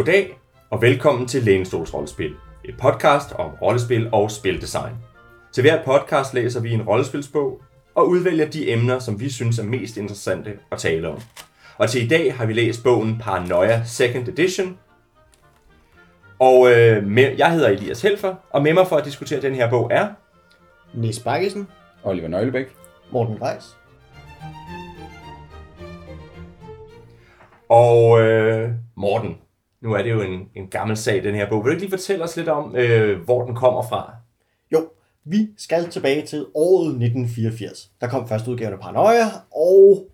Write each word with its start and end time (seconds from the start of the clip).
Goddag 0.00 0.38
og 0.70 0.82
velkommen 0.82 1.28
til 1.28 1.42
Lænestols 1.42 1.94
Rollespil, 1.94 2.34
et 2.64 2.74
podcast 2.78 3.32
om 3.32 3.50
rollespil 3.62 4.08
og 4.12 4.30
spildesign. 4.30 4.94
Til 5.52 5.62
hver 5.62 5.84
podcast 5.84 6.34
læser 6.34 6.60
vi 6.60 6.72
en 6.72 6.82
rollespilsbog 6.82 7.62
og 7.94 8.08
udvælger 8.08 8.50
de 8.50 8.70
emner, 8.70 8.98
som 8.98 9.20
vi 9.20 9.30
synes 9.30 9.58
er 9.58 9.64
mest 9.64 9.96
interessante 9.96 10.58
at 10.72 10.78
tale 10.78 11.08
om. 11.08 11.20
Og 11.78 11.90
til 11.90 12.04
i 12.04 12.08
dag 12.08 12.34
har 12.34 12.46
vi 12.46 12.52
læst 12.52 12.82
bogen 12.82 13.18
Paranoia 13.18 13.82
2nd 13.82 14.30
Edition. 14.30 14.78
Og 16.38 16.72
øh, 16.72 17.06
med, 17.06 17.34
jeg 17.38 17.52
hedder 17.52 17.68
Elias 17.68 18.02
Helfer, 18.02 18.34
og 18.50 18.62
med 18.62 18.74
mig 18.74 18.86
for 18.86 18.96
at 18.96 19.04
diskutere 19.04 19.42
den 19.42 19.54
her 19.54 19.70
bog 19.70 19.88
er... 19.92 20.08
Nis 20.94 21.18
Bakkesen, 21.18 21.68
Oliver 22.02 22.28
Nøglebæk. 22.28 22.76
Morten 23.12 23.42
Reis. 23.42 23.76
Og 27.68 28.20
øh, 28.20 28.70
Morten, 28.96 29.36
nu 29.82 29.92
er 29.92 30.02
det 30.02 30.10
jo 30.10 30.20
en, 30.22 30.40
en 30.56 30.66
gammel 30.70 30.96
sag, 30.96 31.24
den 31.24 31.34
her 31.34 31.48
bog. 31.48 31.64
Vil 31.64 31.70
du 31.70 31.70
ikke 31.70 31.82
lige 31.82 31.98
fortælle 31.98 32.24
os 32.24 32.36
lidt 32.36 32.48
om, 32.48 32.76
øh, 32.76 33.20
hvor 33.24 33.44
den 33.44 33.54
kommer 33.54 33.82
fra? 33.82 34.10
Jo, 34.72 34.88
vi 35.24 35.48
skal 35.58 35.90
tilbage 35.90 36.26
til 36.26 36.46
året 36.54 36.86
1984. 36.88 37.90
Der 38.00 38.08
kom 38.08 38.28
første 38.28 38.50
udgave 38.50 38.72
af 38.72 38.80
Paranoia, 38.80 39.24
og 39.56 40.06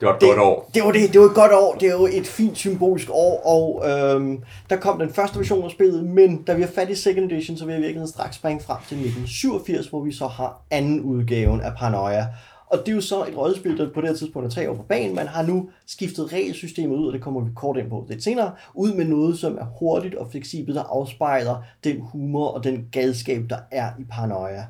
Det 0.00 0.06
var 0.08 0.14
et 0.14 0.20
det, 0.20 0.28
godt 0.28 0.38
år. 0.40 0.70
det 0.74 0.82
var 0.84 0.92
det. 0.92 1.12
Det 1.12 1.20
var 1.20 1.26
et 1.26 1.34
godt 1.34 1.52
år. 1.52 1.74
Det 1.80 1.88
er 1.88 1.92
jo 1.92 2.06
et 2.12 2.26
fint 2.26 2.56
symbolisk 2.58 3.08
år, 3.10 3.42
og 3.46 3.90
øhm, 3.90 4.42
der 4.70 4.76
kom 4.76 4.98
den 4.98 5.10
første 5.12 5.38
version 5.38 5.64
af 5.64 5.70
spillet, 5.70 6.04
men 6.04 6.42
da 6.42 6.54
vi 6.54 6.62
har 6.62 6.68
fat 6.74 6.90
i 6.90 6.94
second 6.94 7.32
edition, 7.32 7.56
så 7.56 7.64
vil 7.64 7.72
jeg 7.72 7.82
virkelig 7.82 8.08
straks 8.08 8.36
springe 8.36 8.62
frem 8.64 8.78
til 8.88 8.96
1987, 8.96 9.86
hvor 9.86 10.00
vi 10.04 10.12
så 10.12 10.26
har 10.26 10.62
anden 10.70 11.00
udgaven 11.00 11.60
af 11.60 11.72
Paranoia. 11.78 12.26
Og 12.66 12.78
det 12.78 12.88
er 12.88 12.94
jo 12.94 13.00
så 13.00 13.24
et 13.24 13.36
rollespil, 13.36 13.78
der 13.78 13.90
på 13.90 14.00
det 14.00 14.08
her 14.08 14.16
tidspunkt 14.16 14.46
er 14.46 14.50
tre 14.50 14.70
år 14.70 14.74
på 14.74 14.82
banen. 14.82 15.14
Man 15.14 15.26
har 15.26 15.42
nu 15.42 15.70
skiftet 15.86 16.32
regelsystemet 16.32 16.96
ud, 16.96 17.06
og 17.06 17.12
det 17.12 17.22
kommer 17.22 17.40
vi 17.40 17.50
kort 17.54 17.76
ind 17.76 17.90
på 17.90 18.06
lidt 18.08 18.22
senere, 18.22 18.52
ud 18.74 18.94
med 18.94 19.04
noget, 19.04 19.38
som 19.38 19.58
er 19.58 19.64
hurtigt 19.64 20.14
og 20.14 20.30
fleksibelt, 20.30 20.76
der 20.76 20.82
afspejler 20.82 21.62
den 21.84 22.00
humor 22.00 22.48
og 22.48 22.64
den 22.64 22.88
galskab, 22.92 23.46
der 23.50 23.58
er 23.70 23.90
i 23.98 24.04
Paranoia. 24.04 24.66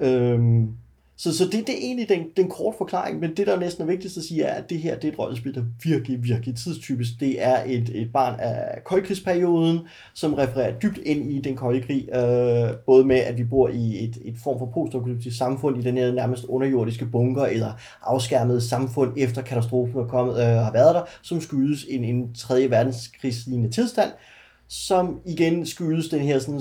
Øhm, 0.00 0.68
så, 1.16 1.36
så 1.36 1.44
det, 1.44 1.52
det 1.52 1.68
er 1.68 1.78
egentlig 1.78 2.08
den, 2.08 2.24
den 2.36 2.48
korte 2.48 2.78
forklaring, 2.78 3.20
men 3.20 3.36
det, 3.36 3.46
der 3.46 3.54
er 3.54 3.60
næsten 3.60 3.82
er 3.82 3.86
vigtigst 3.86 4.16
at 4.16 4.22
sige, 4.22 4.42
er, 4.42 4.54
at 4.54 4.70
det 4.70 4.78
her 4.78 4.94
det 4.94 5.08
er 5.08 5.12
et 5.12 5.18
rollespil, 5.18 5.54
der 5.54 5.64
virkelig, 5.84 6.22
virkelig 6.22 6.56
tidstypisk. 6.56 7.10
Det 7.20 7.42
er 7.42 7.62
et, 7.66 7.90
et 7.94 8.12
barn 8.12 8.40
af 8.40 8.84
koldkrigsperioden, 8.84 9.80
som 10.14 10.34
refererer 10.34 10.78
dybt 10.78 10.98
ind 10.98 11.32
i 11.32 11.40
den 11.40 11.56
kolde 11.56 11.80
krig, 11.80 12.08
øh, 12.14 12.76
både 12.86 13.04
med, 13.04 13.16
at 13.16 13.38
vi 13.38 13.44
bor 13.44 13.68
i 13.68 14.04
et, 14.04 14.18
et 14.24 14.34
form 14.42 14.58
for 14.58 14.66
postapokalyptisk 14.66 15.38
samfund 15.38 15.78
i 15.78 15.82
den 15.82 15.96
her 15.96 16.12
nærmest 16.12 16.44
underjordiske 16.44 17.06
bunker, 17.06 17.44
eller 17.44 17.72
afskærmede 18.02 18.60
samfund 18.60 19.12
efter 19.16 19.42
katastrofen 19.42 20.00
er 20.00 20.06
kommet, 20.06 20.34
øh, 20.34 20.46
har 20.46 20.72
været 20.72 20.94
der, 20.94 21.02
som 21.22 21.40
skyldes 21.40 21.86
en, 21.88 22.04
en 22.04 22.34
3. 22.34 22.70
verdenskrigslignende 22.70 23.70
tilstand, 23.70 24.10
som 24.68 25.20
igen 25.24 25.66
skyldes 25.66 26.08
den 26.08 26.20
her 26.20 26.38
sådan 26.38 26.60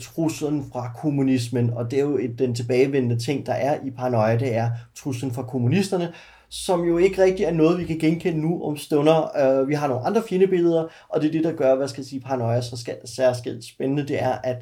truslen 0.00 0.64
fra 0.72 0.90
kommunismen, 0.96 1.70
og 1.70 1.90
det 1.90 1.98
er 1.98 2.02
jo 2.02 2.18
et, 2.18 2.38
den 2.38 2.54
tilbagevendende 2.54 3.18
ting, 3.18 3.46
der 3.46 3.52
er 3.52 3.78
i 3.84 3.90
paranoia, 3.90 4.36
det 4.38 4.54
er 4.54 4.70
truslen 4.94 5.30
fra 5.30 5.42
kommunisterne, 5.42 6.12
som 6.50 6.84
jo 6.84 6.98
ikke 6.98 7.22
rigtig 7.22 7.44
er 7.44 7.52
noget, 7.52 7.78
vi 7.78 7.84
kan 7.84 7.98
genkende 7.98 8.40
nu 8.40 8.62
om 8.64 8.76
stunder. 8.76 9.60
Uh, 9.60 9.68
vi 9.68 9.74
har 9.74 9.88
nogle 9.88 10.06
andre 10.06 10.22
fjendebilleder, 10.28 10.88
og 11.08 11.20
det 11.20 11.28
er 11.28 11.32
det, 11.32 11.44
der 11.44 11.52
gør, 11.52 11.74
hvad 11.74 11.88
skal 11.88 12.00
jeg 12.00 12.06
sige, 12.06 12.20
paranoia 12.20 12.60
så 12.60 12.76
skal, 12.76 12.96
særskilt 13.04 13.64
spændende, 13.64 14.08
det 14.08 14.22
er, 14.22 14.32
at 14.32 14.56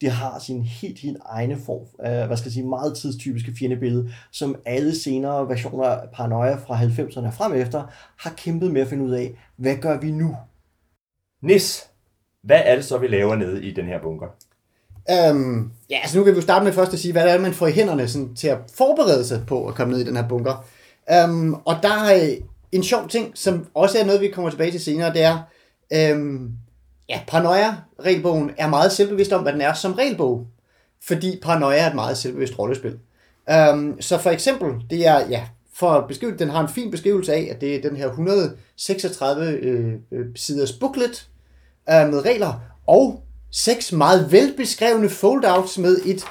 det 0.00 0.10
har 0.10 0.38
sin 0.38 0.62
helt, 0.62 0.98
helt 0.98 1.18
egne 1.26 1.56
form, 1.56 1.82
uh, 1.98 2.26
hvad 2.26 2.36
skal 2.36 2.48
jeg 2.48 2.52
sige, 2.52 2.66
meget 2.66 2.96
tidstypiske 2.96 3.52
fjendebillede, 3.58 4.10
som 4.32 4.56
alle 4.66 4.94
senere 4.94 5.48
versioner 5.48 5.84
af 5.84 6.08
paranoia 6.12 6.54
fra 6.54 6.80
90'erne 6.80 7.30
frem 7.30 7.54
efter, 7.54 7.82
har 8.18 8.34
kæmpet 8.36 8.72
med 8.72 8.80
at 8.80 8.88
finde 8.88 9.04
ud 9.04 9.12
af, 9.12 9.34
hvad 9.56 9.76
gør 9.76 10.00
vi 10.00 10.10
nu? 10.10 10.36
Nis, 11.42 11.90
hvad 12.42 12.62
er 12.64 12.74
det 12.74 12.84
så, 12.84 12.98
vi 12.98 13.06
laver 13.06 13.36
nede 13.36 13.64
i 13.64 13.74
den 13.74 13.86
her 13.86 14.02
bunker? 14.02 14.26
Øhm, 15.10 15.70
ja, 15.90 15.98
altså 16.02 16.18
nu 16.18 16.24
kan 16.24 16.32
vi 16.32 16.38
jo 16.38 16.42
starte 16.42 16.64
med 16.64 16.72
først 16.72 16.92
at 16.92 16.98
sige, 16.98 17.12
hvad 17.12 17.24
det 17.24 17.32
er, 17.32 17.38
man 17.38 17.54
får 17.54 17.66
i 17.66 17.72
hænderne 17.72 18.08
sådan, 18.08 18.34
til 18.34 18.48
at 18.48 18.58
forberede 18.74 19.26
sig 19.26 19.42
på 19.46 19.66
at 19.66 19.74
komme 19.74 19.92
ned 19.92 20.00
i 20.00 20.04
den 20.04 20.16
her 20.16 20.28
bunker. 20.28 20.64
Øhm, 21.12 21.54
og 21.54 21.76
der 21.82 21.88
er 21.88 22.14
øh, 22.14 22.30
en 22.72 22.82
sjov 22.82 23.08
ting, 23.08 23.30
som 23.34 23.66
også 23.74 23.98
er 23.98 24.04
noget, 24.04 24.20
vi 24.20 24.28
kommer 24.28 24.50
tilbage 24.50 24.70
til 24.70 24.80
senere, 24.80 25.12
det 25.12 25.22
er, 25.22 25.38
øhm, 25.92 26.50
ja, 27.08 27.20
Paranoia-regelbogen 27.26 28.50
er 28.58 28.68
meget 28.68 28.92
selvbevidst 28.92 29.32
om, 29.32 29.42
hvad 29.42 29.52
den 29.52 29.60
er 29.60 29.74
som 29.74 29.92
regelbog. 29.92 30.46
Fordi 31.06 31.38
Paranoia 31.42 31.76
er 31.76 31.88
et 31.88 31.94
meget 31.94 32.16
selvbevidst 32.16 32.58
rollespil. 32.58 32.98
Øhm, 33.50 34.00
så 34.00 34.18
for 34.18 34.30
eksempel, 34.30 34.72
det 34.90 35.06
er, 35.06 35.28
ja, 35.28 35.44
for 35.74 35.90
at 35.90 36.08
beskrive 36.08 36.36
den 36.36 36.50
har 36.50 36.60
en 36.60 36.68
fin 36.68 36.90
beskrivelse 36.90 37.34
af, 37.34 37.48
at 37.50 37.60
det 37.60 37.74
er 37.74 37.82
den 37.82 37.96
her 37.96 38.06
136 38.06 39.50
øh, 39.50 39.94
øh, 40.12 40.26
siders 40.34 40.72
booklet 40.72 41.28
øh, 41.90 42.08
med 42.08 42.24
regler, 42.24 42.60
og 42.86 43.22
seks 43.52 43.92
meget 43.92 44.32
velbeskrevne 44.32 45.08
foldouts 45.08 45.78
med 45.78 45.98
et 46.04 46.24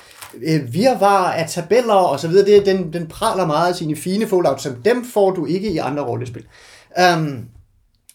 øh, 0.44 0.74
virvar 0.74 1.32
af 1.32 1.50
tabeller 1.50 1.94
og 1.94 2.20
så 2.20 2.28
videre. 2.28 2.46
Det, 2.46 2.66
den, 2.66 2.94
den 2.94 3.08
praler 3.08 3.46
meget 3.46 3.70
af 3.70 3.76
sine 3.76 3.96
fine 3.96 4.28
foldouts, 4.28 4.64
som 4.64 4.76
dem 4.76 5.06
får 5.06 5.32
du 5.32 5.46
ikke 5.46 5.72
i 5.72 5.78
andre 5.78 6.04
rollespil. 6.04 6.46
Um, 7.16 7.46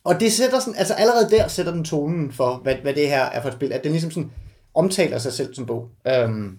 og 0.04 0.20
det 0.20 0.32
sætter 0.32 0.60
sådan, 0.60 0.78
altså 0.78 0.94
allerede 0.94 1.30
der 1.30 1.48
sætter 1.48 1.72
den 1.72 1.84
tonen 1.84 2.32
for, 2.32 2.60
hvad, 2.62 2.74
hvad 2.82 2.94
det 2.94 3.08
her 3.08 3.22
er 3.22 3.42
for 3.42 3.48
et 3.48 3.54
spil, 3.54 3.72
at 3.72 3.84
den 3.84 3.92
ligesom 3.92 4.10
sådan 4.10 4.30
omtaler 4.74 5.18
sig 5.18 5.32
selv 5.32 5.54
som 5.54 5.66
bog. 5.66 5.88
Um, 6.24 6.58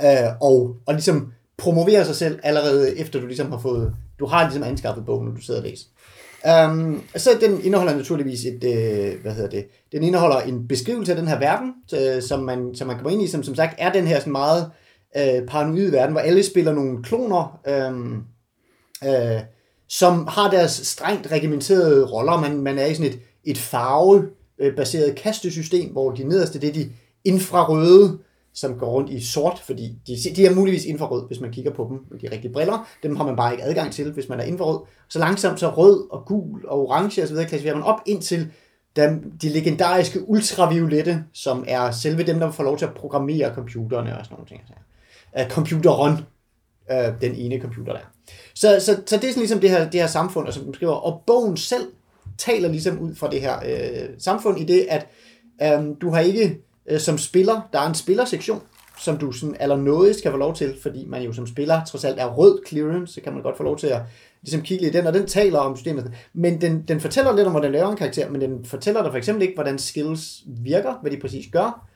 uh, 0.00 0.08
og, 0.40 0.76
og 0.86 0.94
ligesom 0.94 1.32
promoverer 1.58 2.04
sig 2.04 2.16
selv 2.16 2.40
allerede 2.42 2.98
efter 2.98 3.20
du 3.20 3.26
ligesom 3.26 3.50
har 3.50 3.58
fået, 3.58 3.94
du 4.18 4.26
har 4.26 4.42
ligesom 4.42 4.62
anskaffet 4.62 5.06
bogen, 5.06 5.28
når 5.28 5.34
du 5.34 5.40
sidder 5.40 5.60
og 5.60 5.66
læser. 5.66 5.86
Um, 6.44 7.02
så 7.16 7.30
den 7.40 7.64
indeholder 7.64 7.96
naturligvis 7.96 8.44
et, 8.44 8.64
øh, 8.64 9.22
hvad 9.22 9.32
hedder 9.32 9.50
det, 9.50 9.66
den 9.92 10.02
indeholder 10.02 10.40
en 10.40 10.68
beskrivelse 10.68 11.12
af 11.12 11.18
den 11.18 11.28
her 11.28 11.38
verden, 11.38 11.74
øh, 11.94 12.22
som, 12.22 12.40
man, 12.40 12.74
som 12.74 12.86
man 12.86 12.96
kommer 12.96 13.10
ind 13.10 13.22
i, 13.22 13.26
som 13.26 13.42
som 13.42 13.54
sagt 13.54 13.74
er 13.78 13.92
den 13.92 14.06
her 14.06 14.18
sådan 14.18 14.32
meget 14.32 14.70
øh, 15.16 15.46
paranoide 15.48 15.92
verden, 15.92 16.12
hvor 16.12 16.20
alle 16.20 16.42
spiller 16.42 16.72
nogle 16.72 17.02
kloner, 17.02 17.60
øh, 17.68 18.16
øh, 19.10 19.40
som 19.88 20.26
har 20.26 20.50
deres 20.50 20.72
strengt 20.72 21.32
regimenterede 21.32 22.06
roller. 22.06 22.40
Man, 22.40 22.60
man 22.60 22.78
er 22.78 22.86
i 22.86 22.94
sådan 22.94 23.12
et, 23.12 23.18
et 23.44 23.58
farvebaseret 23.58 25.14
kastesystem, 25.14 25.92
hvor 25.92 26.10
de 26.10 26.24
nederste, 26.24 26.60
det 26.60 26.68
er 26.68 26.72
de 26.72 26.90
infrarøde, 27.24 28.18
som 28.54 28.78
går 28.78 28.90
rundt 28.90 29.10
i 29.10 29.20
sort, 29.20 29.58
fordi 29.58 29.98
de, 30.06 30.16
de 30.36 30.46
er 30.46 30.54
muligvis 30.54 30.84
infrarød, 30.84 31.26
hvis 31.26 31.40
man 31.40 31.52
kigger 31.52 31.72
på 31.72 31.86
dem 31.90 31.98
med 32.10 32.18
de 32.18 32.34
rigtige 32.34 32.52
briller. 32.52 32.88
Dem 33.02 33.16
har 33.16 33.24
man 33.24 33.36
bare 33.36 33.52
ikke 33.52 33.64
adgang 33.64 33.92
til, 33.92 34.12
hvis 34.12 34.28
man 34.28 34.40
er 34.40 34.44
infrarød. 34.44 34.80
Så 35.08 35.18
langsomt 35.18 35.60
så 35.60 35.70
rød 35.70 36.10
og 36.10 36.24
gul 36.26 36.66
og 36.66 36.80
orange 36.80 37.22
osv. 37.22 37.34
klassificerer 37.34 37.74
man 37.74 37.84
op 37.84 38.00
indtil 38.06 38.50
dem, 38.96 39.32
de 39.42 39.48
legendariske 39.48 40.28
ultraviolette, 40.28 41.24
som 41.32 41.64
er 41.68 41.90
selve 41.90 42.22
dem, 42.22 42.38
der 42.38 42.50
får 42.50 42.64
lov 42.64 42.78
til 42.78 42.84
at 42.84 42.94
programmere 42.94 43.54
computerne 43.54 44.18
og 44.18 44.24
sådan 44.24 44.34
nogle 44.34 44.48
ting. 44.48 44.60
Altså. 44.60 44.74
Øh, 45.38 45.46
uh, 45.46 45.50
computeren, 45.50 46.12
uh, 46.90 46.96
øh, 46.96 47.20
den 47.20 47.34
ene 47.34 47.60
computer 47.60 47.92
der. 47.92 48.00
Så, 48.54 48.80
så, 48.80 49.02
så 49.06 49.16
det 49.16 49.24
er 49.24 49.28
sådan 49.28 49.40
ligesom 49.40 49.60
det 49.60 49.70
her, 49.70 49.90
det 49.90 50.00
her 50.00 50.06
samfund, 50.06 50.46
og 50.46 50.54
som 50.54 50.64
den 50.64 50.74
skriver, 50.74 50.92
og 50.92 51.22
bogen 51.26 51.56
selv 51.56 51.86
taler 52.38 52.68
ligesom 52.68 52.98
ud 52.98 53.14
fra 53.14 53.30
det 53.30 53.40
her 53.40 53.56
uh, 53.56 54.14
samfund 54.18 54.60
i 54.60 54.64
det, 54.64 54.86
at 54.90 55.06
um, 55.78 55.94
du 55.94 56.10
har 56.10 56.20
ikke 56.20 56.58
øh, 56.86 57.00
som 57.00 57.18
spiller, 57.18 57.60
der 57.72 57.78
er 57.78 57.88
en 57.88 57.94
spillersektion, 57.94 58.62
som 58.98 59.18
du 59.18 59.32
sådan 59.32 59.56
allernådigst 59.60 60.18
skal 60.18 60.30
få 60.30 60.36
lov 60.36 60.54
til, 60.54 60.76
fordi 60.82 61.06
man 61.06 61.22
jo 61.22 61.32
som 61.32 61.46
spiller 61.46 61.84
trods 61.84 62.04
alt 62.04 62.20
er 62.20 62.26
rød 62.26 62.62
clearance, 62.68 63.14
så 63.14 63.20
kan 63.20 63.32
man 63.32 63.42
godt 63.42 63.56
få 63.56 63.62
lov 63.62 63.78
til 63.78 63.86
at 63.86 64.00
ligesom 64.42 64.62
kigge 64.62 64.84
lidt 64.84 64.94
i 64.94 64.98
den, 64.98 65.06
og 65.06 65.14
den 65.14 65.26
taler 65.26 65.58
om 65.58 65.76
systemet. 65.76 66.12
Men 66.32 66.60
den, 66.60 66.84
den 66.88 67.00
fortæller 67.00 67.36
lidt 67.36 67.46
om, 67.46 67.52
hvordan 67.52 67.72
laver 67.72 67.90
en 67.90 67.96
karakter, 67.96 68.30
men 68.30 68.40
den 68.40 68.64
fortæller 68.64 69.02
dig 69.02 69.12
for 69.12 69.18
eksempel 69.18 69.42
ikke, 69.42 69.54
hvordan 69.54 69.78
skills 69.78 70.42
virker, 70.46 70.94
hvad 71.02 71.10
de 71.10 71.20
præcis 71.20 71.46
gør. 71.52 71.88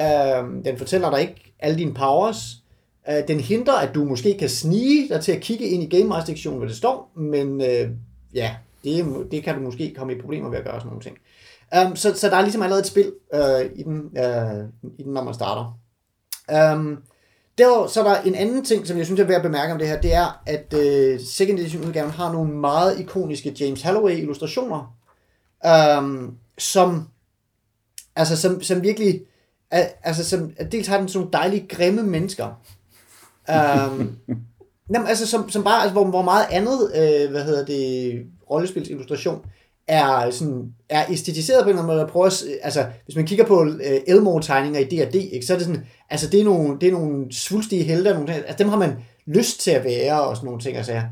Øh, 0.00 0.64
den 0.64 0.78
fortæller 0.78 1.10
dig 1.10 1.20
ikke 1.20 1.54
alle 1.58 1.78
dine 1.78 1.94
powers. 1.94 2.64
Uh, 3.08 3.28
den 3.28 3.40
hindrer, 3.40 3.74
at 3.74 3.94
du 3.94 4.04
måske 4.04 4.36
kan 4.38 4.48
snige 4.48 5.08
dig 5.08 5.20
til 5.20 5.32
at 5.32 5.40
kigge 5.40 5.64
ind 5.64 5.82
i 5.82 5.96
Game 5.96 6.08
Master-sektionen, 6.08 6.58
hvor 6.58 6.66
det 6.66 6.76
står, 6.76 7.12
men 7.16 7.60
øh, 7.60 7.90
ja, 8.34 8.56
det, 8.84 9.26
det 9.30 9.44
kan 9.44 9.54
du 9.54 9.60
måske 9.60 9.94
komme 9.98 10.12
i 10.12 10.20
problemer 10.20 10.48
ved 10.48 10.58
at 10.58 10.64
gøre 10.64 10.80
sådan 10.80 10.86
nogle 10.86 11.02
ting. 11.02 11.16
Um, 11.86 11.96
så, 11.96 12.14
så 12.14 12.30
der 12.30 12.36
er 12.36 12.42
ligesom 12.42 12.62
allerede 12.62 12.80
et 12.80 12.86
spil 12.86 13.12
uh, 13.34 13.78
i, 13.78 13.82
den, 13.82 14.00
uh, 14.00 14.90
i 14.98 15.02
den, 15.02 15.12
når 15.12 15.24
man 15.24 15.34
starter. 15.34 15.78
Um, 16.74 16.98
der, 17.58 17.86
så 17.86 18.00
er 18.00 18.04
der 18.04 18.20
en 18.20 18.34
anden 18.34 18.64
ting, 18.64 18.86
som 18.86 18.98
jeg 18.98 19.06
synes 19.06 19.20
er 19.20 19.24
værd 19.24 19.36
at 19.36 19.42
bemærke 19.42 19.72
om 19.72 19.78
det 19.78 19.88
her, 19.88 20.00
det 20.00 20.14
er, 20.14 20.42
at 20.46 20.74
uh, 20.74 21.20
second 21.26 21.58
edition 21.58 21.84
udgaven 21.84 22.10
har 22.10 22.32
nogle 22.32 22.52
meget 22.52 23.00
ikoniske 23.00 23.56
James 23.60 23.82
Halloway 23.82 24.16
illustrationer, 24.16 24.96
um, 25.98 26.38
som, 26.58 27.08
altså, 28.16 28.36
som, 28.36 28.62
som 28.62 28.82
virkelig, 28.82 29.20
altså, 29.70 30.24
som, 30.24 30.52
dels 30.72 30.86
har 30.86 30.98
den 30.98 31.08
sådan 31.08 31.18
nogle 31.18 31.32
dejlige, 31.32 31.66
grimme 31.68 32.02
mennesker, 32.02 32.60
um, 33.48 34.16
jamen, 34.94 35.08
altså, 35.08 35.26
som, 35.26 35.50
som 35.50 35.64
bare, 35.64 35.82
altså, 35.82 35.92
hvor, 35.92 36.04
hvor 36.04 36.22
meget 36.22 36.46
andet, 36.50 36.80
uh, 36.82 37.30
hvad 37.30 37.44
hedder 37.44 37.64
det, 37.64 38.22
rollespils 38.50 38.88
illustration, 38.88 39.44
er, 39.88 40.30
sådan, 40.30 40.72
er 40.88 41.04
æstetiseret 41.10 41.62
på 41.62 41.70
en 41.70 41.76
eller 41.76 41.82
anden 41.82 41.96
måde. 41.96 42.08
Prøver 42.08 42.26
at, 42.26 42.44
altså, 42.62 42.86
hvis 43.04 43.16
man 43.16 43.26
kigger 43.26 43.44
på 43.44 43.60
uh, 43.60 43.76
Elmore-tegninger 44.06 44.80
i 44.80 44.84
D&D, 44.84 45.14
ikke, 45.14 45.46
så 45.46 45.52
er 45.52 45.56
det 45.56 45.66
sådan, 45.66 45.86
altså 46.10 46.30
det 46.30 46.40
er 46.40 46.44
nogle, 46.44 46.80
det 46.80 46.88
er 46.88 46.92
nogle 46.92 47.32
svulstige 47.32 47.82
helte, 47.82 48.14
nogle, 48.14 48.34
altså 48.34 48.56
dem 48.58 48.68
har 48.68 48.78
man 48.78 48.92
lyst 49.26 49.60
til 49.60 49.70
at 49.70 49.84
være, 49.84 50.22
og 50.22 50.36
sådan 50.36 50.46
nogle 50.46 50.60
ting, 50.60 50.76
altså, 50.76 51.02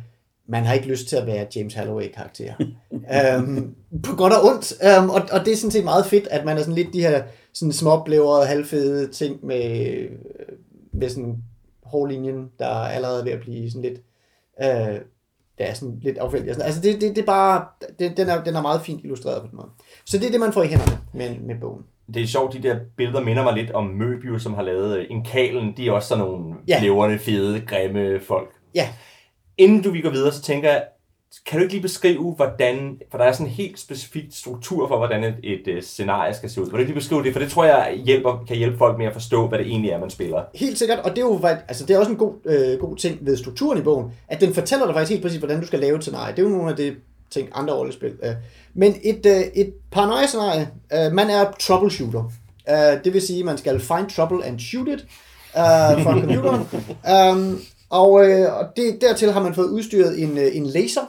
man 0.48 0.64
har 0.64 0.74
ikke 0.74 0.88
lyst 0.88 1.08
til 1.08 1.16
at 1.16 1.26
være 1.26 1.46
James 1.56 1.74
Halloway-karakter. 1.74 2.54
øhm, 3.16 3.74
på 4.02 4.16
godt 4.16 4.32
og 4.32 4.44
ondt. 4.44 4.74
Øhm, 4.84 5.10
og, 5.10 5.22
og 5.32 5.44
det 5.44 5.52
er 5.52 5.56
sådan 5.56 5.70
set 5.70 5.84
meget 5.84 6.06
fedt, 6.06 6.26
at 6.26 6.44
man 6.44 6.56
er 6.56 6.60
sådan 6.60 6.74
lidt 6.74 6.92
de 6.92 7.00
her 7.00 7.22
sådan 7.52 7.72
småblevrede, 7.72 8.46
halvfede 8.46 9.12
ting 9.12 9.46
med, 9.46 9.96
med 10.92 11.08
sådan 11.08 11.36
hårlinjen, 11.92 12.50
der 12.58 12.66
er 12.66 12.88
allerede 12.88 13.24
ved 13.24 13.32
at 13.32 13.40
blive 13.40 13.70
sådan 13.70 13.82
lidt... 13.82 14.00
Øh, 14.62 15.00
det 15.58 15.68
er 15.68 15.74
sådan 15.74 15.98
lidt 16.02 16.18
affældig. 16.18 16.50
Altså 16.50 16.80
det, 16.80 17.00
det, 17.00 17.16
det 17.16 17.22
er 17.22 17.26
bare, 17.26 17.64
det, 17.98 18.16
den, 18.16 18.28
er, 18.28 18.44
den 18.44 18.56
er 18.56 18.62
meget 18.62 18.80
fint 18.80 19.04
illustreret 19.04 19.42
på 19.42 19.48
den 19.48 19.56
måde. 19.56 19.68
Så 20.04 20.18
det 20.18 20.26
er 20.26 20.30
det, 20.30 20.40
man 20.40 20.52
får 20.52 20.62
i 20.62 20.66
hænderne 20.66 20.98
med, 21.12 21.38
med 21.38 21.60
bogen. 21.60 21.82
Det 22.14 22.22
er 22.22 22.26
sjovt, 22.26 22.52
de 22.52 22.62
der 22.62 22.78
billeder 22.96 23.20
minder 23.20 23.42
mig 23.42 23.54
lidt 23.54 23.70
om 23.70 23.84
Møbius, 23.84 24.42
som 24.42 24.54
har 24.54 24.62
lavet 24.62 24.98
øh, 24.98 25.06
en 25.10 25.24
kalen. 25.24 25.76
De 25.76 25.88
er 25.88 25.92
også 25.92 26.08
sådan 26.08 26.24
nogle 26.24 26.54
ja. 26.68 26.80
levende, 26.82 27.18
fede, 27.18 27.60
grimme 27.60 28.20
folk. 28.20 28.48
Ja, 28.74 28.88
Inden 29.58 29.82
du 29.82 29.90
vi 29.90 30.00
går 30.00 30.10
videre, 30.10 30.32
så 30.32 30.42
tænker 30.42 30.70
jeg, 30.70 30.84
kan 31.46 31.58
du 31.58 31.62
ikke 31.62 31.74
lige 31.74 31.82
beskrive, 31.82 32.32
hvordan, 32.32 32.98
for 33.10 33.18
der 33.18 33.24
er 33.24 33.32
sådan 33.32 33.46
en 33.46 33.52
helt 33.52 33.78
specifik 33.78 34.24
struktur 34.30 34.88
for, 34.88 34.96
hvordan 34.96 35.24
et, 35.24 35.34
et, 35.42 35.68
et 35.68 35.84
scenarie 35.84 36.34
skal 36.34 36.50
se 36.50 36.60
ud. 36.60 36.76
Vil 36.76 36.88
du 36.88 36.94
beskrive 36.94 37.22
det? 37.22 37.32
For 37.32 37.40
det 37.40 37.50
tror 37.50 37.64
jeg 37.64 38.00
hjælper, 38.06 38.44
kan 38.48 38.56
hjælpe 38.56 38.78
folk 38.78 38.98
med 38.98 39.06
at 39.06 39.12
forstå, 39.12 39.48
hvad 39.48 39.58
det 39.58 39.66
egentlig 39.66 39.90
er, 39.90 40.00
man 40.00 40.10
spiller. 40.10 40.42
Helt 40.54 40.78
sikkert, 40.78 40.98
og 40.98 41.10
det 41.10 41.18
er 41.18 41.22
jo 41.22 41.46
altså, 41.68 41.86
det 41.86 41.94
er 41.94 41.98
også 41.98 42.10
en 42.10 42.18
god, 42.18 42.34
øh, 42.44 42.78
god 42.78 42.96
ting 42.96 43.18
ved 43.20 43.36
strukturen 43.36 43.78
i 43.78 43.82
bogen, 43.82 44.12
at 44.28 44.40
den 44.40 44.54
fortæller 44.54 44.86
dig 44.86 44.94
faktisk 44.94 45.10
helt 45.10 45.22
præcis, 45.22 45.38
hvordan 45.38 45.60
du 45.60 45.66
skal 45.66 45.78
lave 45.78 45.96
et 45.96 46.02
scenarie. 46.02 46.36
Det 46.36 46.38
er 46.38 46.42
jo 46.42 46.48
nogle 46.48 46.70
af 46.70 46.76
de 46.76 46.96
ting, 47.30 47.48
andre 47.54 47.74
rollespil. 47.74 48.12
Øh. 48.22 48.34
Men 48.74 48.94
et, 49.02 49.26
øh, 49.26 49.40
et 49.54 49.74
paranoia-scenarie, 49.90 50.68
øh, 50.92 51.12
man 51.12 51.30
er 51.30 51.52
troubleshooter. 51.60 52.32
Øh, 52.68 53.04
det 53.04 53.12
vil 53.12 53.22
sige, 53.22 53.38
at 53.38 53.44
man 53.44 53.58
skal 53.58 53.80
find 53.80 54.10
trouble 54.10 54.44
and 54.44 54.60
shoot 54.60 54.88
it 54.88 55.06
øh, 55.56 56.02
fra 56.04 56.20
computeren. 56.20 56.66
um, 57.38 57.60
og 58.00 58.24
øh, 58.26 58.46
det, 58.76 58.98
dertil 59.00 59.32
har 59.32 59.42
man 59.42 59.54
fået 59.54 59.68
udstyret 59.68 60.22
en, 60.22 60.38
øh, 60.38 60.56
en 60.56 60.66
laser 60.66 61.00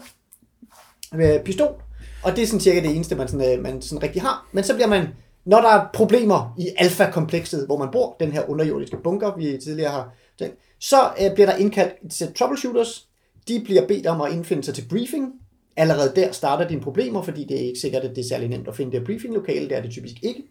med 1.18 1.44
pistol, 1.44 1.81
og 2.24 2.36
det 2.36 2.42
er 2.42 2.48
sådan 2.48 2.60
cirka 2.60 2.80
det 2.80 2.95
eneste, 2.95 3.15
man 3.15 3.27
sådan, 3.27 3.57
øh, 3.57 3.63
man 3.63 3.81
sådan 3.81 4.04
rigtig 4.04 4.21
har. 4.21 4.48
Men 4.51 4.63
så 4.63 4.74
bliver 4.74 4.88
man, 4.88 5.07
når 5.45 5.62
der 5.62 5.69
er 5.69 5.86
problemer 5.94 6.56
i 6.60 6.68
alfa-komplekset, 6.77 7.65
hvor 7.65 7.77
man 7.77 7.89
bor, 7.92 8.15
den 8.19 8.31
her 8.31 8.50
underjordiske 8.50 8.98
bunker, 9.04 9.36
vi 9.38 9.57
tidligere 9.63 9.92
har 9.92 10.13
tænkt, 10.39 10.57
så 10.80 10.98
øh, 11.21 11.33
bliver 11.33 11.48
der 11.48 11.56
indkaldt 11.56 11.94
et 12.06 12.13
sæt 12.13 12.33
troubleshooters. 12.33 13.07
De 13.48 13.62
bliver 13.65 13.88
bedt 13.88 14.07
om 14.07 14.21
at 14.21 14.31
indfinde 14.31 14.63
sig 14.63 14.74
til 14.74 14.86
briefing. 14.89 15.33
Allerede 15.77 16.12
der 16.15 16.31
starter 16.31 16.68
dine 16.68 16.81
problemer, 16.81 17.21
fordi 17.21 17.44
det 17.44 17.62
er 17.62 17.68
ikke 17.68 17.80
sikkert, 17.80 18.04
at 18.04 18.16
det 18.16 18.24
er 18.24 18.27
særlig 18.27 18.50
nemt 18.50 18.68
at 18.68 18.75
finde 18.75 18.92
det 18.92 19.06
briefing-lokale. 19.06 19.69
Det 19.69 19.77
er 19.77 19.81
det 19.81 19.92
typisk 19.92 20.16
ikke. 20.24 20.44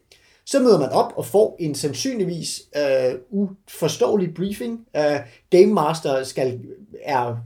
Så 0.47 0.61
møder 0.61 0.79
man 0.79 0.89
op 0.89 1.13
og 1.17 1.27
får 1.27 1.57
en 1.61 1.75
sandsynligvis 1.75 2.63
øh, 2.77 3.15
uforståelig 3.31 4.35
briefing. 4.35 4.81
Øh, 4.97 5.17
Game 5.51 5.75
Master 5.75 6.25
skal, 6.25 6.61
er 7.05 7.37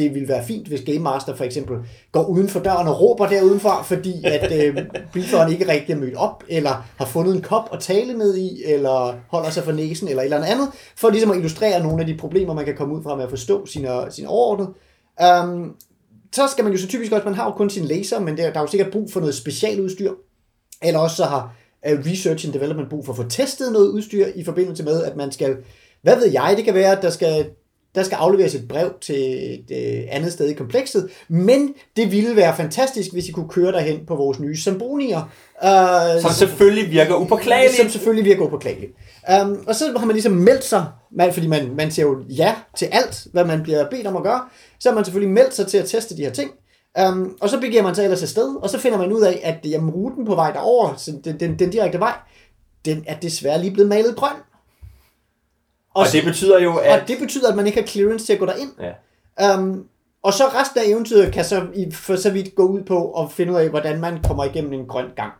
det 0.00 0.14
ville 0.14 0.28
være 0.28 0.44
fint, 0.44 0.68
hvis 0.68 0.82
Game 0.86 0.98
Master 0.98 1.36
for 1.36 1.44
eksempel 1.44 1.76
går 2.12 2.24
uden 2.24 2.48
for 2.48 2.60
døren 2.60 2.88
og 2.88 3.00
råber 3.00 3.28
der 3.28 3.42
udenfor, 3.42 3.82
fordi 3.84 4.24
at 4.24 4.52
øh, 4.52 4.86
brieferen 5.12 5.52
ikke 5.52 5.68
rigtig 5.68 5.92
er 5.92 5.96
mødt 5.96 6.14
op, 6.16 6.44
eller 6.48 6.86
har 6.96 7.04
fundet 7.04 7.34
en 7.34 7.42
kop 7.42 7.68
at 7.72 7.80
tale 7.80 8.18
ned 8.18 8.36
i, 8.36 8.62
eller 8.64 9.14
holder 9.28 9.50
sig 9.50 9.64
for 9.64 9.72
næsen, 9.72 10.08
eller 10.08 10.22
et 10.22 10.24
eller 10.24 10.44
andet, 10.44 10.68
for 10.96 11.10
ligesom 11.10 11.30
at 11.30 11.36
illustrere 11.36 11.82
nogle 11.82 12.00
af 12.00 12.06
de 12.06 12.16
problemer, 12.16 12.54
man 12.54 12.64
kan 12.64 12.76
komme 12.76 12.94
ud 12.94 13.02
fra 13.02 13.16
med 13.16 13.24
at 13.24 13.30
forstå 13.30 13.66
sine, 13.66 14.04
øh, 14.04 14.12
sine 14.12 14.28
overordnede. 14.28 14.68
Um, 15.20 15.52
øhm, 15.52 15.74
så 16.32 16.46
skal 16.46 16.64
man 16.64 16.72
jo 16.72 16.78
så 16.78 16.88
typisk 16.88 17.12
også, 17.12 17.24
man 17.24 17.34
har 17.34 17.44
jo 17.44 17.50
kun 17.50 17.70
sin 17.70 17.84
laser, 17.84 18.20
men 18.20 18.36
der, 18.36 18.50
der 18.50 18.56
er 18.56 18.60
jo 18.60 18.66
sikkert 18.70 18.92
brug 18.92 19.12
for 19.12 19.20
noget 19.20 19.34
specialudstyr, 19.34 20.12
eller 20.82 21.00
også 21.00 21.16
så 21.16 21.24
har 21.24 21.54
uh, 21.90 21.98
Research 22.06 22.46
and 22.46 22.54
Development 22.54 22.90
brug 22.90 23.04
for 23.04 23.12
at 23.12 23.16
få 23.16 23.28
testet 23.28 23.72
noget 23.72 23.88
udstyr 23.88 24.26
i 24.34 24.44
forbindelse 24.44 24.84
med, 24.84 25.02
at 25.02 25.16
man 25.16 25.32
skal, 25.32 25.56
hvad 26.02 26.16
ved 26.16 26.32
jeg, 26.32 26.54
det 26.56 26.64
kan 26.64 26.74
være, 26.74 26.96
at 26.96 27.02
der 27.02 27.10
skal 27.10 27.50
der 27.94 28.02
skal 28.02 28.16
afleveres 28.16 28.54
et 28.54 28.68
brev 28.68 28.92
til 29.00 29.54
et 29.54 29.64
øh, 29.70 30.02
andet 30.10 30.32
sted 30.32 30.48
i 30.48 30.54
komplekset, 30.54 31.10
men 31.28 31.74
det 31.96 32.12
ville 32.12 32.36
være 32.36 32.56
fantastisk, 32.56 33.12
hvis 33.12 33.28
I 33.28 33.32
kunne 33.32 33.48
køre 33.48 33.72
derhen 33.72 34.06
på 34.06 34.16
vores 34.16 34.40
nye 34.40 34.56
Sambonier. 34.56 35.30
Øh, 35.64 36.22
Som 36.22 36.30
selvfølgelig 36.30 36.90
virker 36.90 37.14
upåklageligt. 37.14 37.76
som 37.76 37.88
selvfølgelig 37.88 38.24
virker 38.24 38.44
upåklageligt. 38.44 38.92
Um, 39.42 39.64
og 39.66 39.74
så 39.74 39.84
har 39.98 40.06
man 40.06 40.14
ligesom 40.14 40.32
meldt 40.32 40.64
sig, 40.64 40.86
man, 41.12 41.32
fordi 41.32 41.46
man, 41.46 41.70
man 41.76 41.90
siger 41.90 42.06
jo 42.06 42.22
ja 42.28 42.54
til 42.76 42.88
alt, 42.92 43.26
hvad 43.32 43.44
man 43.44 43.62
bliver 43.62 43.90
bedt 43.90 44.06
om 44.06 44.16
at 44.16 44.22
gøre, 44.22 44.40
så 44.80 44.88
har 44.88 44.94
man 44.94 45.04
selvfølgelig 45.04 45.34
meldt 45.34 45.54
sig 45.54 45.66
til 45.66 45.78
at 45.78 45.88
teste 45.88 46.16
de 46.16 46.22
her 46.22 46.30
ting. 46.30 46.50
Um, 47.08 47.36
og 47.40 47.48
så 47.48 47.60
begiver 47.60 47.82
man 47.82 47.94
sig 47.94 48.04
ellers 48.04 48.22
afsted, 48.22 48.56
og 48.62 48.70
så 48.70 48.78
finder 48.78 48.98
man 48.98 49.12
ud 49.12 49.22
af, 49.22 49.40
at 49.44 49.70
jamen, 49.70 49.90
ruten 49.90 50.26
på 50.26 50.34
vej 50.34 50.52
derover, 50.52 51.02
den, 51.24 51.40
den, 51.40 51.58
den 51.58 51.70
direkte 51.70 51.98
vej, 51.98 52.14
den 52.84 53.04
er 53.06 53.16
desværre 53.16 53.60
lige 53.60 53.70
blevet 53.72 53.88
malet 53.88 54.16
grøn. 54.16 54.36
Og 56.00 56.12
det 56.12 56.24
betyder 56.24 56.58
jo, 56.60 56.76
at... 56.76 57.00
Og 57.00 57.08
det 57.08 57.18
betyder, 57.18 57.48
at 57.50 57.56
man 57.56 57.66
ikke 57.66 57.80
har 57.80 57.86
clearance 57.86 58.26
til 58.26 58.32
at 58.32 58.38
gå 58.38 58.46
derind. 58.46 58.70
Ja. 59.38 59.58
Um, 59.58 59.84
og 60.22 60.32
så 60.32 60.44
resten 60.44 60.80
af 60.80 60.84
eventyret 60.86 61.32
kan 61.32 61.44
så 61.44 61.66
i, 61.74 61.90
for 61.92 62.16
så 62.16 62.30
vidt 62.30 62.54
gå 62.54 62.66
ud 62.66 62.82
på 62.82 63.12
at 63.12 63.32
finde 63.32 63.52
ud 63.52 63.56
af, 63.56 63.68
hvordan 63.68 64.00
man 64.00 64.22
kommer 64.22 64.44
igennem 64.44 64.72
en 64.72 64.86
grøn 64.86 65.06
gang. 65.16 65.32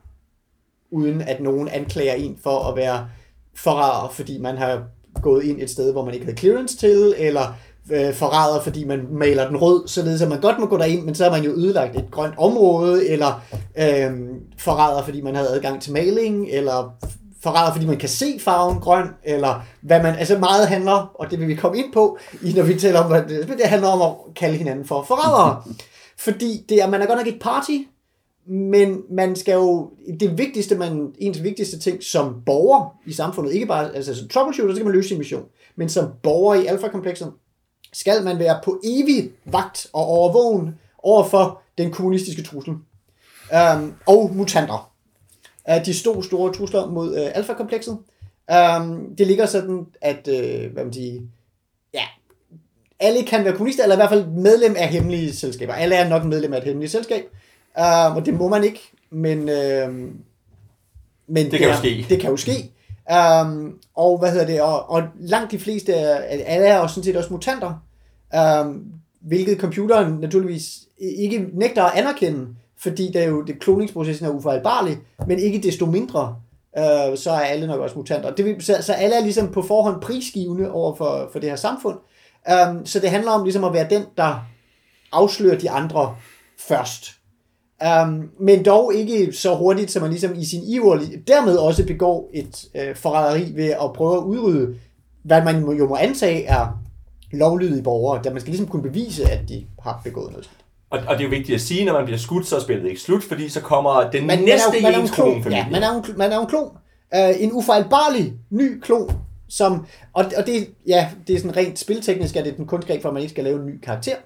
Uden 0.90 1.22
at 1.22 1.40
nogen 1.40 1.68
anklager 1.68 2.14
en 2.14 2.38
for 2.42 2.68
at 2.68 2.76
være 2.76 3.08
forræder, 3.56 4.08
fordi 4.12 4.38
man 4.38 4.58
har 4.58 4.82
gået 5.22 5.44
ind 5.44 5.60
et 5.60 5.70
sted, 5.70 5.92
hvor 5.92 6.04
man 6.04 6.14
ikke 6.14 6.26
havde 6.26 6.38
clearance 6.38 6.76
til, 6.76 7.14
eller 7.18 7.54
øh, 7.92 8.14
forræder, 8.14 8.60
fordi 8.60 8.84
man 8.84 9.06
maler 9.10 9.48
den 9.48 9.56
rød, 9.56 9.88
således 9.88 10.22
at 10.22 10.28
man 10.28 10.40
godt 10.40 10.58
må 10.58 10.66
gå 10.66 10.78
derind, 10.78 11.04
men 11.04 11.14
så 11.14 11.24
har 11.24 11.30
man 11.30 11.42
jo 11.42 11.50
ødelagt 11.50 11.96
et 11.96 12.10
grønt 12.10 12.34
område, 12.38 13.08
eller 13.08 13.42
øh, 13.78 14.28
forræder, 14.58 15.02
fordi 15.02 15.20
man 15.20 15.34
havde 15.34 15.48
adgang 15.48 15.82
til 15.82 15.92
maling, 15.92 16.48
eller 16.50 16.94
forræder, 17.42 17.72
fordi 17.72 17.86
man 17.86 17.96
kan 17.96 18.08
se 18.08 18.40
farven 18.40 18.80
grøn, 18.80 19.08
eller 19.24 19.62
hvad 19.80 20.02
man, 20.02 20.14
altså 20.14 20.38
meget 20.38 20.68
handler, 20.68 21.12
og 21.14 21.30
det 21.30 21.40
vil 21.40 21.48
vi 21.48 21.54
komme 21.54 21.78
ind 21.78 21.92
på, 21.92 22.18
i 22.42 22.52
når 22.52 22.62
vi 22.62 22.78
taler 22.78 23.00
om, 23.00 23.10
hvad 23.10 23.22
det, 23.22 23.48
det 23.48 23.66
handler 23.66 23.88
om 23.88 24.02
at 24.02 24.34
kalde 24.34 24.56
hinanden 24.56 24.84
for 24.84 25.02
forrædere. 25.02 25.62
fordi 26.24 26.64
det 26.68 26.82
er, 26.82 26.90
man 26.90 27.02
er 27.02 27.06
godt 27.06 27.18
nok 27.18 27.26
et 27.26 27.40
party, 27.40 27.72
men 28.46 29.02
man 29.10 29.36
skal 29.36 29.52
jo, 29.52 29.90
det 30.20 30.38
vigtigste, 30.38 30.74
man, 30.74 31.12
ens 31.18 31.42
vigtigste 31.42 31.78
ting 31.78 32.02
som 32.02 32.42
borger 32.46 32.96
i 33.06 33.12
samfundet, 33.12 33.52
ikke 33.52 33.66
bare, 33.66 33.94
altså 33.94 34.14
som 34.14 34.28
troubleshooter, 34.28 34.74
så 34.74 34.78
kan 34.78 34.86
man 34.86 34.94
løse 34.94 35.08
sin 35.08 35.18
mission, 35.18 35.44
men 35.76 35.88
som 35.88 36.08
borger 36.22 36.54
i 36.54 36.66
alfa-komplekset, 36.66 37.32
skal 37.92 38.24
man 38.24 38.38
være 38.38 38.60
på 38.64 38.80
evig 38.84 39.30
vagt 39.44 39.86
og 39.92 40.06
overvågen 40.06 40.74
over 40.98 41.24
for 41.24 41.62
den 41.78 41.90
kommunistiske 41.90 42.42
trussel. 42.42 42.74
Um, 43.52 43.94
og 44.06 44.30
mutanter. 44.34 44.89
Uh, 45.70 45.84
de 45.84 45.94
store, 45.94 46.24
store 46.24 46.52
trusler 46.52 46.90
mod 46.90 47.12
uh, 47.12 47.28
alfa-komplekset. 47.34 47.98
Um, 48.52 49.14
det 49.18 49.26
ligger 49.26 49.46
sådan, 49.46 49.86
at, 50.00 50.28
uh, 50.28 50.72
hvad 50.72 50.84
man 50.84 50.92
siger, 50.92 51.20
ja, 51.94 52.04
alle 53.00 53.22
kan 53.22 53.44
være 53.44 53.52
kommunister, 53.52 53.82
eller 53.82 53.96
i 53.96 53.98
hvert 53.98 54.10
fald 54.10 54.26
medlem 54.26 54.74
af 54.78 54.88
hemmelige 54.88 55.34
selskaber. 55.34 55.72
Alle 55.72 55.94
er 55.94 56.08
nok 56.08 56.24
medlem 56.24 56.52
af 56.52 56.58
et 56.58 56.64
hemmeligt 56.64 56.92
selskab. 56.92 57.24
Uh, 57.78 58.16
og 58.16 58.26
det 58.26 58.34
må 58.34 58.48
man 58.48 58.64
ikke, 58.64 58.80
men, 59.10 59.38
uh, 59.38 59.94
men 61.26 61.50
Det 61.50 61.58
kan 61.58 61.62
jo 61.62 61.72
er, 61.72 61.76
ske. 61.76 62.06
Det 62.08 62.20
kan 62.20 62.30
jo 62.30 62.36
ske. 62.36 62.72
Um, 63.44 63.78
og 63.94 64.18
hvad 64.18 64.30
hedder 64.30 64.46
det, 64.46 64.62
og, 64.62 64.90
og 64.90 65.02
langt 65.20 65.52
de 65.52 65.58
fleste 65.58 65.92
er, 65.92 66.14
alle 66.46 66.66
er 66.66 66.78
også 66.78 66.94
sådan 66.94 67.04
set 67.04 67.16
også 67.16 67.32
mutanter, 67.32 67.84
um, 68.64 68.84
hvilket 69.20 69.58
computeren 69.58 70.12
naturligvis 70.12 70.78
ikke 70.98 71.46
nægter 71.52 71.82
at 71.82 71.98
anerkende, 71.98 72.46
fordi 72.82 73.06
det 73.06 73.22
er 73.22 73.28
jo, 73.28 73.42
det 73.42 73.60
kloningsprocessen 73.60 74.26
er 74.26 74.30
ufejlbarlig, 74.30 74.98
men 75.26 75.38
ikke 75.38 75.58
desto 75.58 75.86
mindre, 75.86 76.36
øh, 76.78 77.18
så 77.18 77.30
er 77.30 77.40
alle 77.40 77.66
nok 77.66 77.80
også 77.80 77.98
mutanter. 77.98 78.30
Det 78.30 78.44
vil, 78.44 78.62
så, 78.62 78.76
så 78.80 78.92
alle 78.92 79.16
er 79.16 79.22
ligesom 79.22 79.52
på 79.52 79.62
forhånd 79.62 80.00
prisgivende 80.00 80.72
over 80.72 80.94
for, 80.94 81.28
for 81.32 81.38
det 81.38 81.48
her 81.48 81.56
samfund. 81.56 81.98
Um, 82.68 82.86
så 82.86 83.00
det 83.00 83.10
handler 83.10 83.30
om 83.30 83.44
ligesom 83.44 83.64
at 83.64 83.72
være 83.72 83.86
den, 83.90 84.02
der 84.16 84.46
afslører 85.12 85.58
de 85.58 85.70
andre 85.70 86.16
først. 86.58 87.10
Um, 88.04 88.30
men 88.40 88.64
dog 88.64 88.94
ikke 88.94 89.32
så 89.32 89.54
hurtigt, 89.54 89.90
som 89.90 90.02
man 90.02 90.10
ligesom 90.10 90.34
i 90.34 90.44
sin 90.44 90.62
iver 90.62 90.98
dermed 91.26 91.56
også 91.56 91.86
begår 91.86 92.30
et 92.34 92.64
øh, 92.74 92.96
forræderi 92.96 93.52
ved 93.54 93.68
at 93.68 93.92
prøve 93.94 94.16
at 94.16 94.22
udrydde, 94.22 94.74
hvad 95.22 95.44
man 95.44 95.68
jo 95.68 95.88
må 95.88 95.96
antage 95.96 96.44
er 96.44 96.80
lovlydige 97.32 97.82
borgere, 97.82 98.22
da 98.22 98.30
man 98.30 98.40
skal 98.40 98.50
ligesom 98.50 98.68
kunne 98.68 98.82
bevise, 98.82 99.30
at 99.30 99.48
de 99.48 99.66
har 99.82 100.00
begået 100.04 100.30
noget. 100.30 100.50
Og, 100.90 100.98
og 100.98 101.18
det 101.18 101.20
er 101.20 101.24
jo 101.24 101.30
vigtigt 101.30 101.54
at 101.54 101.60
sige, 101.60 101.84
når 101.84 101.92
man 101.92 102.04
bliver 102.04 102.18
skudt, 102.18 102.46
så 102.46 102.56
er 102.56 102.60
spillet 102.60 102.88
ikke 102.88 103.00
slut, 103.00 103.22
fordi 103.22 103.48
så 103.48 103.60
kommer 103.60 104.10
den 104.10 104.26
Man, 104.26 104.38
næste 104.38 104.68
man 104.72 104.78
er, 104.78 104.82
man 104.82 104.94
er 104.94 105.02
en 105.02 105.08
klon. 105.08 105.52
Ja, 105.52 105.66
man 105.70 105.82
er 105.82 105.90
en, 105.90 106.04
man 106.16 106.32
er 106.32 106.38
en 106.38 106.46
klon. 106.46 106.76
Uh, 107.16 107.42
en 107.42 107.52
ufejlbarlig 107.52 108.34
ny 108.50 108.80
klon, 108.80 109.10
som, 109.48 109.86
og, 110.12 110.24
og 110.36 110.46
det, 110.46 110.68
ja, 110.86 111.10
det 111.26 111.34
er 111.34 111.38
sådan 111.38 111.56
rent 111.56 111.78
spilteknisk, 111.78 112.36
at 112.36 112.44
det 112.44 112.52
er 112.52 112.56
den 112.56 112.66
kunstgreb 112.66 113.02
for, 113.02 113.08
at 113.08 113.14
man 113.14 113.22
ikke 113.22 113.32
skal 113.32 113.44
lave 113.44 113.60
en 113.60 113.66
ny 113.66 113.80
karakter. 113.80 114.16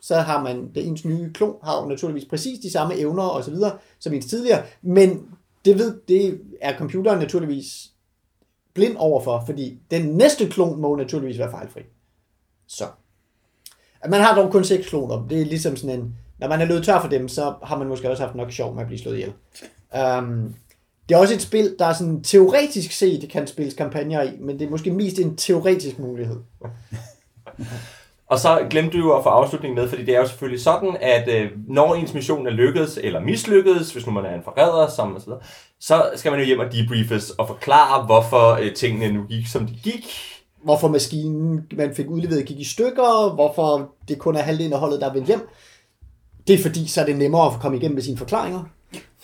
Så 0.00 0.16
har 0.16 0.42
man, 0.42 0.70
det 0.74 0.86
ens 0.86 1.04
nye 1.04 1.32
klon 1.32 1.54
har 1.62 1.82
jo 1.82 1.88
naturligvis 1.88 2.24
præcis 2.24 2.58
de 2.58 2.72
samme 2.72 2.98
evner 2.98 3.22
og 3.22 3.44
så 3.44 3.50
videre, 3.50 3.72
som 3.98 4.12
ens 4.12 4.26
tidligere, 4.26 4.62
men 4.82 5.22
det 5.64 5.78
ved, 5.78 6.00
det 6.08 6.40
er 6.60 6.78
computeren 6.78 7.18
naturligvis 7.18 7.66
blind 8.74 8.96
overfor, 8.98 9.42
fordi 9.46 9.78
den 9.90 10.06
næste 10.06 10.48
klon 10.48 10.80
må 10.80 10.96
naturligvis 10.96 11.38
være 11.38 11.50
fejlfri. 11.50 11.80
Så. 12.68 12.84
Man 14.08 14.20
har 14.20 14.34
dog 14.34 14.52
kun 14.52 14.64
seks 14.64 14.88
kloner. 14.88 15.26
Det 15.28 15.40
er 15.40 15.44
ligesom 15.44 15.76
sådan 15.76 16.00
en, 16.00 16.14
når 16.38 16.48
man 16.48 16.60
er 16.60 16.64
løbet 16.64 16.84
tør 16.84 17.00
for 17.00 17.08
dem, 17.08 17.28
så 17.28 17.54
har 17.62 17.78
man 17.78 17.88
måske 17.88 18.10
også 18.10 18.22
haft 18.22 18.34
nok 18.34 18.52
sjov 18.52 18.74
med 18.74 18.82
at 18.82 18.86
blive 18.86 19.00
slået 19.00 19.14
ihjel. 19.14 19.32
Um, 20.18 20.54
det 21.08 21.14
er 21.14 21.18
også 21.18 21.34
et 21.34 21.42
spil, 21.42 21.76
der 21.78 21.86
er 21.86 21.92
sådan 21.92 22.22
teoretisk 22.22 22.92
set 22.92 23.28
kan 23.30 23.46
spilles 23.46 23.74
kampagner 23.74 24.22
i, 24.22 24.30
men 24.40 24.58
det 24.58 24.66
er 24.66 24.70
måske 24.70 24.90
mest 24.90 25.18
en 25.18 25.36
teoretisk 25.36 25.98
mulighed. 25.98 26.36
Og 28.26 28.38
så 28.38 28.66
glemte 28.70 28.98
du 28.98 29.02
jo 29.02 29.16
at 29.16 29.22
få 29.22 29.28
afslutningen 29.28 29.80
med, 29.80 29.88
fordi 29.88 30.04
det 30.04 30.14
er 30.14 30.20
jo 30.20 30.26
selvfølgelig 30.26 30.62
sådan, 30.62 30.96
at 31.00 31.28
øh, 31.28 31.50
når 31.68 31.94
ens 31.94 32.14
mission 32.14 32.46
er 32.46 32.50
lykkedes 32.50 32.98
eller 33.02 33.20
mislykkedes, 33.20 33.92
hvis 33.92 34.06
nu 34.06 34.12
man 34.12 34.24
er 34.24 34.34
en 34.34 34.42
forræder, 34.44 34.88
som 34.90 35.14
og 35.14 35.20
så, 35.20 35.26
videre, 35.26 35.40
så 35.80 36.10
skal 36.16 36.30
man 36.30 36.40
jo 36.40 36.46
hjem 36.46 36.58
og 36.58 36.72
debriefes 36.72 37.30
og 37.30 37.46
forklare, 37.46 38.04
hvorfor 38.04 38.52
øh, 38.52 38.74
tingene 38.74 39.12
nu 39.12 39.22
gik, 39.22 39.46
som 39.46 39.66
de 39.66 39.74
gik. 39.82 40.06
Hvorfor 40.64 40.88
maskinen, 40.88 41.66
man 41.76 41.94
fik 41.94 42.10
udleveret, 42.10 42.46
gik 42.46 42.60
i 42.60 42.64
stykker, 42.64 43.34
hvorfor 43.34 43.90
det 44.08 44.18
kun 44.18 44.36
er 44.36 44.42
halvdelen 44.42 44.72
af 44.72 44.78
holdet, 44.78 45.00
der 45.00 45.08
er 45.08 45.12
vendt 45.12 45.26
hjem. 45.26 45.48
Det 46.46 46.54
er 46.54 46.62
fordi, 46.62 46.88
så 46.88 47.00
er 47.00 47.04
det 47.04 47.16
nemmere 47.16 47.46
at 47.46 47.60
komme 47.60 47.78
igennem 47.78 47.94
med 47.94 48.02
sine 48.02 48.16
forklaringer. 48.16 48.62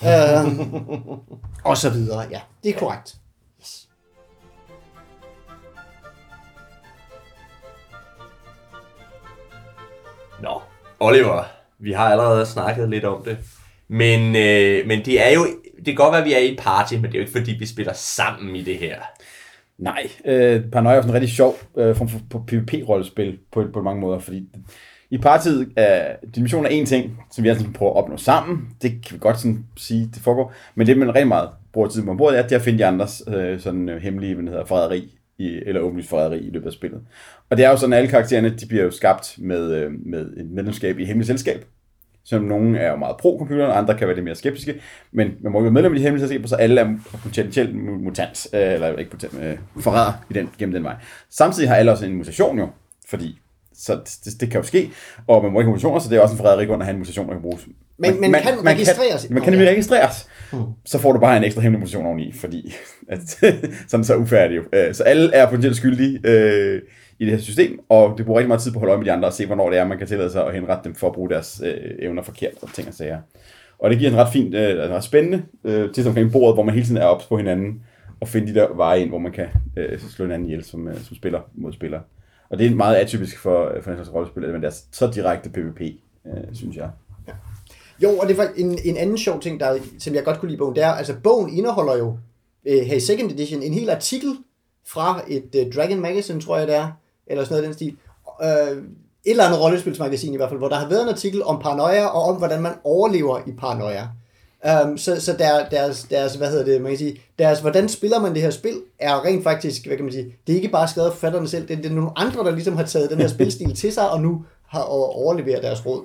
øh, 0.05 0.61
og 1.71 1.77
så 1.77 1.91
videre, 1.91 2.21
ja. 2.31 2.41
Det 2.63 2.75
er 2.75 2.79
korrekt. 2.79 3.17
Nå, 10.43 10.61
Oliver, 11.01 11.45
vi 11.79 11.93
har 11.93 12.11
allerede 12.11 12.47
snakket 12.47 12.91
lidt 12.91 13.05
om 13.05 13.25
det. 13.25 13.39
Men, 13.89 14.37
øh, 14.37 14.87
men 14.87 15.05
det 15.05 15.27
er 15.27 15.31
jo, 15.35 15.47
det 15.77 15.87
kan 15.87 15.95
godt 15.95 16.13
være, 16.13 16.21
at 16.21 16.27
vi 16.27 16.33
er 16.33 16.39
i 16.39 16.53
et 16.53 16.59
party, 16.59 16.95
men 16.95 17.03
det 17.03 17.15
er 17.15 17.19
jo 17.19 17.21
ikke 17.21 17.39
fordi, 17.39 17.53
vi 17.59 17.67
spiller 17.67 17.93
sammen 17.93 18.57
i 18.57 18.63
det 18.63 18.79
her. 18.79 19.01
Nej, 19.81 20.09
øh, 20.25 20.63
Paranoia 20.73 20.97
er 20.97 21.01
sådan 21.01 21.11
en 21.11 21.15
rigtig 21.15 21.31
sjov 21.31 21.55
øh, 21.77 21.97
form 21.97 22.09
for, 22.09 22.21
for 22.33 22.45
PvP-rollespil 22.51 23.39
på, 23.53 23.65
på 23.73 23.83
mange 23.83 24.01
måder, 24.01 24.19
fordi 24.19 24.49
i 25.11 25.19
partiet 25.19 25.69
er 25.77 26.11
øh, 26.11 26.35
dimension 26.35 26.65
er 26.65 26.69
en 26.69 26.87
ting, 26.87 27.19
som 27.31 27.45
vi 27.45 27.49
altså 27.49 27.67
prøver 27.75 27.93
at 27.93 27.97
opnå 27.97 28.17
sammen. 28.17 28.69
Det 28.83 28.91
kan 28.91 29.15
vi 29.15 29.19
godt 29.19 29.41
sådan 29.41 29.65
sige, 29.77 30.11
det 30.15 30.23
foregår. 30.23 30.53
Men 30.75 30.87
det, 30.87 30.99
man 30.99 31.15
rigtig 31.15 31.29
meget 31.29 31.49
bruger 31.73 31.89
tid 31.89 32.03
på 32.03 32.15
bordet, 32.15 32.39
er, 32.39 32.47
det 32.47 32.57
at 32.57 32.63
finde 32.63 32.79
de 32.79 32.87
andres 32.87 33.23
øh, 33.29 33.61
sådan 33.61 33.89
øh, 33.89 34.03
hemmelige, 34.03 34.35
hvad 34.35 34.45
hedder, 34.45 34.65
forræderi, 34.65 35.19
i, 35.39 35.61
eller 35.67 35.81
åbenlyst 35.81 36.09
forræderi 36.09 36.39
i 36.39 36.51
løbet 36.51 36.67
af 36.67 36.73
spillet. 36.73 37.01
Og 37.51 37.57
det 37.57 37.65
er 37.65 37.71
jo 37.71 37.77
sådan, 37.77 37.93
at 37.93 37.99
alle 37.99 38.11
karaktererne, 38.11 38.51
de 38.51 38.67
bliver 38.67 38.85
jo 38.85 38.91
skabt 38.91 39.35
med, 39.39 39.73
øh, 39.75 39.93
med 40.07 40.21
et 40.37 40.51
medlemskab 40.51 40.99
i 40.99 41.03
et 41.03 41.07
hemmeligt 41.07 41.27
selskab. 41.27 41.65
Som 42.25 42.43
nogle 42.43 42.79
er 42.79 42.91
jo 42.91 42.97
meget 42.97 43.17
pro-computeren, 43.17 43.71
og 43.71 43.79
andre 43.79 43.99
kan 43.99 44.07
være 44.07 44.17
lidt 44.17 44.25
mere 44.25 44.35
skeptiske. 44.35 44.75
Men 45.13 45.33
man 45.41 45.53
må 45.53 45.59
jo 45.59 45.63
være 45.63 45.73
medlem 45.73 45.93
af 45.93 45.99
de 45.99 46.03
hemmelige 46.03 46.29
selskaber, 46.29 46.49
så 46.49 46.57
alle 46.57 46.81
er 46.81 46.89
potentielt 47.23 47.75
mutant, 47.75 48.47
øh, 48.55 48.73
eller 48.73 48.97
ikke 48.97 49.11
mutant, 49.13 49.43
øh, 49.43 49.59
forræder 49.81 50.13
i 50.31 50.33
den, 50.33 50.51
gennem 50.59 50.73
den 50.73 50.85
vej. 50.85 50.95
Samtidig 51.31 51.69
har 51.69 51.77
alle 51.77 51.93
også 51.93 52.07
en 52.07 52.15
mutation 52.15 52.59
jo, 52.59 52.69
fordi 53.09 53.41
så 53.75 53.95
det, 54.25 54.41
det, 54.41 54.51
kan 54.51 54.61
jo 54.61 54.67
ske, 54.67 54.91
og 55.27 55.43
man 55.43 55.53
må 55.53 55.61
ikke 55.61 55.67
have 55.67 55.73
mutationer, 55.73 55.99
så 55.99 56.09
det 56.11 56.17
er 56.17 56.21
også 56.21 56.35
en 56.35 56.39
forræderi 56.39 56.65
grund 56.65 56.83
at 56.83 56.87
have 56.87 56.93
en 56.93 56.99
mutation, 56.99 57.27
der 57.27 57.33
kan 57.33 57.43
bruges. 57.43 57.67
Men 57.99 58.21
man, 58.21 58.31
man 58.31 58.43
kan 58.43 58.55
man 58.65 58.75
registreres. 58.75 59.25
Kan, 59.25 59.35
man 59.35 59.43
kan 59.43 59.53
nemlig 59.53 59.69
registreres. 59.69 60.29
Hmm. 60.53 60.63
Så 60.85 60.99
får 60.99 61.13
du 61.13 61.21
bare 61.21 61.37
en 61.37 61.45
ekstra 61.45 61.63
hemmelig 61.63 61.81
mutation 61.81 62.07
oveni, 62.07 62.33
fordi 62.33 62.75
at, 63.09 63.21
sådan 63.91 64.05
så 64.05 64.17
ufærdig 64.17 64.57
jo. 64.57 64.63
Øh, 64.73 64.95
så 64.95 65.03
alle 65.03 65.35
er 65.35 65.47
potentielt 65.47 65.77
skyldige 65.77 66.21
øh, 66.25 66.83
i 67.21 67.25
det 67.25 67.33
her 67.33 67.41
system, 67.41 67.81
og 67.89 68.19
det 68.19 68.27
bruger 68.27 68.39
rigtig 68.39 68.49
meget 68.49 68.63
tid 68.63 68.73
på 68.73 68.77
at 68.77 68.81
holde 68.81 68.91
øje 68.91 68.99
med 68.99 69.07
de 69.07 69.13
andre 69.13 69.29
og 69.29 69.33
se, 69.33 69.47
hvornår 69.47 69.71
det 69.71 69.79
er, 69.79 69.87
man 69.87 69.99
kan 69.99 70.07
tillade 70.07 70.31
sig 70.31 70.47
at 70.47 70.55
henrette 70.55 70.85
dem 70.85 70.95
for 70.95 71.07
at 71.07 71.13
bruge 71.13 71.31
deres 71.31 71.63
øh, 71.65 71.91
evner 71.99 72.23
forkert 72.23 72.53
og 72.63 72.73
ting 72.75 72.89
og 72.89 72.95
sager. 72.95 73.21
Og 73.79 73.91
det 73.91 73.99
giver 73.99 74.11
en 74.11 74.17
ret 74.17 74.33
fin, 74.33 74.55
øh, 74.55 74.91
ret 74.91 75.05
spændende 75.05 75.43
øh, 75.65 75.93
til 75.93 76.09
omkring 76.09 76.33
bordet, 76.33 76.57
hvor 76.57 76.63
man 76.63 76.75
hele 76.75 76.87
tiden 76.87 77.03
er 77.03 77.07
ops 77.07 77.27
på 77.27 77.37
hinanden 77.37 77.83
og 78.21 78.29
finde 78.29 78.55
de 78.55 78.61
der 78.61 78.75
veje 78.75 79.01
ind, 79.01 79.09
hvor 79.09 79.19
man 79.19 79.33
kan 79.33 79.47
øh, 79.77 79.99
slå 79.99 80.25
hinanden 80.25 80.49
ihjel 80.49 80.65
som, 80.65 80.89
øh, 80.89 81.01
som 81.01 81.17
spiller 81.17 81.41
mod 81.55 81.73
spiller. 81.73 82.01
Og 82.51 82.59
det 82.59 82.67
er 82.67 82.75
meget 82.75 82.97
atypisk 82.97 83.39
for, 83.39 83.75
øh, 83.75 83.83
for 83.83 83.91
en 83.91 83.97
slags 83.97 84.15
rollespil, 84.15 84.43
men 84.43 84.63
det 84.63 84.69
er 84.69 84.77
så 84.93 85.11
direkte 85.15 85.51
PvP, 85.51 85.81
øh, 86.27 86.55
synes 86.55 86.77
jeg. 86.77 86.91
Ja. 87.29 87.33
Jo, 88.03 88.19
og 88.19 88.29
det 88.29 88.39
var 88.39 88.49
en, 88.57 88.79
en 88.85 88.97
anden 88.97 89.19
sjov 89.19 89.41
ting, 89.41 89.61
der, 89.61 89.79
som 89.99 90.15
jeg 90.15 90.25
godt 90.25 90.39
kunne 90.39 90.49
lide 90.49 90.59
bogen, 90.59 90.77
det 90.77 90.85
er, 90.85 90.91
altså 90.91 91.15
bogen 91.23 91.57
indeholder 91.57 91.97
jo 91.99 92.19
øh, 92.67 92.81
her 92.81 92.97
i 92.97 93.01
second 93.01 93.31
edition 93.33 93.63
en 93.63 93.75
hel 93.75 93.91
artikel 93.91 94.37
fra 94.87 95.23
et 95.29 95.55
øh, 95.57 95.73
Dragon 95.73 96.01
Magazine, 96.01 96.41
tror 96.41 96.59
jeg 96.59 96.67
det 96.67 96.77
er, 96.77 97.00
eller 97.31 97.45
sådan 97.45 97.55
noget 97.55 97.63
af 97.63 97.69
den 97.69 97.75
stil. 97.75 97.97
Øh, 98.43 98.83
et 99.25 99.31
eller 99.31 99.45
andet 99.45 99.61
rollespilsmagasin 99.61 100.35
i 100.35 100.37
hvert 100.37 100.49
fald, 100.49 100.61
hvor 100.61 100.69
der 100.69 100.77
har 100.77 100.89
været 100.89 101.03
en 101.03 101.09
artikel 101.09 101.43
om 101.43 101.59
paranoia, 101.59 102.07
og 102.07 102.23
om 102.23 102.37
hvordan 102.37 102.63
man 102.63 102.73
overlever 102.85 103.39
i 103.47 103.53
paranoia. 103.53 104.09
Um, 104.85 104.99
så 104.99 105.21
så 105.21 105.37
der, 105.39 105.69
deres, 105.69 106.07
deres, 106.11 106.35
hvad 106.35 106.51
hedder 106.51 106.65
det, 106.65 106.83
man 106.83 106.91
kan 106.91 106.99
sige, 106.99 107.21
deres, 107.39 107.61
hvordan 107.61 107.89
spiller 107.89 108.21
man 108.21 108.35
det 108.35 108.43
her 108.43 108.51
spil, 108.51 108.83
er 108.99 109.25
rent 109.25 109.43
faktisk, 109.43 109.87
hvad 109.87 109.97
kan 109.97 110.05
man 110.05 110.13
sige, 110.13 110.35
det 110.47 110.53
er 110.53 110.57
ikke 110.57 110.69
bare 110.69 110.89
skrevet 110.89 111.09
af 111.09 111.13
forfatterne 111.13 111.49
selv, 111.49 111.69
det, 111.69 111.79
det 111.79 111.87
er 111.87 111.95
nogle 111.95 112.11
andre, 112.17 112.45
der 112.45 112.51
ligesom 112.51 112.77
har 112.77 112.85
taget 112.85 113.11
den 113.11 113.19
her 113.19 113.29
spilstil 113.29 113.77
til 113.77 113.93
sig, 113.93 114.11
og 114.11 114.21
nu 114.21 114.45
har 114.69 114.83
overleveret 114.83 115.63
deres 115.63 115.87
råd. 115.87 116.03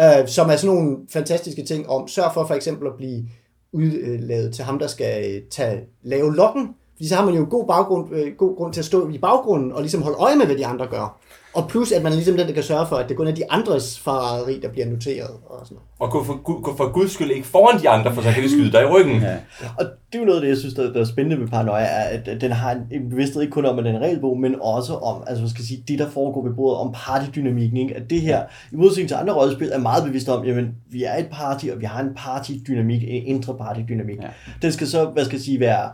Uh, 0.00 0.28
som 0.28 0.50
er 0.50 0.56
sådan 0.56 0.76
nogle 0.76 0.96
fantastiske 1.10 1.64
ting 1.64 1.88
om, 1.88 2.08
sørg 2.08 2.34
for 2.34 2.46
for 2.46 2.54
eksempel 2.54 2.86
at 2.86 2.94
blive 2.96 3.24
udladet 3.72 4.54
til 4.54 4.64
ham, 4.64 4.78
der 4.78 4.86
skal 4.86 5.34
øh, 5.34 5.42
tage, 5.50 5.80
lave 6.02 6.36
lokken, 6.36 6.68
fordi 6.96 7.08
så 7.08 7.14
har 7.14 7.24
man 7.24 7.34
jo 7.34 7.46
god, 7.50 7.66
baggrund, 7.66 8.14
øh, 8.14 8.32
god 8.32 8.56
grund 8.56 8.72
til 8.72 8.80
at 8.80 8.84
stå 8.84 9.08
i 9.08 9.18
baggrunden 9.18 9.72
og 9.72 9.80
ligesom 9.80 10.02
holde 10.02 10.18
øje 10.18 10.36
med, 10.36 10.46
hvad 10.46 10.56
de 10.56 10.66
andre 10.66 10.86
gør. 10.86 11.20
Og 11.54 11.68
plus, 11.68 11.92
at 11.92 12.02
man 12.02 12.12
er 12.12 12.16
ligesom 12.16 12.36
den, 12.36 12.46
der 12.46 12.54
kan 12.54 12.62
sørge 12.62 12.86
for, 12.86 12.96
at 12.96 13.08
det 13.08 13.16
kun 13.16 13.26
er 13.26 13.34
de 13.34 13.52
andres 13.52 14.00
forræderi, 14.00 14.60
der 14.62 14.68
bliver 14.68 14.86
noteret. 14.86 15.30
Og, 15.46 15.60
sådan 15.64 15.74
noget. 15.74 15.88
og 15.98 16.10
gå 16.10 16.24
for, 16.24 16.62
gå 16.62 16.76
for 16.76 16.92
guds 16.92 17.12
skyld 17.12 17.30
ikke 17.30 17.46
foran 17.46 17.80
de 17.80 17.88
andre, 17.88 18.14
for 18.14 18.22
så 18.22 18.32
kan 18.32 18.42
de 18.42 18.50
skyde 18.50 18.72
dig 18.72 18.82
i 18.82 18.86
ryggen. 18.86 19.22
Ja. 19.22 19.36
Og 19.78 19.84
det 19.84 20.18
er 20.18 20.18
jo 20.18 20.24
noget 20.24 20.36
af 20.38 20.42
det, 20.42 20.48
jeg 20.48 20.56
synes, 20.56 20.74
der, 20.74 20.92
der 20.92 21.00
er 21.00 21.04
spændende 21.04 21.40
ved 21.40 21.48
Paranoia, 21.48 21.82
er, 21.82 22.18
at 22.26 22.40
den 22.40 22.52
har 22.52 22.80
en 22.92 23.10
bevidsthed 23.10 23.42
ikke 23.42 23.52
kun 23.52 23.64
om, 23.64 23.78
at 23.78 23.84
den 23.84 23.94
er 23.94 23.98
regelbog, 23.98 24.40
men 24.40 24.56
også 24.60 24.94
om, 24.94 25.22
altså 25.26 25.42
man 25.42 25.50
skal 25.50 25.64
sige, 25.64 25.84
det 25.88 25.98
der 25.98 26.10
foregår 26.10 26.42
ved 26.42 26.54
bordet, 26.54 26.78
om 26.80 26.92
partydynamikken. 26.94 27.76
Ikke? 27.76 27.96
At 27.96 28.10
det 28.10 28.20
her, 28.20 28.42
i 28.72 28.76
modsætning 28.76 29.08
til 29.08 29.16
andre 29.16 29.34
rollespil, 29.34 29.70
er 29.72 29.78
meget 29.78 30.04
bevidst 30.04 30.28
om, 30.28 30.44
jamen, 30.44 30.74
vi 30.90 31.04
er 31.04 31.16
et 31.16 31.28
party, 31.32 31.66
og 31.66 31.80
vi 31.80 31.84
har 31.84 32.00
en 32.00 32.14
partydynamik, 32.16 33.02
en 33.02 33.26
indre 33.26 33.54
partydynamik. 33.54 34.16
Ja. 34.22 34.28
Den 34.62 34.72
skal 34.72 34.86
så, 34.86 35.04
hvad 35.04 35.24
skal 35.24 35.36
jeg 35.36 35.42
sige, 35.42 35.60
være 35.60 35.90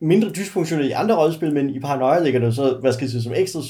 mindre 0.00 0.30
dysfunktionel 0.30 0.88
i 0.88 0.92
andre 0.92 1.16
rollespil, 1.16 1.54
men 1.54 1.70
i 1.70 1.80
Paranoia 1.80 2.22
ligger 2.22 2.40
det 2.40 2.54
så, 2.54 2.78
hvad 2.80 2.92
skal 2.92 3.04
jeg 3.04 3.10
sige, 3.10 3.22
som 3.22 3.32
ekstra 3.36 3.60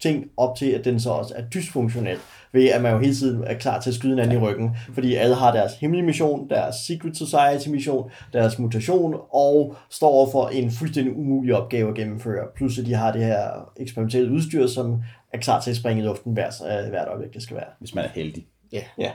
ting 0.00 0.30
op 0.36 0.56
til, 0.56 0.66
at 0.66 0.84
den 0.84 1.00
så 1.00 1.10
også 1.10 1.34
er 1.36 1.42
dysfunktionel, 1.54 2.18
ved 2.52 2.68
at 2.68 2.82
man 2.82 2.92
jo 2.92 2.98
hele 2.98 3.14
tiden 3.14 3.44
er 3.44 3.54
klar 3.54 3.80
til 3.80 3.90
at 3.90 3.94
skyde 3.94 4.12
hinanden 4.12 4.36
i 4.36 4.40
ryggen, 4.40 4.70
fordi 4.94 5.14
alle 5.14 5.34
har 5.34 5.52
deres 5.52 5.72
hemmelige 5.74 6.06
mission, 6.06 6.48
deres 6.48 6.76
Secret 6.76 7.16
Society 7.16 7.68
mission, 7.68 8.10
deres 8.32 8.58
mutation, 8.58 9.14
og 9.30 9.76
står 9.90 10.30
for 10.32 10.48
en 10.48 10.70
fuldstændig 10.70 11.16
umulig 11.16 11.54
opgave 11.54 11.88
at 11.88 11.94
gennemføre. 11.94 12.46
Plus 12.56 12.78
at 12.78 12.86
de 12.86 12.94
har 12.94 13.12
det 13.12 13.24
her 13.24 13.70
eksperimentelle 13.76 14.32
udstyr, 14.32 14.66
som 14.66 15.02
er 15.32 15.38
klar 15.38 15.60
til 15.60 15.70
at 15.70 15.76
springe 15.76 16.02
i 16.02 16.06
luften 16.06 16.32
hvert, 16.32 16.54
hvert 16.90 17.08
øjeblik, 17.08 17.34
det 17.34 17.42
skal 17.42 17.56
være. 17.56 17.68
Hvis 17.78 17.94
man 17.94 18.04
er 18.04 18.08
heldig. 18.08 18.46
Ja. 18.72 18.76
Yeah. 18.76 18.86
ja. 18.98 19.10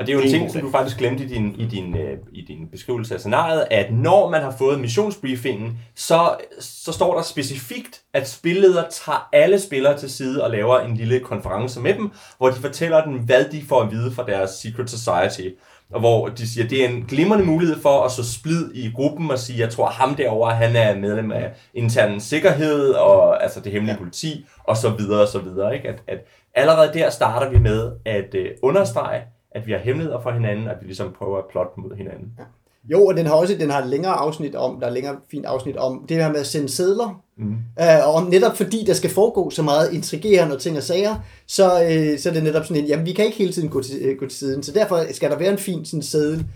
Og 0.00 0.06
det 0.06 0.12
er 0.12 0.16
jo 0.16 0.22
en 0.24 0.30
ting, 0.30 0.50
som 0.50 0.60
du 0.60 0.70
faktisk 0.70 0.98
glemte 0.98 1.24
i 1.24 1.26
din, 1.26 1.54
i, 1.58 1.66
din, 1.66 1.96
øh, 1.96 2.18
i 2.32 2.40
din 2.40 2.68
beskrivelse 2.72 3.14
af 3.14 3.20
scenariet, 3.20 3.66
at 3.70 3.92
når 3.92 4.30
man 4.30 4.42
har 4.42 4.54
fået 4.58 4.80
missionsbriefingen, 4.80 5.78
så, 5.94 6.36
så 6.60 6.92
står 6.92 7.14
der 7.14 7.22
specifikt, 7.22 8.00
at 8.14 8.28
spilleder 8.28 8.84
tager 8.90 9.28
alle 9.32 9.60
spillere 9.60 9.98
til 9.98 10.10
side 10.10 10.44
og 10.44 10.50
laver 10.50 10.78
en 10.78 10.96
lille 10.96 11.20
konference 11.20 11.80
med 11.80 11.94
dem, 11.94 12.10
hvor 12.38 12.48
de 12.50 12.54
fortæller 12.54 13.04
dem, 13.04 13.12
hvad 13.12 13.44
de 13.44 13.62
får 13.68 13.82
at 13.82 13.90
vide 13.90 14.12
fra 14.12 14.26
deres 14.26 14.50
Secret 14.50 14.90
Society. 14.90 15.48
Og 15.92 16.00
hvor 16.00 16.28
de 16.28 16.48
siger, 16.48 16.64
at 16.64 16.70
det 16.70 16.84
er 16.84 16.88
en 16.88 17.04
glimrende 17.08 17.44
mulighed 17.44 17.80
for 17.82 18.02
at 18.02 18.12
så 18.12 18.32
splid 18.32 18.70
i 18.74 18.90
gruppen 18.94 19.30
og 19.30 19.38
sige, 19.38 19.58
jeg 19.58 19.70
tror 19.70 19.86
ham 19.86 20.14
derover 20.14 20.50
han 20.50 20.76
er 20.76 20.98
medlem 20.98 21.32
af 21.32 21.52
intern 21.74 22.20
sikkerhed 22.20 22.90
og 22.90 23.42
altså 23.42 23.60
det 23.60 23.72
hemmelige 23.72 23.98
politi 23.98 24.46
og 24.64 24.76
så 24.76 24.90
videre 24.90 25.22
og 25.22 25.28
så 25.28 25.38
videre. 25.38 25.74
Ikke? 25.74 25.88
At, 25.88 26.02
at 26.06 26.18
allerede 26.54 26.98
der 26.98 27.10
starter 27.10 27.50
vi 27.50 27.58
med 27.58 27.92
at 28.04 28.34
øh, 28.34 28.50
understrege, 28.62 29.22
at 29.50 29.66
vi 29.66 29.72
har 29.72 29.78
hemmeligheder 29.78 30.20
for 30.20 30.30
hinanden, 30.30 30.68
at 30.68 30.76
vi 30.80 30.86
ligesom 30.86 31.12
prøver 31.18 31.38
at 31.38 31.44
plotte 31.50 31.72
mod 31.76 31.96
hinanden. 31.96 32.32
Ja. 32.38 32.44
Jo, 32.84 33.06
og 33.06 33.16
den 33.16 33.26
har 33.26 33.34
også 33.34 33.56
den 33.60 33.70
har 33.70 33.86
længere 33.86 34.12
afsnit 34.12 34.54
om, 34.54 34.80
der 34.80 34.86
er 34.86 34.90
længere 34.90 35.16
fint 35.30 35.46
afsnit 35.46 35.76
om 35.76 36.04
det 36.08 36.16
her 36.16 36.32
med 36.32 36.40
at 36.40 36.46
sende 36.46 36.68
sædler. 36.68 37.22
Mm. 37.36 37.52
Øh, 37.80 38.06
og 38.06 38.14
om 38.14 38.26
netop 38.26 38.56
fordi 38.56 38.84
der 38.86 38.94
skal 38.94 39.10
foregå 39.10 39.50
så 39.50 39.62
meget 39.62 39.92
intrigerende 39.92 40.54
og 40.54 40.60
ting 40.60 40.76
og 40.76 40.82
sager, 40.82 41.14
så, 41.46 41.82
øh, 41.82 42.18
så 42.18 42.28
er 42.28 42.32
det 42.32 42.42
netop 42.42 42.64
sådan 42.64 42.82
en, 42.82 42.88
jamen 42.88 43.06
vi 43.06 43.12
kan 43.12 43.24
ikke 43.24 43.38
hele 43.38 43.52
tiden 43.52 43.68
gå 43.68 43.82
til, 43.82 43.98
øh, 44.02 44.16
gå 44.18 44.26
til 44.26 44.38
siden, 44.38 44.62
så 44.62 44.72
derfor 44.72 45.04
skal 45.12 45.30
der 45.30 45.38
være 45.38 45.52
en 45.52 45.58
fin 45.58 45.84
sådan 45.84 46.02
sædel, 46.02 46.46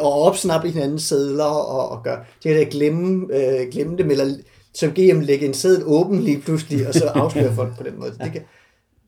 og 0.00 0.22
opsnappe 0.22 0.68
hinandens 0.68 1.02
sædler 1.02 1.44
og, 1.44 1.88
og 1.88 2.02
gøre, 2.04 2.18
det 2.44 2.56
kan 2.56 2.66
glemme, 2.66 3.36
øh, 3.36 3.68
glemme 3.72 3.98
dem, 3.98 4.10
eller 4.10 4.24
som 4.74 4.90
GM 4.90 5.20
lægge 5.20 5.46
en 5.46 5.54
sædel 5.54 5.82
åben 5.86 6.20
lige 6.20 6.40
pludselig, 6.40 6.88
og 6.88 6.94
så 6.94 7.06
afsløre 7.06 7.54
folk 7.54 7.76
på 7.76 7.82
den 7.82 7.98
måde. 7.98 8.10
Det 8.10 8.32
kan, 8.32 8.42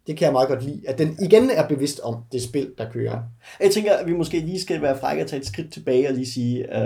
det 0.07 0.17
kan 0.17 0.25
jeg 0.25 0.33
meget 0.33 0.49
godt 0.49 0.65
lide, 0.65 0.81
at 0.89 0.99
den 0.99 1.17
igen 1.23 1.51
er 1.51 1.69
bevidst 1.69 2.01
om 2.01 2.17
det 2.33 2.43
spil, 2.43 2.71
der 2.79 2.91
kører. 2.91 3.19
Jeg 3.61 3.71
tænker, 3.71 3.93
at 3.93 4.07
vi 4.07 4.13
måske 4.13 4.39
lige 4.39 4.61
skal 4.61 4.83
være 4.83 4.99
frække 4.99 5.23
at 5.23 5.29
tage 5.29 5.41
et 5.41 5.47
skridt 5.47 5.73
tilbage 5.73 6.09
og 6.09 6.15
lige 6.15 6.27
sige, 6.27 6.65
uh, 6.69 6.79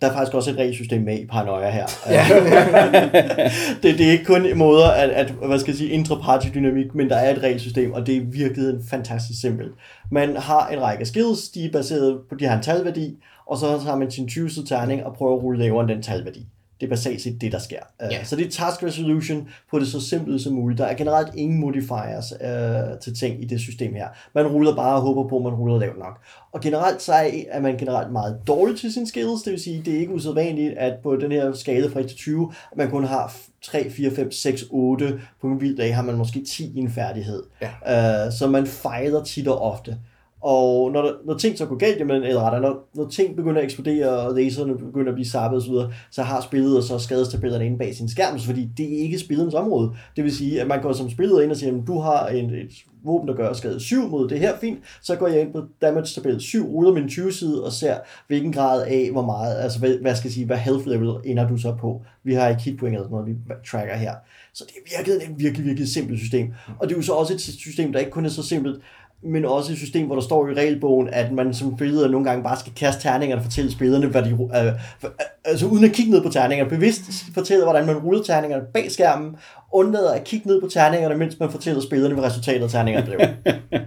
der 0.00 0.08
er 0.08 0.12
faktisk 0.12 0.34
også 0.34 0.50
et 0.50 0.56
regelsystem 0.56 1.02
med 1.02 1.18
i 1.18 1.26
Paranoia 1.26 1.70
her. 1.70 1.86
Ja. 2.10 2.24
det, 3.82 3.98
det 3.98 4.06
er 4.06 4.12
ikke 4.12 4.24
kun 4.24 4.58
måder 4.58 4.88
at, 4.90 5.10
at 5.10 5.30
hvad 5.30 5.58
skal 5.58 5.70
jeg 5.70 5.78
sige, 5.78 5.90
indre 5.90 6.20
partydynamik, 6.22 6.94
men 6.94 7.10
der 7.10 7.16
er 7.16 7.34
et 7.34 7.42
regelsystem, 7.42 7.92
og 7.92 8.06
det 8.06 8.16
er 8.16 8.20
virkelig 8.20 8.74
fantastisk 8.90 9.40
simpelt. 9.40 9.72
Man 10.10 10.36
har 10.36 10.68
en 10.68 10.82
række 10.82 11.04
skills, 11.04 11.48
de 11.48 11.64
er 11.64 11.72
baseret 11.72 12.18
på, 12.28 12.34
de 12.34 12.44
har 12.44 12.56
en 12.56 12.62
talværdi, 12.62 13.16
og 13.46 13.58
så 13.58 13.78
har 13.78 13.96
man 13.96 14.10
sin 14.10 14.28
20 14.28 14.48
terning 14.68 15.04
og 15.04 15.14
prøver 15.14 15.36
at 15.36 15.42
rulle 15.42 15.58
lavere 15.58 15.80
end 15.80 15.90
den 15.90 16.02
talværdi. 16.02 16.46
Det 16.80 16.86
er 16.86 16.90
basalt 16.90 17.20
set 17.22 17.40
det, 17.40 17.52
der 17.52 17.58
sker. 17.58 17.78
Øh, 18.02 18.08
Ja. 18.10 18.24
Så 18.24 18.36
det 18.36 18.46
er 18.46 18.50
task 18.50 18.82
resolution 18.82 19.48
på 19.70 19.78
det 19.78 19.88
så 19.88 20.00
simpelt 20.00 20.42
som 20.42 20.52
muligt. 20.52 20.78
Der 20.78 20.84
er 20.84 20.94
generelt 20.94 21.34
ingen 21.34 21.60
modifiers 21.60 22.32
øh, 22.40 22.98
til 23.02 23.14
ting 23.16 23.42
i 23.42 23.46
det 23.46 23.60
system 23.60 23.94
her. 23.94 24.08
Man 24.34 24.46
ruller 24.46 24.76
bare 24.76 24.94
og 24.94 25.00
håber 25.00 25.28
på, 25.28 25.36
at 25.36 25.42
man 25.42 25.52
ruller 25.54 25.78
lavt 25.78 25.98
nok. 25.98 26.18
Og 26.52 26.60
generelt 26.60 27.02
så 27.02 27.12
er, 27.12 27.60
man 27.60 27.76
generelt 27.76 28.12
meget 28.12 28.38
dårlig 28.46 28.78
til 28.78 28.92
sine 28.92 29.08
skills. 29.08 29.42
Det 29.42 29.50
vil 29.52 29.60
sige, 29.60 29.82
det 29.84 29.94
er 29.94 29.98
ikke 29.98 30.14
usædvanligt, 30.14 30.78
at 30.78 30.94
på 31.02 31.16
den 31.16 31.32
her 31.32 31.52
skala 31.52 31.86
fra 31.86 32.00
1 32.00 32.06
til 32.08 32.16
20, 32.16 32.52
at 32.72 32.78
man 32.78 32.90
kun 32.90 33.04
har 33.04 33.36
3, 33.62 33.90
4, 33.90 34.10
5, 34.10 34.32
6, 34.32 34.64
8. 34.70 35.20
På 35.40 35.46
en 35.46 35.60
vild 35.60 35.76
dag 35.76 35.94
har 35.96 36.02
man 36.02 36.14
måske 36.16 36.44
10 36.44 36.72
i 36.74 36.78
en 36.78 36.90
færdighed. 36.90 37.42
Ja. 37.86 38.26
Øh, 38.26 38.32
så 38.32 38.46
man 38.46 38.66
fejler 38.66 39.24
tit 39.24 39.48
og 39.48 39.60
ofte. 39.62 39.96
Og 40.46 40.92
når, 40.92 41.02
der, 41.02 41.12
når 41.24 41.34
ting 41.34 41.58
så 41.58 41.66
går 41.66 41.76
galt, 41.76 41.98
jamen, 41.98 42.22
eller 42.22 42.40
rettere, 42.40 42.62
når, 42.62 42.88
når 42.94 43.08
ting 43.08 43.36
begynder 43.36 43.58
at 43.58 43.64
eksplodere, 43.64 44.08
og 44.08 44.34
laserne 44.34 44.78
begynder 44.78 45.08
at 45.08 45.14
blive 45.14 45.28
sappet 45.28 45.58
osv., 45.58 45.74
så 46.10 46.22
har 46.22 46.40
spillet 46.40 46.76
og 46.76 46.82
så 46.82 46.98
skadestabellerne 46.98 47.66
inde 47.66 47.78
bag 47.78 47.94
sin 47.94 48.08
skærm, 48.08 48.38
fordi 48.38 48.68
det 48.76 48.94
er 48.94 48.98
ikke 48.98 49.18
spillets 49.18 49.54
område. 49.54 49.92
Det 50.16 50.24
vil 50.24 50.36
sige, 50.36 50.60
at 50.60 50.66
man 50.66 50.82
går 50.82 50.92
som 50.92 51.10
spillet 51.10 51.42
ind 51.42 51.50
og 51.50 51.56
siger, 51.56 51.78
at 51.78 51.86
du 51.86 52.00
har 52.00 52.26
en, 52.26 52.50
et 52.50 52.70
våben, 53.04 53.28
der 53.28 53.34
gør 53.34 53.52
skade 53.52 53.80
7 53.80 54.08
mod 54.08 54.28
det 54.28 54.38
her, 54.38 54.56
fint, 54.60 54.78
så 55.02 55.16
går 55.16 55.26
jeg 55.26 55.40
ind 55.40 55.52
på 55.52 55.64
damage 55.82 56.06
tabel 56.14 56.40
7, 56.40 56.66
ruller 56.66 56.92
min 56.92 57.08
20 57.08 57.32
side 57.32 57.64
og 57.64 57.72
ser, 57.72 57.96
hvilken 58.26 58.52
grad 58.52 58.82
af, 58.82 59.08
hvor 59.12 59.22
meget, 59.22 59.62
altså 59.62 59.78
hvad, 59.78 59.98
hvad 59.98 60.14
skal 60.14 60.28
jeg 60.28 60.32
sige, 60.32 60.46
hvad 60.46 60.56
health 60.56 60.86
level 60.86 61.08
ender 61.24 61.48
du 61.48 61.56
så 61.56 61.76
på. 61.80 62.02
Vi 62.24 62.34
har 62.34 62.48
ikke 62.48 62.62
hitpoint 62.62 62.94
eller 62.94 63.04
sådan 63.04 63.18
noget, 63.18 63.28
vi 63.28 63.54
tracker 63.70 63.96
her. 63.96 64.14
Så 64.54 64.64
det 64.66 64.74
er 64.76 64.96
virkelig 64.96 65.30
et 65.30 65.38
virkelig, 65.38 65.66
virkelig 65.66 65.88
simpelt 65.88 66.20
system. 66.20 66.52
Og 66.78 66.88
det 66.88 66.94
er 66.94 66.98
jo 66.98 67.02
så 67.02 67.12
også 67.12 67.32
et 67.34 67.40
system, 67.40 67.92
der 67.92 67.98
ikke 67.98 68.10
kun 68.10 68.24
er 68.24 68.28
så 68.28 68.42
simpelt, 68.42 68.80
men 69.22 69.44
også 69.44 69.72
et 69.72 69.78
system, 69.78 70.06
hvor 70.06 70.14
der 70.14 70.22
står 70.22 70.48
i 70.48 70.54
regelbogen, 70.54 71.08
at 71.12 71.32
man 71.32 71.54
som 71.54 71.76
spiller 71.76 72.08
nogle 72.08 72.26
gange 72.26 72.42
bare 72.42 72.56
skal 72.58 72.72
kaste 72.76 73.02
terningerne 73.02 73.40
og 73.40 73.44
fortælle 73.44 73.72
spillerne, 73.72 74.06
hvad 74.06 74.22
de, 74.22 74.30
øh, 74.30 74.72
for, 75.00 75.08
øh, 75.08 75.12
altså 75.44 75.66
uden 75.66 75.84
at 75.84 75.92
kigge 75.92 76.12
ned 76.12 76.22
på 76.22 76.28
terningerne, 76.28 76.70
bevidst 76.70 77.02
fortælle, 77.34 77.64
hvordan 77.64 77.86
man 77.86 77.96
ruller 77.96 78.22
terningerne 78.22 78.64
bag 78.74 78.92
skærmen, 78.92 79.36
undlader 79.72 80.12
at 80.12 80.24
kigge 80.24 80.48
ned 80.48 80.60
på 80.60 80.68
terningerne, 80.68 81.14
mens 81.14 81.40
man 81.40 81.50
fortæller 81.50 81.82
spillerne, 81.82 82.14
hvad 82.14 82.24
resultatet 82.24 82.62
af 82.62 82.70
terningerne 82.70 83.06
blev. 83.06 83.20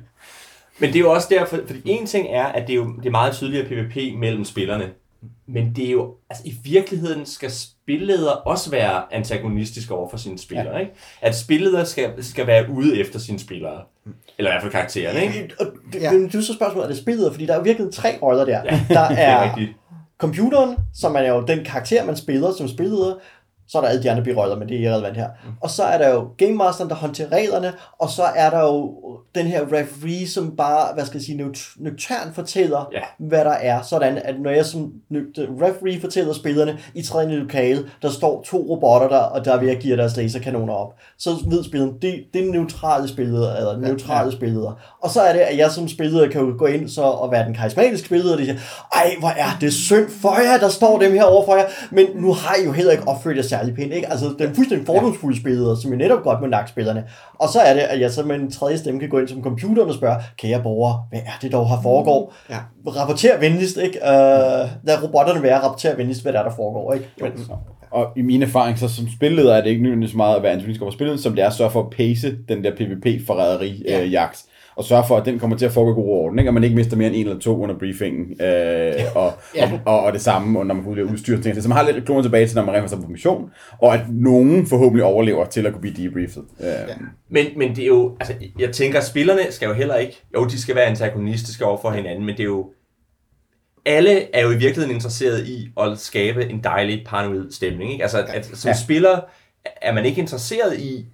Men 0.80 0.90
det 0.90 0.96
er 0.96 1.00
jo 1.00 1.12
også 1.12 1.28
derfor, 1.32 1.58
fordi 1.68 1.82
en 1.86 2.06
ting 2.06 2.28
er, 2.30 2.46
at 2.46 2.68
det 2.68 2.74
er 2.74 2.78
jo 2.78 2.96
det 2.98 3.06
er 3.06 3.12
meget 3.12 3.34
tydeligere 3.34 3.66
PvP 3.66 4.20
mellem 4.20 4.46
spillerne. 4.46 4.86
Men 5.54 5.74
det 5.76 5.88
er 5.88 5.92
jo, 5.92 6.16
altså 6.30 6.44
i 6.48 6.54
virkeligheden 6.64 7.26
skal 7.26 7.52
spilleder 7.52 8.32
også 8.32 8.70
være 8.72 9.14
antagonistiske 9.14 9.94
over 9.94 10.10
for 10.10 10.18
sine 10.18 10.40
spillere, 10.40 10.74
ja. 10.74 10.80
ikke? 10.80 10.92
At 11.22 11.36
spilleder 11.36 11.84
skal, 11.84 12.24
skal 12.24 12.48
være 12.48 12.70
ude 12.70 13.00
efter 13.00 13.20
sine 13.20 13.40
spillere. 13.40 13.82
Eller 14.38 14.52
i 14.52 14.54
hvert 14.54 14.62
fald 14.62 14.72
karaktererne, 14.72 15.22
ikke? 15.22 15.50
Og 15.60 15.66
det, 15.94 16.02
Ja. 16.02 16.04
ja. 16.04 16.12
men 16.18 16.30
du 16.30 16.42
så 16.42 16.54
spørgsmålet, 16.54 16.84
er 16.86 16.90
det 16.92 17.02
spillet? 17.02 17.32
Fordi 17.32 17.46
der 17.46 17.54
er 17.54 17.58
jo 17.58 17.64
virkelig 17.64 17.94
tre 17.94 18.10
roller 18.22 18.46
der. 18.46 18.62
Ja, 18.66 18.70
der 18.96 19.08
det 19.10 19.20
er 19.20 19.24
er 19.28 19.50
rigtigt. 19.50 19.72
computeren, 20.18 20.76
som 20.94 21.16
er 21.16 21.22
jo 21.22 21.42
den 21.48 21.66
karakter, 21.66 22.06
man 22.06 22.18
spiller 22.18 22.54
som 22.58 22.68
spilleder. 22.68 23.16
Så 23.70 23.78
er 23.78 23.82
der 23.82 23.90
alle 23.90 24.04
de 24.04 24.12
andre 24.12 24.24
biroller, 24.24 24.56
men 24.56 24.70
det 24.70 24.78
er 24.78 24.90
irrelevant 24.90 25.18
her. 25.18 25.30
Og 25.62 25.70
så 25.70 25.84
er 25.84 25.98
der 25.98 26.10
jo 26.10 26.28
Game 26.38 26.54
Masteren, 26.54 26.90
der 26.90 26.96
håndterer 26.96 27.32
reglerne, 27.32 27.74
og 28.00 28.10
så 28.10 28.24
er 28.24 28.50
der 28.50 28.60
jo 28.64 28.94
den 29.36 29.46
her 29.46 29.62
referee, 29.74 30.28
som 30.28 30.56
bare, 30.56 30.94
hvad 30.94 31.06
skal 31.06 31.18
jeg 31.18 31.24
sige, 31.26 31.38
nøgt- 31.38 31.84
nøgternt 31.84 32.36
fortæller, 32.36 32.90
Ja. 32.94 33.00
hvad 33.20 33.46
der 33.46 33.52
er. 33.52 33.82
Sådan, 33.82 34.18
at 34.24 34.36
når 34.42 34.52
jeg 34.52 34.66
som 34.66 34.92
nøgt- 35.10 35.40
referee 35.62 36.02
fortæller 36.02 36.34
spillerne 36.34 36.78
i 36.96 37.02
tredje 37.02 37.36
lokale, 37.36 37.86
der 38.02 38.10
står 38.10 38.42
to 38.48 38.58
robotter 38.58 39.08
der, 39.08 39.18
og 39.24 39.46
der 39.46 39.54
er 39.54 39.60
ved 39.60 39.70
at 39.70 39.80
give 39.80 39.98
deres 39.98 40.18
laserkanoner 40.18 40.74
op, 40.74 40.94
så 41.18 41.30
ved 41.48 41.64
spilleren, 41.64 41.94
det, 42.02 42.24
det 42.34 42.48
er 42.48 42.52
neutrale 42.52 43.08
spilleder, 43.08 43.56
eller 43.56 43.78
neutrale 43.78 44.32
spilleder. 44.32 44.80
Og 45.02 45.10
så 45.10 45.22
er 45.22 45.34
det, 45.34 45.40
at 45.40 45.58
jeg 45.58 45.72
som 45.72 45.88
spiller 45.88 46.28
kan 46.30 46.42
jo 46.42 46.56
gå 46.58 46.66
ind 46.66 46.90
så 46.90 47.02
og 47.02 47.32
være 47.32 47.46
den 47.46 47.54
karismatiske 47.54 48.06
spiller, 48.06 48.32
og 48.34 48.38
de 48.40 48.46
siger, 48.46 48.58
ej, 48.94 49.16
hvor 49.20 49.30
er 49.30 49.58
det 49.62 49.74
synd 49.74 50.10
for 50.22 50.36
jer, 50.52 50.58
der 50.60 50.70
står 50.70 51.00
dem 51.00 51.12
her 51.12 51.24
over 51.24 51.46
for 51.46 51.56
jer, 51.56 51.66
men 51.92 52.06
nu 52.16 52.34
har 52.34 52.56
I 52.56 52.66
jo 52.66 52.72
heller 52.72 52.92
ikke 52.92 53.08
opført 53.08 53.36
jer 53.36 53.42
særlig 53.60 53.76
pænt, 53.76 53.94
ikke? 53.94 54.12
Altså, 54.12 54.26
den 54.40 54.56
fuldstændig 54.56 54.86
fordomsfulde 54.86 55.40
spilleder, 55.40 55.76
som 55.76 55.92
jo 55.92 55.98
netop 55.98 56.24
godt 56.24 56.42
må 56.42 56.48
nakke 56.48 56.70
spillerne. 56.70 57.04
Og 57.34 57.50
så 57.50 57.60
er 57.60 57.74
det, 57.74 57.82
at 57.82 58.00
jeg 58.02 58.12
så 58.12 58.24
med 58.24 58.36
en 58.36 58.52
tredje 58.52 58.78
stemme 58.78 59.00
kan 59.00 59.10
gå 59.10 59.20
ind 59.20 59.28
som 59.28 59.44
computeren 59.44 59.90
og 59.90 59.96
spørge, 59.96 60.16
kære 60.38 60.64
borgere, 60.64 61.04
hvad 61.10 61.20
er 61.20 61.40
det 61.42 61.52
dog 61.52 61.70
her 61.70 61.82
foregår? 61.84 62.34
Ja. 62.50 62.58
Rapporter 62.88 63.40
venligst, 63.40 63.78
ikke? 63.78 64.00
Uh, 64.02 64.70
lad 64.84 65.04
robotterne 65.04 65.44
være, 65.44 65.60
rapporter 65.60 65.96
venligst, 65.96 66.22
hvad 66.22 66.34
der 66.34 66.40
er, 66.40 66.44
der 66.44 66.56
foregår, 66.56 66.94
ikke? 66.94 67.06
Men, 67.22 67.32
Og 67.92 68.08
i 68.16 68.22
min 68.22 68.44
erfaring, 68.44 68.80
så 68.80 68.88
som 68.88 69.08
spilleder 69.16 69.56
er 69.56 69.62
det 69.62 69.70
ikke 69.70 69.84
nødvendigvis 69.84 70.12
så 70.12 70.18
meget 70.18 70.36
at 70.36 70.44
være 70.44 70.52
antagonistisk 70.52 70.82
over 70.82 70.92
spillet, 70.92 71.20
som 71.20 71.36
det 71.36 71.44
er 71.44 71.48
at 71.48 71.54
sørge 71.54 71.72
for 71.72 71.80
at 71.80 71.90
pace 71.90 72.38
den 72.50 72.64
der 72.64 72.72
PvP-forræderi-jagt. 72.76 74.46
Og 74.76 74.84
sørge 74.84 75.04
for, 75.08 75.18
at 75.18 75.26
den 75.26 75.40
kommer 75.40 75.58
til 75.58 75.66
at 75.66 75.72
foregå 75.72 75.94
god 75.94 76.10
orden, 76.10 76.40
ikke? 76.40 76.50
og 76.50 76.54
man 76.54 76.64
ikke 76.64 76.76
mister 76.76 76.98
mere 76.98 77.08
end 77.08 77.16
en 77.16 77.28
eller 77.28 77.40
to 77.40 77.64
under 77.64 77.78
briefingen, 77.80 78.42
øh, 78.42 78.94
og, 79.16 79.34
Ja. 79.56 79.72
og, 79.74 79.80
og, 79.86 80.04
og, 80.04 80.14
det 80.14 80.22
samme, 80.22 80.52
når 80.66 80.74
man 80.76 80.84
får 80.84 80.92
udleveret 80.92 81.14
udstyr 81.14 81.38
og 81.38 81.44
ting. 81.44 81.62
Så 81.64 81.70
man 81.70 81.78
har 81.78 81.92
lidt 81.92 82.06
kloner 82.06 82.22
tilbage 82.22 82.48
til, 82.48 82.56
når 82.56 82.66
man 82.66 82.76
rent 82.76 82.94
er 82.94 83.02
på 83.02 83.08
mission, 83.08 83.52
og 83.82 83.94
at 83.94 84.02
nogen 84.10 84.68
forhåbentlig 84.68 85.04
overlever 85.04 85.46
til 85.46 85.66
at 85.66 85.74
kunne 85.74 85.82
blive 85.82 86.08
debriefet. 86.08 86.44
Øh, 86.62 86.68
Men, 87.30 87.46
men 87.58 87.70
det 87.76 87.84
er 87.84 87.88
jo, 87.88 88.16
altså, 88.20 88.34
jeg 88.60 88.72
tænker, 88.72 89.02
spillerne 89.02 89.42
skal 89.52 89.68
jo 89.68 89.74
heller 89.74 89.96
ikke, 89.96 90.22
jo, 90.36 90.46
de 90.46 90.62
skal 90.62 90.76
være 90.76 90.86
antagonistiske 90.86 91.66
over 91.66 91.78
for 91.82 91.92
hinanden, 91.92 92.26
men 92.26 92.36
det 92.38 92.42
er 92.44 92.48
jo, 92.48 92.72
alle 93.86 94.36
er 94.36 94.42
jo 94.44 94.50
i 94.52 94.58
virkeligheden 94.58 94.96
interesseret 94.96 95.48
i 95.48 95.70
at 95.82 95.98
skabe 96.00 96.50
en 96.50 96.60
dejlig 96.64 97.04
paranoid 97.08 97.52
stemning, 97.52 97.92
ikke? 97.92 98.04
Altså, 98.04 98.18
at, 98.20 98.30
at 98.30 98.46
som 98.46 98.70
Ja. 98.70 98.76
spiller 98.76 99.20
er 99.82 99.94
man 99.94 100.06
ikke 100.06 100.22
interesseret 100.22 100.80
i 100.80 101.06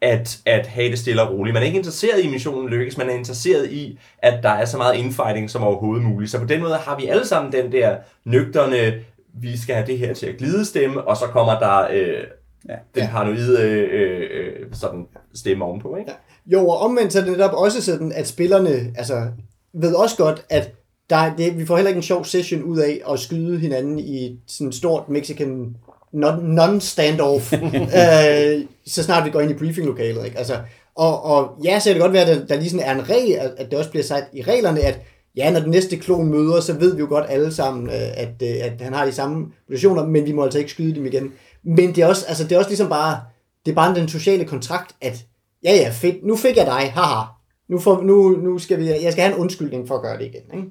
at, 0.00 0.38
at 0.46 0.66
have 0.66 0.90
det 0.90 0.98
stille 0.98 1.22
og 1.22 1.32
roligt. 1.38 1.54
Man 1.54 1.62
er 1.62 1.66
ikke 1.66 1.78
interesseret 1.78 2.24
i, 2.24 2.28
missionen 2.30 2.68
lykkes. 2.68 2.98
Man 2.98 3.10
er 3.10 3.14
interesseret 3.14 3.70
i, 3.72 3.98
at 4.18 4.42
der 4.42 4.48
er 4.50 4.64
så 4.64 4.76
meget 4.76 4.96
infighting 4.96 5.50
som 5.50 5.62
overhovedet 5.62 6.04
muligt. 6.04 6.30
Så 6.30 6.38
på 6.38 6.44
den 6.44 6.60
måde 6.60 6.74
har 6.74 6.96
vi 6.96 7.06
alle 7.06 7.26
sammen 7.26 7.52
den 7.52 7.72
der 7.72 7.96
nøgterne, 8.24 8.94
vi 9.34 9.58
skal 9.58 9.74
have 9.74 9.86
det 9.86 9.98
her 9.98 10.14
til 10.14 10.26
at 10.26 10.36
glide 10.36 10.64
stemme, 10.64 11.08
og 11.08 11.16
så 11.16 11.24
kommer 11.24 11.58
der 11.58 11.88
øh, 11.92 12.24
Ja. 12.68 12.74
den 12.94 13.08
paranoide 13.08 13.62
øh, 13.62 14.20
øh, 14.32 14.66
sådan 14.72 15.06
stemme 15.34 15.64
ovenpå. 15.64 15.96
Ikke? 15.96 16.12
Jo, 16.46 16.68
og 16.68 16.78
omvendt 16.78 17.12
så 17.12 17.20
er 17.20 17.22
det 17.24 17.32
netop 17.32 17.54
også 17.54 17.82
sådan, 17.82 18.12
at 18.12 18.28
spillerne 18.28 18.92
altså, 18.96 19.26
ved 19.74 19.94
også 19.94 20.16
godt, 20.16 20.44
at 20.50 20.72
der, 21.10 21.16
er- 21.16 21.36
det, 21.36 21.58
vi 21.58 21.66
får 21.66 21.76
heller 21.76 21.88
ikke 21.88 21.96
en 21.98 22.02
sjov 22.02 22.24
session 22.24 22.62
ud 22.62 22.78
af 22.78 23.00
at 23.12 23.18
skyde 23.18 23.58
hinanden 23.58 23.98
i 23.98 24.24
et 24.26 24.38
sådan 24.46 24.72
stort 24.72 25.08
Mexican 25.08 25.76
non-standoff, 26.12 27.52
øh, 28.00 28.64
så 28.86 29.02
snart 29.02 29.24
vi 29.24 29.30
går 29.30 29.40
ind 29.40 29.50
i 29.50 29.54
briefinglokalet. 29.54 30.24
Ikke? 30.24 30.38
Altså, 30.38 30.58
og, 30.94 31.24
og 31.24 31.50
ja, 31.64 31.78
så 31.78 31.84
kan 31.84 31.94
det 31.94 32.02
godt 32.02 32.12
være, 32.12 32.22
at 32.22 32.36
der, 32.36 32.46
der 32.46 32.56
lige 32.56 32.70
sådan 32.70 32.86
er 32.86 32.94
en 32.94 33.10
regel, 33.10 33.32
at, 33.32 33.50
at 33.56 33.70
det 33.70 33.78
også 33.78 33.90
bliver 33.90 34.04
sagt 34.04 34.24
i 34.32 34.42
reglerne, 34.42 34.80
at 34.80 35.00
ja, 35.36 35.52
når 35.52 35.60
den 35.60 35.70
næste 35.70 35.96
klon 35.96 36.30
møder, 36.30 36.60
så 36.60 36.72
ved 36.72 36.94
vi 36.94 37.00
jo 37.00 37.06
godt 37.08 37.26
alle 37.28 37.54
sammen, 37.54 37.86
øh, 37.86 38.10
at, 38.16 38.42
øh, 38.42 38.56
at 38.62 38.80
han 38.80 38.92
har 38.92 39.04
de 39.04 39.12
samme 39.12 39.46
positioner, 39.66 40.06
men 40.06 40.26
vi 40.26 40.32
må 40.32 40.44
altså 40.44 40.58
ikke 40.58 40.70
skyde 40.70 40.94
dem 40.94 41.06
igen. 41.06 41.32
Men 41.64 41.94
det 41.94 41.98
er 41.98 42.06
også, 42.06 42.26
altså, 42.28 42.44
det 42.44 42.52
er 42.52 42.58
også 42.58 42.70
ligesom 42.70 42.88
bare, 42.88 43.20
det 43.66 43.70
er 43.70 43.74
bare 43.74 43.94
den 43.94 44.08
sociale 44.08 44.44
kontrakt, 44.44 44.94
at 45.00 45.24
ja, 45.64 45.74
ja, 45.74 45.90
fedt, 45.92 46.24
nu 46.26 46.36
fik 46.36 46.56
jeg 46.56 46.66
dig, 46.66 46.92
haha. 46.92 47.22
Nu, 47.68 47.78
får, 47.78 48.02
nu, 48.02 48.28
nu 48.28 48.58
skal 48.58 48.78
vi, 48.78 48.88
jeg 48.88 49.12
skal 49.12 49.24
have 49.24 49.34
en 49.34 49.40
undskyldning 49.40 49.88
for 49.88 49.94
at 49.94 50.02
gøre 50.02 50.18
det 50.18 50.24
igen. 50.24 50.42
Ikke? 50.54 50.68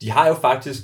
De 0.00 0.10
har 0.10 0.28
jo 0.28 0.34
faktisk 0.34 0.80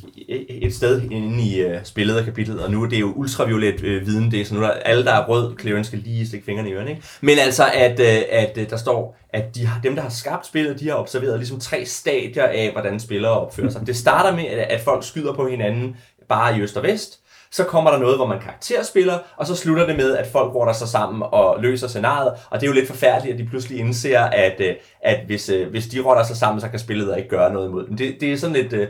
et 0.49 0.75
sted 0.75 1.03
inde 1.11 1.43
i 1.43 1.65
uh, 1.65 1.73
spillet 1.85 2.17
af 2.17 2.25
kapitlet, 2.25 2.61
og 2.61 2.71
nu 2.71 2.83
er 2.83 2.89
det 2.89 3.01
jo 3.01 3.13
ultraviolet 3.13 3.75
uh, 3.75 4.07
viden, 4.07 4.31
det 4.31 4.41
er, 4.41 4.45
så 4.45 4.55
nu 4.55 4.61
er 4.63 4.67
der, 4.67 4.73
alle, 4.73 5.05
der 5.05 5.13
er 5.13 5.27
rød, 5.27 5.59
clearance 5.61 5.89
skal 5.89 5.99
lige 5.99 6.27
stikke 6.27 6.47
fingrene 6.47 6.71
i 6.71 6.73
ørerne. 6.73 6.91
Ikke? 6.91 7.03
Men 7.21 7.39
altså, 7.39 7.65
at, 7.75 8.01
uh, 8.01 8.07
at 8.31 8.59
uh, 8.59 8.71
der 8.71 8.77
står, 8.77 9.17
at 9.33 9.55
de 9.55 9.67
har, 9.67 9.81
dem, 9.81 9.95
der 9.95 10.03
har 10.03 10.09
skabt 10.09 10.47
spillet, 10.47 10.81
de 10.81 10.89
har 10.89 10.97
observeret 10.97 11.39
ligesom 11.39 11.61
tre 11.61 11.85
stadier 11.85 12.45
af, 12.45 12.73
hvordan 12.73 13.01
spillere 13.01 13.33
opfører 13.33 13.71
sig. 13.71 13.87
Det 13.87 13.97
starter 13.97 14.37
med, 14.37 14.45
at, 14.45 14.59
at 14.59 14.81
folk 14.81 15.05
skyder 15.05 15.33
på 15.35 15.49
hinanden 15.49 15.97
bare 16.29 16.59
i 16.59 16.61
øst 16.61 16.77
og 16.77 16.83
vest, 16.83 17.21
så 17.55 17.65
kommer 17.65 17.91
der 17.91 17.99
noget, 17.99 18.17
hvor 18.17 18.27
man 18.27 18.41
karakterspiller, 18.41 19.19
og 19.37 19.47
så 19.47 19.57
slutter 19.57 19.87
det 19.87 19.97
med, 19.97 20.17
at 20.17 20.27
folk 20.27 20.55
rotter 20.55 20.73
sig 20.73 20.89
sammen 20.89 21.23
og 21.33 21.63
løser 21.63 21.89
scenariet, 21.89 22.33
og 22.51 22.61
det 22.61 22.67
er 22.67 22.71
jo 22.71 22.75
lidt 22.75 22.89
forfærdeligt, 22.89 23.35
at 23.35 23.39
de 23.39 23.47
pludselig 23.47 23.79
indser, 23.79 24.21
at, 24.21 24.61
øh, 24.61 24.75
at 25.01 25.27
hvis, 25.27 25.49
øh, 25.49 25.71
hvis 25.71 25.87
de 25.87 26.01
rotter 26.01 26.23
sig 26.23 26.37
sammen, 26.37 26.61
så 26.61 26.69
kan 26.69 26.79
spillet 26.79 27.17
ikke 27.17 27.29
gøre 27.29 27.53
noget 27.53 27.69
imod 27.69 27.87
dem. 27.87 27.97
Det, 27.97 28.17
det 28.21 28.33
er 28.33 28.37
sådan 28.37 28.57
lidt 28.57 28.73
øh, 28.73 28.89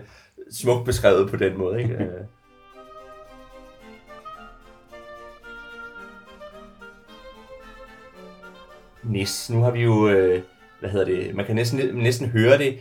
smukt 0.52 0.84
beskrevet 0.84 1.30
på 1.30 1.36
den 1.36 1.58
måde, 1.58 1.82
ikke? 1.82 1.98
Nis, 9.14 9.50
nu 9.50 9.62
har 9.62 9.70
vi 9.70 9.82
jo, 9.82 10.08
hvad 10.80 10.90
hedder 10.90 11.06
det, 11.06 11.34
man 11.34 11.46
kan 11.46 11.54
næsten, 11.54 11.80
næsten 11.94 12.28
høre 12.28 12.58
det, 12.58 12.78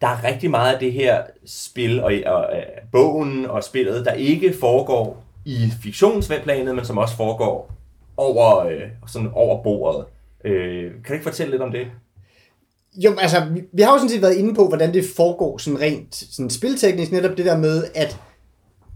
der 0.00 0.06
er 0.06 0.24
rigtig 0.24 0.50
meget 0.50 0.74
af 0.74 0.80
det 0.80 0.92
her 0.92 1.22
spil 1.46 2.02
og, 2.02 2.12
og 2.26 2.34
og 2.34 2.56
øh, 2.56 2.62
bogen 2.92 3.46
og 3.46 3.64
spillet, 3.64 4.04
der 4.04 4.12
ikke 4.12 4.54
foregår 4.60 5.24
i 5.44 5.72
fiktionsplanet, 5.82 6.74
men 6.74 6.84
som 6.84 6.98
også 6.98 7.16
foregår 7.16 7.72
over, 8.16 8.58
øh, 8.58 8.80
sådan 9.06 9.30
over 9.32 9.62
bordet. 9.62 10.04
Øh, 10.44 10.90
kan 10.92 11.02
du 11.08 11.12
ikke 11.12 11.24
fortælle 11.24 11.50
lidt 11.50 11.62
om 11.62 11.72
det? 11.72 11.86
Jo, 12.96 13.16
altså, 13.18 13.44
vi, 13.54 13.62
vi 13.72 13.82
har 13.82 13.92
jo 13.92 13.98
sådan 13.98 14.10
set 14.10 14.22
været 14.22 14.36
inde 14.36 14.54
på, 14.54 14.68
hvordan 14.68 14.94
det 14.94 15.04
foregår 15.16 15.58
sådan 15.58 15.80
rent 15.80 16.14
sådan 16.14 16.50
spilteknisk, 16.50 17.12
netop 17.12 17.36
det 17.36 17.44
der 17.46 17.56
med, 17.56 17.84
at 17.94 18.20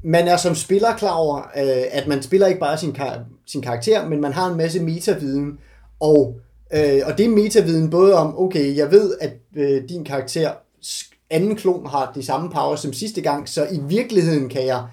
man 0.03 0.29
er 0.29 0.37
som 0.37 0.55
spiller 0.55 0.97
klar 0.97 1.15
over, 1.15 1.39
øh, 1.39 1.83
at 1.93 2.07
man 2.07 2.23
spiller 2.23 2.47
ikke 2.47 2.61
bare 2.61 2.79
sin, 2.79 2.93
kar- 2.93 3.25
sin 3.47 3.63
karakter, 3.63 4.09
men 4.09 4.21
man 4.21 4.33
har 4.33 4.51
en 4.51 4.57
masse 4.57 4.83
metaviden, 4.83 5.59
og, 6.01 6.41
øh, 6.75 7.01
og 7.07 7.19
det 7.19 7.27
er 7.27 7.31
metaviden 7.31 7.91
både 7.91 8.15
om, 8.15 8.39
okay, 8.39 8.77
jeg 8.77 8.91
ved, 8.91 9.15
at 9.21 9.33
øh, 9.57 9.89
din 9.89 10.05
karakter 10.05 10.51
anden 11.31 11.57
klon 11.57 11.87
har 11.87 12.13
de 12.15 12.23
samme 12.23 12.51
power 12.51 12.77
som 12.77 12.93
sidste 12.93 13.21
gang, 13.21 13.49
så 13.49 13.67
i 13.73 13.81
virkeligheden 13.89 14.49
kan 14.49 14.67
jeg 14.67 14.85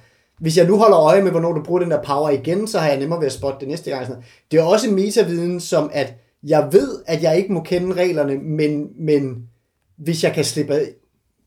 hvis 0.41 0.57
jeg 0.57 0.67
nu 0.67 0.77
holder 0.77 0.99
øje 0.99 1.21
med, 1.21 1.31
hvornår 1.31 1.53
du 1.53 1.63
bruger 1.63 1.81
den 1.81 1.91
der 1.91 2.03
power 2.03 2.29
igen, 2.29 2.67
så 2.67 2.79
har 2.79 2.87
jeg 2.87 2.99
nemmere 2.99 3.19
ved 3.19 3.25
at 3.25 3.33
spotte 3.33 3.59
det 3.59 3.67
næste 3.67 3.89
gang. 3.89 4.07
Det 4.51 4.59
er 4.59 4.63
også 4.63 4.89
metaviden, 4.89 5.59
som 5.59 5.89
at 5.93 6.13
jeg 6.43 6.69
ved, 6.71 6.99
at 7.05 7.23
jeg 7.23 7.37
ikke 7.37 7.53
må 7.53 7.63
kende 7.63 7.93
reglerne, 7.93 8.37
men, 8.37 8.87
men 8.99 9.49
hvis 9.97 10.23
jeg 10.23 10.33
kan 10.33 10.45
slippe 10.45 10.73
af- 10.73 10.93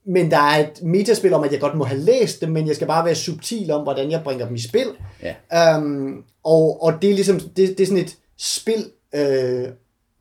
men 0.07 0.30
der 0.30 0.37
er 0.38 0.59
et 0.59 0.83
metaspil 0.83 1.33
om, 1.33 1.44
at 1.44 1.52
jeg 1.52 1.61
godt 1.61 1.76
må 1.76 1.85
have 1.85 2.00
læst 2.00 2.40
dem, 2.40 2.48
men 2.48 2.66
jeg 2.66 2.74
skal 2.74 2.87
bare 2.87 3.04
være 3.04 3.14
subtil 3.14 3.70
om, 3.70 3.83
hvordan 3.83 4.11
jeg 4.11 4.20
bringer 4.24 4.46
dem 4.46 4.54
i 4.54 4.61
spil. 4.61 4.87
Ja. 5.22 5.76
Um, 5.76 6.24
og, 6.44 6.83
og 6.83 7.02
det 7.02 7.11
er 7.11 7.14
ligesom, 7.14 7.40
det, 7.40 7.57
det 7.57 7.80
er 7.80 7.87
sådan 7.87 8.04
et 8.04 8.16
spil 8.38 8.90
øh, 9.14 9.68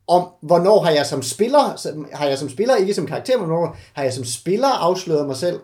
om, 0.08 0.28
hvornår 0.42 0.84
har 0.84 0.92
jeg 0.92 1.06
som 1.06 1.22
spiller, 1.22 1.74
som- 1.78 2.08
har 2.14 2.28
jeg 2.28 2.38
som 2.38 2.50
spiller, 2.50 2.76
ikke 2.76 2.94
som 2.94 3.06
karakter, 3.06 3.38
men 3.38 3.48
hvornår 3.48 3.78
har 3.94 4.04
jeg 4.04 4.14
som 4.14 4.24
spiller 4.26 4.68
afsløret 4.68 5.28
mig 5.28 5.36
selv, 5.36 5.60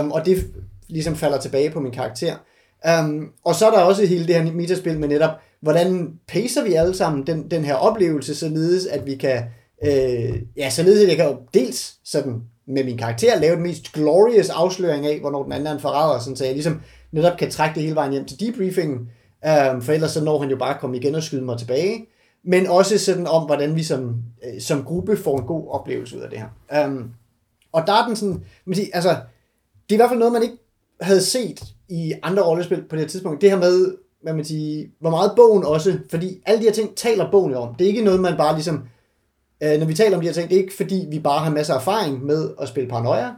um, 0.00 0.12
og 0.12 0.26
det 0.26 0.46
ligesom 0.88 1.16
falder 1.16 1.38
tilbage 1.38 1.70
på 1.70 1.80
min 1.80 1.92
karakter. 1.92 2.34
Um, 3.00 3.30
og 3.44 3.54
så 3.54 3.66
er 3.66 3.70
der 3.70 3.78
også 3.78 4.06
hele 4.06 4.26
det 4.26 4.34
her 4.34 4.52
metaspil 4.52 4.98
med 4.98 5.08
netop, 5.08 5.30
hvordan 5.60 6.12
pacer 6.28 6.64
vi 6.64 6.74
alle 6.74 6.94
sammen 6.96 7.26
den, 7.26 7.50
den 7.50 7.64
her 7.64 7.74
oplevelse, 7.74 8.34
således 8.34 8.86
at 8.86 9.06
vi 9.06 9.14
kan, 9.14 9.42
øh, 9.84 10.38
ja, 10.56 10.70
således 10.70 11.02
at 11.02 11.08
jeg 11.08 11.16
kan 11.16 11.36
dels 11.54 11.94
sådan 12.04 12.42
med 12.66 12.84
min 12.84 12.98
karakter 12.98 13.40
lave 13.40 13.54
den 13.54 13.62
mest 13.62 13.92
glorious 13.92 14.48
afsløring 14.48 15.06
af, 15.06 15.20
hvornår 15.20 15.42
den 15.42 15.52
anden 15.52 15.66
er 15.66 15.72
en 15.72 15.80
forræder, 15.80 16.18
sådan, 16.20 16.36
så 16.36 16.44
jeg 16.44 16.52
ligesom 16.52 16.80
netop 17.12 17.38
kan 17.38 17.50
trække 17.50 17.74
det 17.74 17.82
hele 17.82 17.94
vejen 17.94 18.12
hjem 18.12 18.24
til 18.24 18.40
debriefingen, 18.40 18.98
um, 19.72 19.82
for 19.82 19.92
ellers 19.92 20.10
så 20.10 20.24
når 20.24 20.38
han 20.38 20.50
jo 20.50 20.56
bare 20.56 20.74
at 20.74 20.80
komme 20.80 20.96
igen 20.96 21.14
og 21.14 21.22
skyde 21.22 21.44
mig 21.44 21.58
tilbage, 21.58 22.06
men 22.46 22.66
også 22.66 22.98
sådan 22.98 23.26
om, 23.26 23.46
hvordan 23.46 23.76
vi 23.76 23.82
som, 23.82 24.16
øh, 24.44 24.60
som 24.60 24.84
gruppe 24.84 25.16
får 25.16 25.38
en 25.38 25.46
god 25.46 25.68
oplevelse 25.68 26.16
ud 26.16 26.22
af 26.22 26.30
det 26.30 26.38
her. 26.38 26.86
Um, 26.86 27.10
og 27.72 27.86
der 27.86 27.92
er 27.92 28.06
den 28.06 28.16
sådan, 28.16 28.44
man 28.64 28.74
siger, 28.74 28.88
altså, 28.92 29.10
det 29.10 29.90
er 29.90 29.94
i 29.94 29.96
hvert 29.96 30.08
fald 30.08 30.18
noget, 30.18 30.32
man 30.32 30.42
ikke 30.42 30.56
havde 31.00 31.20
set 31.20 31.64
i 31.88 32.12
andre 32.22 32.42
rollespil 32.42 32.82
på 32.82 32.96
det 32.96 33.00
her 33.00 33.08
tidspunkt. 33.08 33.40
Det 33.40 33.50
her 33.50 33.58
med, 33.58 33.94
hvad 34.22 34.34
man 34.34 34.44
siger, 34.44 34.86
hvor 35.00 35.10
meget 35.10 35.32
bogen 35.36 35.64
også, 35.64 35.98
fordi 36.10 36.42
alle 36.46 36.60
de 36.60 36.64
her 36.64 36.72
ting 36.72 36.96
taler 36.96 37.30
bogen 37.30 37.52
jo 37.52 37.58
om. 37.58 37.74
Det 37.74 37.84
er 37.84 37.88
ikke 37.88 38.04
noget, 38.04 38.20
man 38.20 38.36
bare 38.36 38.54
ligesom, 38.54 38.84
øh, 39.62 39.78
når 39.78 39.86
vi 39.86 39.94
taler 39.94 40.16
om 40.16 40.20
de 40.20 40.28
her 40.28 40.34
ting, 40.34 40.48
det 40.48 40.56
er 40.56 40.62
ikke 40.62 40.76
fordi, 40.76 41.06
vi 41.10 41.18
bare 41.18 41.44
har 41.44 41.50
masser 41.50 41.74
af 41.74 41.78
erfaring 41.78 42.24
med 42.24 42.50
at 42.60 42.68
spille 42.68 42.88
paranoia. 42.88 43.30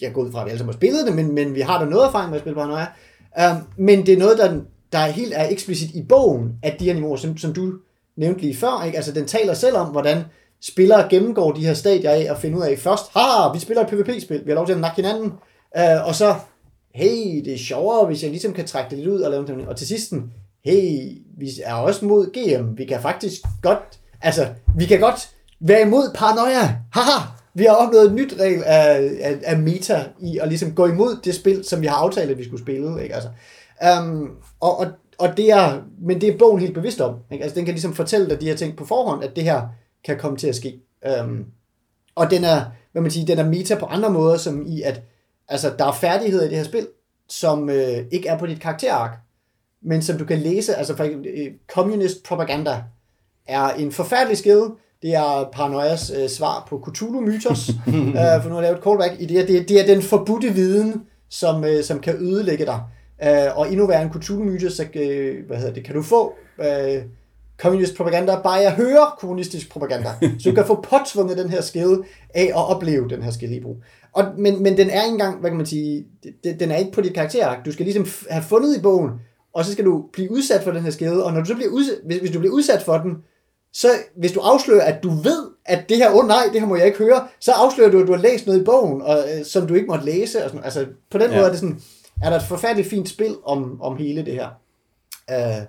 Jeg 0.00 0.12
går 0.12 0.22
ud 0.22 0.32
fra, 0.32 0.40
at 0.40 0.44
vi 0.44 0.50
alle 0.50 0.58
sammen 0.58 0.72
har 0.72 0.78
spillet 0.78 1.06
det, 1.06 1.16
men, 1.16 1.34
men 1.34 1.54
vi 1.54 1.60
har 1.60 1.84
da 1.84 1.90
noget 1.90 2.06
erfaring 2.06 2.30
med 2.30 2.36
at 2.36 2.42
spille 2.42 2.54
paranoia. 2.54 2.86
Um, 3.50 3.62
men 3.76 4.06
det 4.06 4.14
er 4.14 4.18
noget, 4.18 4.38
der, 4.38 4.60
der 4.92 4.98
er 4.98 5.10
helt 5.10 5.32
er 5.36 5.48
eksplicit 5.48 5.94
i 5.94 6.02
bogen, 6.02 6.58
at 6.62 6.80
de 6.80 6.84
her 6.84 6.94
niveauer, 6.94 7.16
som, 7.16 7.36
som 7.36 7.52
du 7.52 7.72
nævnte 8.20 8.40
lige 8.40 8.56
før, 8.56 8.84
ikke? 8.86 8.96
altså 8.96 9.12
den 9.12 9.26
taler 9.26 9.54
selv 9.54 9.76
om, 9.76 9.86
hvordan 9.86 10.24
spillere 10.62 11.08
gennemgår 11.08 11.52
de 11.52 11.66
her 11.66 11.74
stadier 11.74 12.10
af 12.10 12.26
at 12.30 12.38
finde 12.38 12.58
ud 12.58 12.62
af 12.62 12.78
først, 12.78 13.04
ha, 13.14 13.52
vi 13.52 13.58
spiller 13.58 13.82
et 13.84 13.88
PvP-spil, 13.88 14.42
vi 14.44 14.50
har 14.50 14.54
lov 14.54 14.66
til 14.66 14.72
at 14.72 14.80
nakke 14.80 14.96
hinanden, 14.96 15.32
øh, 15.76 16.06
og 16.06 16.14
så, 16.14 16.34
hey, 16.94 17.44
det 17.44 17.52
er 17.52 17.58
sjovere, 17.58 18.06
hvis 18.06 18.22
jeg 18.22 18.30
ligesom 18.30 18.52
kan 18.52 18.66
trække 18.66 18.90
det 18.90 18.98
lidt 18.98 19.08
ud 19.08 19.20
og 19.20 19.30
lave 19.30 19.46
det, 19.46 19.68
og 19.68 19.76
til 19.76 19.86
sidst, 19.86 20.12
hey, 20.64 21.18
vi 21.38 21.50
er 21.64 21.74
også 21.74 22.04
mod 22.04 22.26
GM, 22.26 22.78
vi 22.78 22.84
kan 22.84 23.00
faktisk 23.00 23.40
godt, 23.62 23.98
altså, 24.22 24.46
vi 24.76 24.86
kan 24.86 25.00
godt 25.00 25.30
være 25.60 25.82
imod 25.82 26.10
paranoia, 26.14 26.76
haha, 26.92 27.26
vi 27.54 27.64
har 27.64 27.74
opnået 27.74 28.06
et 28.06 28.12
nyt 28.12 28.34
regel 28.40 28.62
af, 28.64 29.10
af, 29.20 29.38
af 29.42 29.58
meta 29.58 30.04
i 30.20 30.38
at 30.38 30.48
ligesom 30.48 30.74
gå 30.74 30.86
imod 30.86 31.16
det 31.24 31.34
spil, 31.34 31.64
som 31.64 31.80
vi 31.80 31.86
har 31.86 31.96
aftalt, 31.96 32.30
at 32.30 32.38
vi 32.38 32.44
skulle 32.44 32.62
spille, 32.62 33.02
ikke? 33.02 33.14
Altså, 33.14 33.28
um, 34.00 34.30
og, 34.60 34.78
og, 34.78 34.86
og 35.20 35.36
det 35.36 35.50
er, 35.50 35.80
men 36.02 36.20
det 36.20 36.28
er 36.28 36.38
bogen 36.38 36.60
helt 36.60 36.74
bevidst 36.74 37.00
om, 37.00 37.14
ikke? 37.32 37.42
Altså, 37.44 37.56
den 37.56 37.64
kan 37.64 37.74
ligesom 37.74 37.94
fortælle 37.94 38.30
dig 38.30 38.40
de 38.40 38.46
her 38.48 38.56
ting 38.56 38.76
på 38.76 38.84
forhånd, 38.84 39.24
at 39.24 39.36
det 39.36 39.44
her 39.44 39.62
kan 40.04 40.18
komme 40.18 40.38
til 40.38 40.46
at 40.48 40.54
ske. 40.56 40.80
Um, 41.22 41.44
og 42.14 42.30
den 42.30 42.44
er, 42.44 42.62
hvad 42.92 43.02
man 43.02 43.10
siger, 43.10 43.26
den 43.26 43.38
er 43.38 43.48
meta 43.48 43.74
på 43.74 43.86
andre 43.86 44.10
måder, 44.10 44.36
som 44.36 44.66
i 44.66 44.82
at, 44.82 45.02
altså, 45.48 45.72
der 45.78 45.84
er 45.86 45.92
færdigheder 45.92 46.44
i 46.44 46.48
det 46.48 46.56
her 46.56 46.64
spil, 46.64 46.86
som 47.28 47.70
øh, 47.70 47.98
ikke 48.12 48.28
er 48.28 48.38
på 48.38 48.46
dit 48.46 48.60
karakterark, 48.60 49.10
men 49.82 50.02
som 50.02 50.18
du 50.18 50.24
kan 50.24 50.38
læse, 50.38 50.74
altså 50.74 50.96
for 50.96 51.04
eksempel, 51.04 51.30
øh, 51.38 51.52
communist 51.72 52.22
propaganda 52.24 52.82
er 53.48 53.68
en 53.70 53.92
forfærdelig 53.92 54.38
skill. 54.38 54.60
Det 55.02 55.14
er 55.14 55.48
Paranoias 55.52 56.12
øh, 56.16 56.28
svar 56.28 56.66
på 56.68 56.84
Cthulhu-mythos, 56.88 57.68
øh, 57.88 58.42
for 58.42 58.48
nu 58.48 58.54
har 58.54 58.62
jeg 58.62 58.62
lavet 58.62 58.76
et 58.78 58.84
callback 58.84 59.14
i 59.20 59.24
det 59.26 59.36
her. 59.38 59.46
Det, 59.46 59.56
er- 59.58 59.64
det 59.66 59.80
er 59.80 59.86
den 59.94 60.02
forbudte 60.02 60.48
viden, 60.48 61.02
som, 61.28 61.64
øh, 61.64 61.84
som 61.84 62.00
kan 62.00 62.14
ødelægge 62.20 62.66
dig. 62.66 62.80
Øh, 63.24 63.58
og 63.58 63.70
endnu 63.70 63.86
værre 63.86 64.02
en 64.02 64.10
Cthulhu-mythos, 64.12 64.72
så 64.76 64.86
øh, 64.94 65.46
hvad 65.46 65.56
hedder 65.56 65.72
det, 65.72 65.84
kan 65.84 65.94
du 65.94 66.02
få 66.02 66.34
øh, 66.60 67.02
communist 67.58 67.96
propaganda 67.96 68.40
bare 68.42 68.62
at 68.64 68.72
høre 68.72 69.10
kommunistisk 69.18 69.70
propaganda. 69.70 70.08
Så 70.38 70.48
du 70.50 70.54
kan 70.54 70.66
få 70.66 70.84
påtvunget 70.90 71.38
den 71.38 71.48
her 71.50 71.60
skill 71.60 71.96
af 72.34 72.44
at 72.44 72.54
opleve 72.70 73.08
den 73.08 73.22
her 73.22 73.30
skill 73.30 73.52
i 73.52 73.60
brug. 73.60 73.76
Og, 74.12 74.24
men, 74.38 74.62
men 74.62 74.76
den 74.76 74.90
er 74.90 75.02
ikke 75.04 75.12
engang, 75.12 75.40
hvad 75.40 75.50
kan 75.50 75.56
man 75.56 75.66
sige, 75.66 76.06
det- 76.44 76.60
den 76.60 76.70
er 76.70 76.76
ikke 76.76 76.92
på 76.92 77.00
dit 77.00 77.14
karakterark. 77.14 77.64
Du 77.64 77.72
skal 77.72 77.84
ligesom 77.84 78.06
have 78.30 78.42
fundet 78.42 78.76
i 78.76 78.80
bogen, 78.80 79.10
og 79.54 79.64
så 79.64 79.72
skal 79.72 79.84
du 79.84 80.04
blive 80.12 80.30
udsat 80.32 80.62
for 80.62 80.70
den 80.70 80.82
her 80.82 80.90
skade, 80.90 81.24
og 81.24 81.32
når 81.32 81.40
du 81.40 81.46
så 81.46 81.54
bliver 81.54 81.70
udsat, 81.70 81.94
hvis, 82.06 82.18
hvis 82.18 82.30
du 82.30 82.38
bliver 82.38 82.54
udsat 82.54 82.82
for 82.82 82.98
den, 82.98 83.16
så 83.72 83.88
hvis 84.16 84.32
du 84.32 84.40
afslører, 84.40 84.84
at 84.84 85.02
du 85.02 85.10
ved, 85.10 85.46
at 85.64 85.88
det 85.88 85.96
her, 85.96 86.10
åh 86.10 86.16
oh, 86.16 86.28
nej, 86.28 86.42
det 86.52 86.60
her 86.60 86.68
må 86.68 86.76
jeg 86.76 86.86
ikke 86.86 86.98
høre, 86.98 87.28
så 87.40 87.52
afslører 87.52 87.90
du, 87.90 88.00
at 88.00 88.06
du 88.06 88.12
har 88.12 88.22
læst 88.22 88.46
noget 88.46 88.60
i 88.60 88.64
bogen, 88.64 89.02
og, 89.02 89.18
øh, 89.18 89.44
som 89.44 89.66
du 89.66 89.74
ikke 89.74 89.86
måtte 89.86 90.04
læse. 90.04 90.44
Og 90.44 90.50
sådan, 90.50 90.64
altså, 90.64 90.86
på 91.10 91.18
den 91.18 91.30
ja. 91.30 91.36
måde 91.36 91.46
er, 91.46 91.50
det 91.50 91.58
sådan, 91.58 91.80
er 92.22 92.30
der 92.30 92.36
et 92.36 92.42
forfærdeligt 92.42 92.88
fint 92.88 93.08
spil 93.08 93.36
om, 93.44 93.82
om 93.82 93.96
hele 93.96 94.24
det 94.24 94.34
her. 94.34 94.48
Uh, 95.28 95.66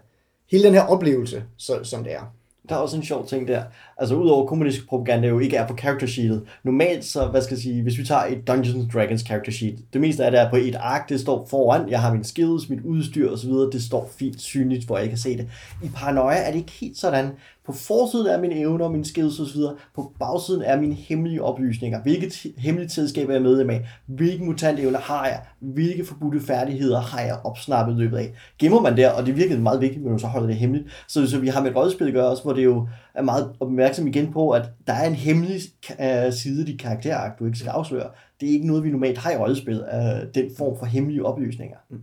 hele 0.52 0.64
den 0.64 0.74
her 0.74 0.84
oplevelse, 0.84 1.44
så, 1.58 1.84
som 1.84 2.04
det 2.04 2.14
er. 2.14 2.34
Der 2.70 2.76
er 2.76 2.80
også 2.80 2.98
en 2.98 3.04
sjov 3.04 3.28
ting 3.28 3.48
der. 3.48 3.64
Altså 3.98 4.16
udover 4.16 4.48
kommunistisk 4.48 4.88
propaganda 4.88 5.28
jo 5.28 5.40
ikke 5.40 5.58
er 5.58 5.68
på 5.68 5.78
character 5.78 6.08
sheetet. 6.08 6.44
Normalt 6.64 7.06
så, 7.06 7.28
hvad 7.28 7.42
skal 7.42 7.56
jeg 7.56 7.62
sige, 7.62 7.84
hvis 7.84 7.98
vi 7.98 8.06
tager 8.06 8.26
et 8.26 8.48
Dungeons 8.48 8.94
Dragons 8.94 9.22
character 9.22 9.52
sheet, 9.52 9.80
det 9.94 10.02
meste 10.02 10.26
af 10.26 10.32
det 10.32 10.40
er 10.40 10.50
på 10.50 10.56
et 10.56 10.76
ark, 10.76 11.10
det 11.10 11.20
står 11.20 11.48
foran, 11.50 11.90
jeg 11.90 12.02
har 12.02 12.14
min 12.14 12.24
skills, 12.24 12.70
mit 12.70 12.82
udstyr 12.82 13.32
osv., 13.32 13.52
det 13.52 13.84
står 13.84 14.10
fint 14.18 14.42
synligt, 14.42 14.86
hvor 14.86 14.98
jeg 14.98 15.10
kan 15.10 15.18
se 15.18 15.38
det. 15.38 15.48
I 15.84 15.90
Paranoia 15.96 16.38
er 16.38 16.52
det 16.52 16.60
ikke 16.60 16.72
helt 16.72 16.98
sådan. 16.98 17.30
På 17.72 17.78
forsiden 17.78 18.28
er 18.28 18.42
mine 18.42 18.56
evner, 18.56 18.86
og 18.86 18.92
mine 18.92 19.06
skills 19.06 19.40
osv., 19.40 19.62
på 19.96 20.14
bagsiden 20.20 20.62
er 20.62 20.82
mine 20.82 20.94
hemmelige 20.94 21.44
oplysninger. 21.44 22.02
Hvilket 22.02 22.46
hemmeligt 22.58 22.92
selskab 22.92 23.30
er 23.30 23.34
jeg 23.34 23.42
medlem 23.42 23.70
af? 23.70 23.88
Hvilke 24.06 24.44
mutantevner 24.44 25.00
har 25.00 25.26
jeg? 25.26 25.42
Hvilke 25.60 26.06
forbudte 26.06 26.40
færdigheder 26.40 27.00
har 27.00 27.22
jeg 27.22 27.40
opsnappet 27.44 27.94
i 27.94 27.98
løbet 27.98 28.18
af? 28.18 28.34
Gemmer 28.60 28.82
man 28.82 28.98
der, 28.98 29.10
og 29.10 29.26
det 29.26 29.32
er 29.32 29.36
virkelig 29.36 29.62
meget 29.62 29.82
vigtigt, 29.82 30.02
men 30.02 30.12
man 30.12 30.20
så 30.20 30.28
holder 30.28 30.48
det 30.48 30.56
hemmeligt. 30.56 30.88
Så, 31.08 31.28
så 31.28 31.40
vi 31.40 31.48
har 31.48 31.62
med 31.62 31.70
et 31.72 31.76
rollespil 31.76 32.08
at 32.08 32.14
gøre 32.14 32.28
også, 32.28 32.44
hvor 32.44 32.54
det 32.54 32.64
jo 32.64 32.88
er 33.16 33.22
meget 33.22 33.52
opmærksom 33.60 34.08
igen 34.08 34.34
på, 34.34 34.50
at 34.50 34.70
der 34.88 34.94
er 34.94 35.08
en 35.08 35.16
hemmelig 35.16 35.62
uh, 35.90 36.34
side 36.34 36.60
af 36.60 36.66
dit 36.66 36.80
karakterark, 36.80 37.40
du 37.40 37.46
ikke 37.46 37.58
skal 37.58 37.70
afsløre. 37.70 38.10
Det 38.40 38.50
er 38.50 38.54
ikke 38.54 38.68
noget, 38.68 38.84
vi 38.84 38.90
normalt 38.90 39.18
har 39.18 39.32
i 39.32 39.38
rollespil, 39.38 39.82
uh, 39.82 40.34
den 40.36 40.52
form 40.58 40.78
for 40.80 40.86
hemmelige 40.86 41.26
oplysninger. 41.26 41.78
Mm. 41.90 42.00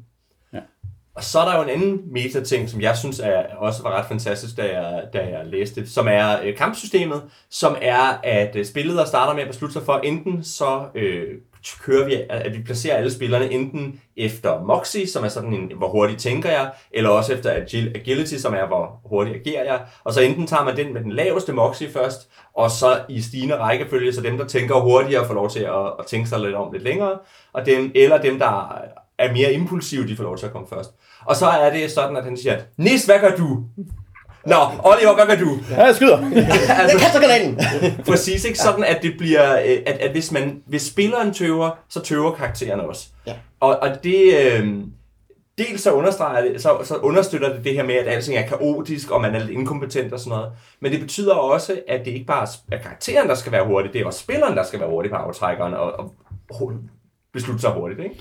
Og 1.19 1.25
så 1.25 1.39
er 1.41 1.45
der 1.45 1.57
jo 1.57 1.63
en 1.63 1.69
anden 1.69 2.01
meta-ting, 2.13 2.69
som 2.69 2.81
jeg 2.81 2.97
synes 2.97 3.21
er, 3.21 3.43
også 3.57 3.83
var 3.83 3.91
ret 3.91 4.07
fantastisk, 4.07 4.57
da 4.57 4.63
jeg, 4.63 5.03
da 5.13 5.19
jeg 5.19 5.47
læste 5.47 5.81
det, 5.81 5.91
som 5.91 6.09
er 6.09 6.37
øh, 6.45 6.57
kampsystemet, 6.57 7.23
som 7.51 7.77
er, 7.83 8.21
at 8.23 8.57
øh, 8.57 8.65
spillet 8.65 8.97
der 8.97 9.05
starter 9.05 9.35
med 9.35 9.43
at 9.43 9.49
beslutte 9.49 9.73
sig 9.73 9.83
for, 9.83 10.01
enten 10.05 10.45
så 10.45 10.85
øh, 10.95 11.25
kører 11.83 12.07
vi, 12.07 12.15
at 12.31 12.57
vi 12.57 12.63
placerer 12.63 12.97
alle 12.97 13.13
spillerne 13.13 13.51
enten 13.51 14.01
efter 14.17 14.65
Moxie, 14.65 15.09
som 15.09 15.25
er 15.25 15.29
sådan 15.29 15.55
en, 15.55 15.73
hvor 15.77 15.89
hurtigt 15.89 16.21
tænker 16.21 16.51
jeg, 16.51 16.71
eller 16.91 17.11
også 17.11 17.33
efter 17.33 17.51
agil- 17.51 17.99
Agility, 17.99 18.35
som 18.35 18.55
er, 18.55 18.67
hvor 18.67 19.01
hurtigt 19.05 19.37
agerer 19.37 19.65
jeg. 19.65 19.81
Og 20.05 20.13
så 20.13 20.21
enten 20.21 20.47
tager 20.47 20.65
man 20.65 20.77
den 20.77 20.93
med 20.93 21.03
den 21.03 21.13
laveste 21.13 21.53
Moxie 21.53 21.91
først, 21.91 22.31
og 22.55 22.71
så 22.71 23.01
i 23.09 23.21
stigende 23.21 23.57
rækkefølge, 23.59 24.13
så 24.13 24.21
dem, 24.21 24.39
der 24.39 24.45
tænker 24.47 24.81
hurtigere, 24.81 25.27
får 25.27 25.35
lov 25.35 25.51
til 25.51 25.61
at, 25.61 25.87
at 25.99 26.07
tænke 26.07 26.29
sig 26.29 26.41
lidt 26.41 26.55
om 26.55 26.73
lidt 26.73 26.85
længere, 26.85 27.19
og 27.53 27.67
dem, 27.67 27.93
eller 27.95 28.19
dem, 28.19 28.39
der 28.39 28.83
er 29.19 29.33
mere 29.33 29.53
impulsive, 29.53 30.09
de 30.09 30.17
får 30.17 30.25
lov 30.25 30.39
til 30.39 30.47
at 30.47 30.53
komme 30.53 30.69
først. 30.69 30.91
Og 31.25 31.37
så 31.37 31.47
er 31.47 31.73
det 31.73 31.91
sådan, 31.91 32.17
at 32.17 32.25
han 32.25 32.37
siger, 32.37 32.59
Nis, 32.77 33.05
hvad 33.05 33.19
gør 33.21 33.37
du? 33.37 33.65
Nå, 34.47 34.57
Oliver, 34.85 35.15
hvad 35.15 35.27
gør 35.27 35.45
du? 35.45 35.59
Ja, 35.71 35.85
jeg 35.85 35.95
skyder. 35.95 36.19
Jeg 36.93 36.97
kaster 36.99 37.21
granaten! 37.21 37.61
Præcis, 38.07 38.45
ikke? 38.45 38.59
Sådan, 38.59 38.85
at 38.85 39.03
det 39.03 39.15
bliver, 39.19 39.53
øh, 39.53 39.77
at, 39.87 39.99
at 39.99 40.11
hvis, 40.11 40.33
man, 40.33 40.63
hvis 40.67 40.83
spilleren 40.83 41.35
tøver, 41.35 41.71
så 41.89 42.01
tøver 42.01 42.33
karaktererne 42.35 42.83
også. 42.83 43.09
Ja. 43.27 43.35
Og, 43.61 43.79
og 43.83 44.05
det, 44.05 44.35
øh, 44.39 44.69
dels 45.59 45.83
så, 45.83 45.93
understreger 45.93 46.53
det, 46.53 46.63
så, 46.63 46.79
så 46.85 46.97
understøtter 46.97 47.55
det 47.55 47.65
det 47.65 47.75
her 47.75 47.85
med, 47.85 47.95
at 47.95 48.09
alting 48.09 48.37
er 48.37 48.47
kaotisk, 48.47 49.11
og 49.11 49.21
man 49.21 49.35
er 49.35 49.39
lidt 49.39 49.51
inkompetent 49.51 50.13
og 50.13 50.21
sådan 50.21 50.31
noget. 50.31 50.53
Men 50.81 50.93
det 50.93 51.01
betyder 51.01 51.35
også, 51.35 51.81
at 51.89 52.05
det 52.05 52.11
ikke 52.11 52.27
bare 52.27 52.47
er 52.73 52.79
karakteren, 52.79 53.29
der 53.29 53.35
skal 53.35 53.53
være 53.53 53.67
hurtig, 53.67 53.93
det 53.93 54.01
er 54.01 54.07
også 54.07 54.21
spilleren, 54.21 54.57
der 54.57 54.65
skal 54.65 54.81
være 54.81 54.89
hurtig 54.89 55.11
på 55.11 55.17
aftrækkeren 55.17 55.75
og, 55.75 55.93
og 55.99 56.15
beslutte 57.33 57.61
sig 57.61 57.71
hurtigt, 57.71 58.01
ikke? 58.01 58.21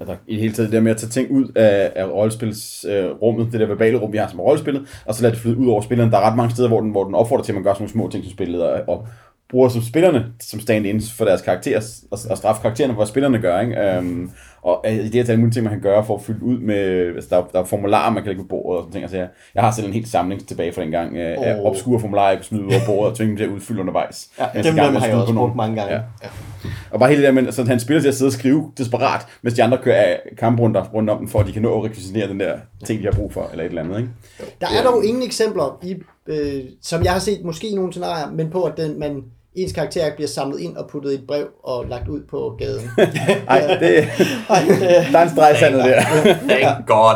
Altså, 0.00 0.16
I 0.26 0.32
det 0.32 0.40
hele 0.40 0.54
taget 0.54 0.70
det 0.70 0.76
der 0.76 0.82
med 0.82 0.90
at 0.90 0.96
tage 0.96 1.10
ting 1.10 1.30
ud 1.30 1.52
af, 1.56 1.92
af 1.96 2.04
rollespilsrummet, 2.04 3.46
øh, 3.46 3.52
det 3.52 3.60
der 3.60 3.66
verbale 3.66 3.98
rum, 3.98 4.12
vi 4.12 4.18
har 4.18 4.28
som 4.28 4.40
rollespillet, 4.40 5.02
og 5.06 5.14
så 5.14 5.22
lade 5.22 5.32
det 5.32 5.40
flyde 5.40 5.56
ud 5.56 5.68
over 5.68 5.80
spilleren. 5.80 6.10
Der 6.10 6.18
er 6.18 6.30
ret 6.30 6.36
mange 6.36 6.50
steder, 6.50 6.68
hvor 6.68 6.80
den, 6.80 6.90
hvor 6.90 7.04
den 7.04 7.14
opfordrer 7.14 7.44
til, 7.44 7.52
at 7.52 7.54
man 7.54 7.64
gør 7.64 7.72
sådan 7.72 7.82
nogle 7.82 7.92
små 7.92 8.08
ting 8.10 8.24
som 8.24 8.32
spillet, 8.32 8.62
og 8.62 9.06
bruger 9.50 9.68
som 9.68 9.82
spillerne 9.82 10.26
som 10.40 10.60
stand-ins 10.60 11.12
for 11.12 11.24
deres 11.24 11.42
karakterer, 11.42 11.80
og, 12.10 12.18
og 12.30 12.36
straffe 12.36 12.62
karaktererne 12.62 12.92
for, 12.94 12.98
hvad 12.98 13.06
spillerne 13.06 13.38
gør. 13.38 13.60
Ikke? 13.60 13.98
Um, 13.98 14.30
og 14.62 14.84
øh, 14.86 14.94
i 14.94 15.08
det 15.08 15.26
her 15.28 15.36
mulige 15.36 15.52
ting, 15.52 15.64
man 15.64 15.72
kan 15.72 15.82
gøre 15.82 16.04
for 16.04 16.14
at 16.16 16.22
fylde 16.22 16.42
ud 16.42 16.58
med, 16.58 16.76
altså, 17.14 17.30
der, 17.30 17.36
er- 17.42 17.48
der 17.52 17.60
er 17.60 17.64
formularer, 17.64 18.10
man 18.12 18.22
kan 18.22 18.28
lægge 18.30 18.42
på 18.42 18.48
bordet 18.48 18.78
og 18.78 18.82
sådan 18.82 18.92
ting. 18.92 19.02
Altså, 19.04 19.16
jeg, 19.16 19.28
jeg 19.54 19.62
har 19.62 19.70
selv 19.70 19.86
en 19.86 19.92
helt 19.92 20.08
samling 20.08 20.48
tilbage 20.48 20.72
fra 20.72 20.82
dengang 20.82 21.16
øh, 21.16 21.36
af 21.40 21.54
Åh. 21.60 21.66
obskure 21.66 22.00
formularer, 22.00 22.28
jeg 22.28 22.38
kunne 22.38 22.44
smide 22.44 22.64
ud 22.64 22.70
over 22.72 22.80
bordet 22.86 23.10
og 23.10 23.16
tvinge 23.16 23.30
dem 23.30 23.36
til 23.36 23.44
at 23.44 23.50
udfylde 23.50 23.80
undervejs. 23.80 24.28
Ja, 24.38 24.44
dem, 24.54 24.64
dem 24.64 24.76
har 24.76 25.06
jeg 25.06 25.16
også 25.16 25.34
brugt 25.34 25.56
mange 25.56 25.76
gange. 25.76 25.94
Ja. 25.94 26.00
Ja. 26.22 26.28
Og 26.90 26.98
bare 26.98 27.08
hele 27.08 27.22
det 27.22 27.34
der 27.34 27.42
med, 27.42 27.52
så 27.52 27.64
han 27.64 27.80
spiller 27.80 28.00
til 28.00 28.08
at 28.08 28.14
sidde 28.14 28.28
og 28.28 28.32
skrive 28.32 28.72
desperat, 28.78 29.26
mens 29.42 29.54
de 29.54 29.62
andre 29.62 29.78
kører 29.82 30.02
af 30.02 30.20
kamprunder 30.38 30.84
rundt 30.84 31.10
om 31.10 31.18
den, 31.18 31.28
for 31.28 31.38
at 31.40 31.46
de 31.46 31.52
kan 31.52 31.62
nå 31.62 31.78
at 31.78 31.84
rekvisitere 31.84 32.28
den 32.28 32.40
der 32.40 32.54
ting, 32.86 33.00
de 33.00 33.04
har 33.04 33.12
brug 33.12 33.32
for, 33.32 33.48
eller 33.52 33.64
et 33.64 33.68
eller 33.68 33.82
andet, 33.82 33.96
ikke? 33.98 34.10
Der 34.60 34.66
er 34.66 34.82
dog 34.90 35.04
ingen 35.04 35.22
eksempler, 35.22 35.78
i, 35.82 35.96
øh, 36.26 36.60
som 36.82 37.04
jeg 37.04 37.12
har 37.12 37.18
set 37.18 37.44
måske 37.44 37.68
i 37.68 37.74
nogle 37.74 37.92
scenarier, 37.92 38.30
men 38.30 38.50
på, 38.50 38.62
at 38.62 38.76
den, 38.76 38.98
man, 39.00 39.22
ens 39.62 39.72
karakter 39.72 40.14
bliver 40.14 40.28
samlet 40.28 40.60
ind 40.60 40.76
og 40.76 40.88
puttet 40.90 41.12
i 41.12 41.14
et 41.14 41.26
brev 41.26 41.48
og 41.64 41.86
lagt 41.86 42.08
ud 42.08 42.20
på 42.30 42.56
gaden. 42.58 42.90
Nej, 43.46 43.60
det, 43.80 44.08
der 45.12 45.18
er 45.18 45.22
en 45.22 45.30
streg 45.30 45.56
sandet 45.58 45.84
der. 45.84 46.02
Thank 46.48 46.86
God. 46.86 47.14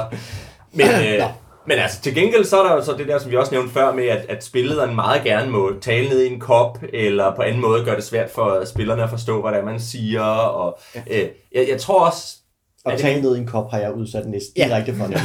Men, 0.73 0.87
øh, 0.87 1.23
men 1.67 1.79
altså, 1.79 2.01
til 2.01 2.15
gengæld 2.15 2.45
så 2.45 2.63
er 2.63 2.69
der 2.69 2.75
jo 2.75 2.85
så 2.85 2.93
det 2.99 3.09
der, 3.09 3.19
som 3.19 3.31
vi 3.31 3.37
også 3.37 3.55
nævnte 3.55 3.73
før 3.73 3.93
med, 3.93 4.05
at, 4.05 4.27
at 4.29 4.45
spillederen 4.45 4.95
meget 4.95 5.25
gerne 5.25 5.51
må 5.51 5.73
tale 5.81 6.09
ned 6.09 6.23
i 6.23 6.33
en 6.33 6.41
kop, 6.41 6.79
eller 6.93 7.35
på 7.35 7.43
anden 7.43 7.61
måde 7.61 7.85
gøre 7.85 7.97
det 7.97 8.05
svært 8.05 8.31
for 8.31 8.65
spillerne 8.65 9.03
at 9.03 9.11
forstå, 9.11 9.43
hvad 9.43 9.53
det 9.53 9.59
er, 9.59 9.65
man 9.65 9.81
siger. 9.81 10.23
Og, 10.23 10.79
øh, 11.11 11.29
jeg, 11.55 11.69
jeg 11.69 11.81
tror 11.81 12.07
også, 12.07 12.37
Og 12.85 12.93
tale 12.99 13.23
ned 13.23 13.37
i 13.37 13.39
en 13.39 13.47
kop 13.47 13.71
har 13.71 13.79
jeg 13.79 13.93
udsat 13.95 14.27
næsten 14.27 14.53
Ja. 14.57 14.65
direkte 14.65 14.95
for 14.95 15.07
det. 15.11 15.17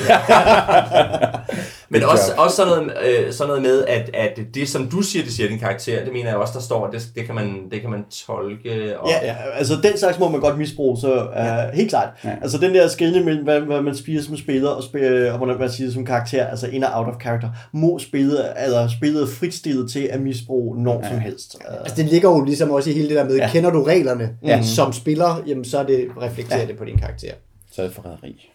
Men 1.90 2.04
også, 2.04 2.32
også 2.38 2.56
sådan, 2.56 2.72
noget, 2.74 2.92
øh, 3.26 3.34
sådan 3.34 3.48
noget 3.48 3.62
med, 3.64 3.86
at, 3.86 4.10
at 4.14 4.40
det 4.54 4.70
som 4.70 4.88
du 4.90 5.02
siger, 5.02 5.24
det 5.24 5.34
siger 5.34 5.50
din 5.50 5.60
karakter, 5.60 6.04
det 6.04 6.14
mener 6.14 6.28
jeg 6.30 6.38
også, 6.38 6.54
der 6.54 6.60
står, 6.60 6.88
det, 6.90 7.08
det, 7.16 7.26
kan, 7.26 7.36
man, 7.36 7.56
det 7.72 7.82
kan 7.82 7.90
man 7.90 8.04
tolke. 8.26 9.00
Og, 9.00 9.10
Ja, 9.10 9.26
ja, 9.28 9.36
altså 9.58 9.74
den 9.84 9.98
slags 9.98 10.20
må 10.20 10.30
man 10.30 10.40
godt 10.42 10.58
misbruge, 10.58 10.98
så 10.98 11.28
uh, 11.28 11.74
helt 11.78 11.90
klart. 11.90 12.10
Ja. 12.24 12.30
Altså 12.42 12.58
den 12.58 12.74
der 12.76 12.88
skille 12.88 13.24
mellem, 13.24 13.44
hvad, 13.44 13.60
hvad 13.60 13.82
man 13.82 13.96
spiser 13.96 14.24
som 14.24 14.38
spiller, 14.38 14.70
og, 14.70 14.84
spil, 14.84 15.30
og 15.32 15.38
hvordan 15.38 15.60
man 15.60 15.72
siger 15.72 15.92
som 15.92 16.06
karakter, 16.06 16.48
altså 16.48 16.68
in 16.68 16.84
og 16.84 16.90
out 16.94 17.08
of 17.16 17.22
character, 17.22 17.50
må 17.74 18.00
spillet, 18.00 18.46
eller 18.66 18.88
spillet 18.88 19.30
fritstillet 19.30 19.92
til 19.92 20.10
at 20.12 20.22
misbruge 20.22 20.84
når 20.84 21.04
som 21.10 21.20
helst. 21.20 21.56
Uh, 21.70 21.76
altså, 21.80 21.96
det 21.96 22.06
ligger 22.06 22.30
jo 22.30 22.44
ligesom 22.44 22.72
også 22.72 22.90
i 22.90 22.94
hele 22.94 23.08
det 23.10 23.16
der 23.16 23.24
med, 23.26 23.36
Ja. 23.36 23.44
ja. 23.44 23.50
kender 23.52 23.70
du 23.70 23.84
reglerne 23.84 24.30
Ja. 24.44 24.48
ja. 24.58 24.64
som 24.64 24.94
spiller, 24.94 25.44
jamen 25.48 25.66
så 25.66 25.78
er 25.80 25.84
det 25.84 26.08
reflekterer 26.22 26.60
Ja. 26.62 26.66
det 26.68 26.78
på 26.78 26.86
din 26.86 26.98
karakter. 26.98 27.32
Så 27.78 27.84
er 27.84 27.88
det 27.88 27.96
forræderi. 27.96 28.52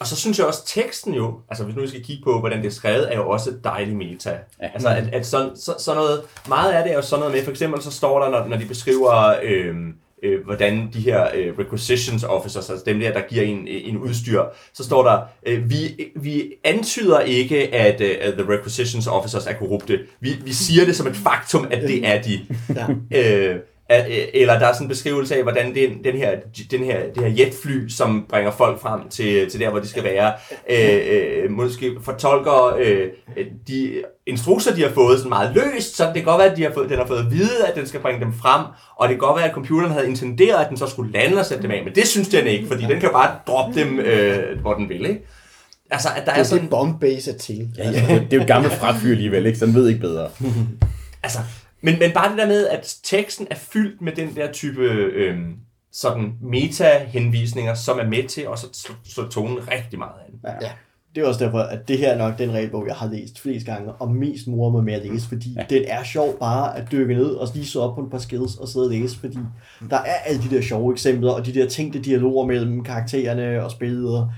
Og 0.00 0.06
så 0.06 0.16
synes 0.16 0.38
jeg 0.38 0.46
også, 0.46 0.66
teksten 0.66 1.14
jo, 1.14 1.40
altså 1.48 1.64
hvis 1.64 1.76
nu 1.76 1.82
vi 1.82 1.88
skal 1.88 2.04
kigge 2.04 2.22
på, 2.24 2.40
hvordan 2.40 2.58
det 2.58 2.66
er 2.66 2.70
skrevet, 2.70 3.12
er 3.12 3.16
jo 3.16 3.28
også 3.28 3.52
dejlig 3.64 3.96
meta. 3.96 4.30
Ja. 4.30 4.68
Altså, 4.74 4.88
at, 4.88 5.08
at 5.12 5.26
sådan, 5.26 5.56
så, 5.56 5.74
sådan 5.78 6.00
noget, 6.00 6.22
meget 6.48 6.72
af 6.72 6.82
det 6.82 6.92
er 6.92 6.96
jo 6.96 7.02
sådan 7.02 7.20
noget 7.20 7.34
med, 7.34 7.44
for 7.44 7.50
eksempel 7.50 7.82
så 7.82 7.90
står 7.90 8.22
der, 8.22 8.30
når, 8.30 8.48
når 8.48 8.56
de 8.56 8.64
beskriver, 8.64 9.34
øh, 9.42 9.74
øh, 10.22 10.44
hvordan 10.44 10.90
de 10.92 11.00
her 11.00 11.28
øh, 11.34 11.58
requisitions 11.58 12.24
officers, 12.24 12.70
altså 12.70 12.84
dem 12.86 13.00
der, 13.00 13.12
der 13.12 13.20
giver 13.28 13.42
en, 13.42 13.68
en 13.68 13.96
udstyr, 13.96 14.42
så 14.72 14.84
står 14.84 15.02
der, 15.02 15.20
øh, 15.46 15.70
vi, 15.70 16.10
vi 16.16 16.52
antyder 16.64 17.20
ikke, 17.20 17.74
at 17.74 18.00
øh, 18.00 18.32
the 18.32 18.52
requisitions 18.52 19.06
officers 19.06 19.46
er 19.46 19.52
korrupte. 19.52 20.00
Vi, 20.20 20.36
vi 20.44 20.52
siger 20.52 20.84
det 20.84 20.96
som 20.96 21.06
et 21.06 21.16
faktum, 21.16 21.66
at 21.70 21.82
det 21.82 22.06
er 22.06 22.22
de. 22.22 22.40
Ja. 22.76 22.86
Øh, 23.18 23.54
øh, 23.54 23.60
eller 24.34 24.58
der 24.58 24.66
er 24.66 24.72
sådan 24.72 24.84
en 24.84 24.88
beskrivelse 24.88 25.36
af, 25.36 25.42
hvordan 25.42 25.74
den, 25.74 26.04
den 26.04 26.16
her, 26.16 26.30
den 26.70 26.84
her, 26.84 27.00
det 27.14 27.22
her 27.24 27.44
jetfly, 27.44 27.88
som 27.88 28.26
bringer 28.28 28.50
folk 28.50 28.80
frem 28.80 29.00
til, 29.08 29.50
til 29.50 29.60
der, 29.60 29.70
hvor 29.70 29.78
de 29.78 29.88
skal 29.88 30.04
være, 30.04 30.32
øh, 30.70 31.00
øh, 31.44 31.50
måske 31.50 31.90
fortolker 32.02 32.76
øh, 32.80 33.06
de 33.68 34.02
instrukser, 34.26 34.74
de 34.74 34.82
har 34.82 34.90
fået 34.90 35.18
sådan 35.18 35.28
meget 35.28 35.54
løst, 35.54 35.96
så 35.96 36.04
det 36.04 36.14
kan 36.14 36.24
godt 36.24 36.38
være, 36.38 36.50
at 36.50 36.56
de 36.56 36.62
har 36.62 36.72
fået, 36.74 36.90
den 36.90 36.98
har 36.98 37.06
fået 37.06 37.18
at 37.18 37.30
vide, 37.30 37.66
at 37.68 37.74
den 37.76 37.86
skal 37.86 38.00
bringe 38.00 38.20
dem 38.20 38.32
frem, 38.32 38.64
og 38.96 39.08
det 39.08 39.14
kan 39.14 39.26
godt 39.26 39.36
være, 39.36 39.48
at 39.48 39.54
computeren 39.54 39.92
havde 39.92 40.08
intenderet, 40.08 40.64
at 40.64 40.68
den 40.68 40.76
så 40.76 40.86
skulle 40.86 41.12
lande 41.12 41.38
og 41.38 41.46
sætte 41.46 41.62
dem 41.62 41.70
af, 41.70 41.84
men 41.84 41.94
det 41.94 42.06
synes 42.08 42.28
den 42.28 42.46
ikke, 42.46 42.66
fordi 42.66 42.82
den 42.84 43.00
kan 43.00 43.10
bare 43.12 43.30
droppe 43.46 43.80
dem, 43.80 43.98
øh, 43.98 44.60
hvor 44.60 44.74
den 44.74 44.88
vil, 44.88 45.06
ikke? 45.06 45.26
Altså, 45.90 46.08
at 46.16 46.26
der 46.26 46.32
Det 46.32 46.36
er 46.36 46.40
er 46.40 46.44
sådan... 46.44 46.62
det, 46.62 46.70
Bombase 46.70 47.30
er 47.30 47.38
til. 47.38 47.68
Ja, 47.78 47.90
ja, 47.90 48.00
det, 48.00 48.08
det 48.08 48.32
er 48.32 48.36
jo 48.36 48.40
et 48.42 48.46
gammelt 48.46 48.74
frafyr 48.74 49.10
alligevel, 49.10 49.46
ikke? 49.46 49.58
Så 49.58 49.66
den 49.66 49.74
ved 49.74 49.88
ikke 49.88 50.00
bedre. 50.00 50.28
Altså, 51.22 51.38
men, 51.82 51.98
men 51.98 52.12
bare 52.12 52.30
det 52.30 52.38
der 52.38 52.46
med, 52.46 52.68
at 52.68 52.96
teksten 53.02 53.46
er 53.50 53.54
fyldt 53.54 54.00
med 54.00 54.12
den 54.12 54.36
der 54.36 54.52
type 54.52 54.82
øhm, 54.82 55.56
sådan 55.92 56.32
meta-henvisninger, 56.40 57.74
som 57.74 57.98
er 57.98 58.06
med 58.06 58.28
til 58.28 58.48
også 58.48 58.66
at 58.66 58.94
slå, 59.04 59.28
tonen 59.28 59.68
rigtig 59.70 59.98
meget 59.98 60.12
an. 60.28 60.40
Ja. 60.62 60.68
det 61.14 61.22
er 61.22 61.28
også 61.28 61.44
derfor, 61.44 61.58
at 61.58 61.88
det 61.88 61.98
her 61.98 62.12
er 62.12 62.18
nok 62.18 62.38
den 62.38 62.52
regelbog, 62.52 62.86
jeg 62.86 62.94
har 62.94 63.10
læst 63.10 63.40
flest 63.40 63.66
gange, 63.66 63.92
og 63.92 64.10
mest 64.10 64.46
morer 64.48 64.70
mig 64.70 64.84
med 64.84 64.94
at 64.94 65.06
læse, 65.06 65.28
fordi 65.28 65.54
ja. 65.56 65.64
den 65.70 65.84
er 65.86 66.02
sjov 66.02 66.38
bare 66.38 66.78
at 66.78 66.92
dykke 66.92 67.14
ned 67.14 67.30
og 67.30 67.48
lige 67.54 67.66
så 67.66 67.80
op 67.80 67.94
på 67.94 68.02
et 68.02 68.10
par 68.10 68.18
skills 68.18 68.56
og 68.56 68.68
sidde 68.68 68.86
og 68.86 68.90
læse, 68.90 69.18
fordi 69.18 69.38
der 69.90 69.96
er 69.96 70.14
alle 70.26 70.42
de 70.42 70.54
der 70.56 70.62
sjove 70.62 70.92
eksempler, 70.92 71.30
og 71.30 71.46
de 71.46 71.54
der 71.54 71.68
tænkte 71.68 72.00
dialoger 72.00 72.46
mellem 72.46 72.84
karaktererne 72.84 73.64
og 73.64 73.70
spillet. 73.70 74.28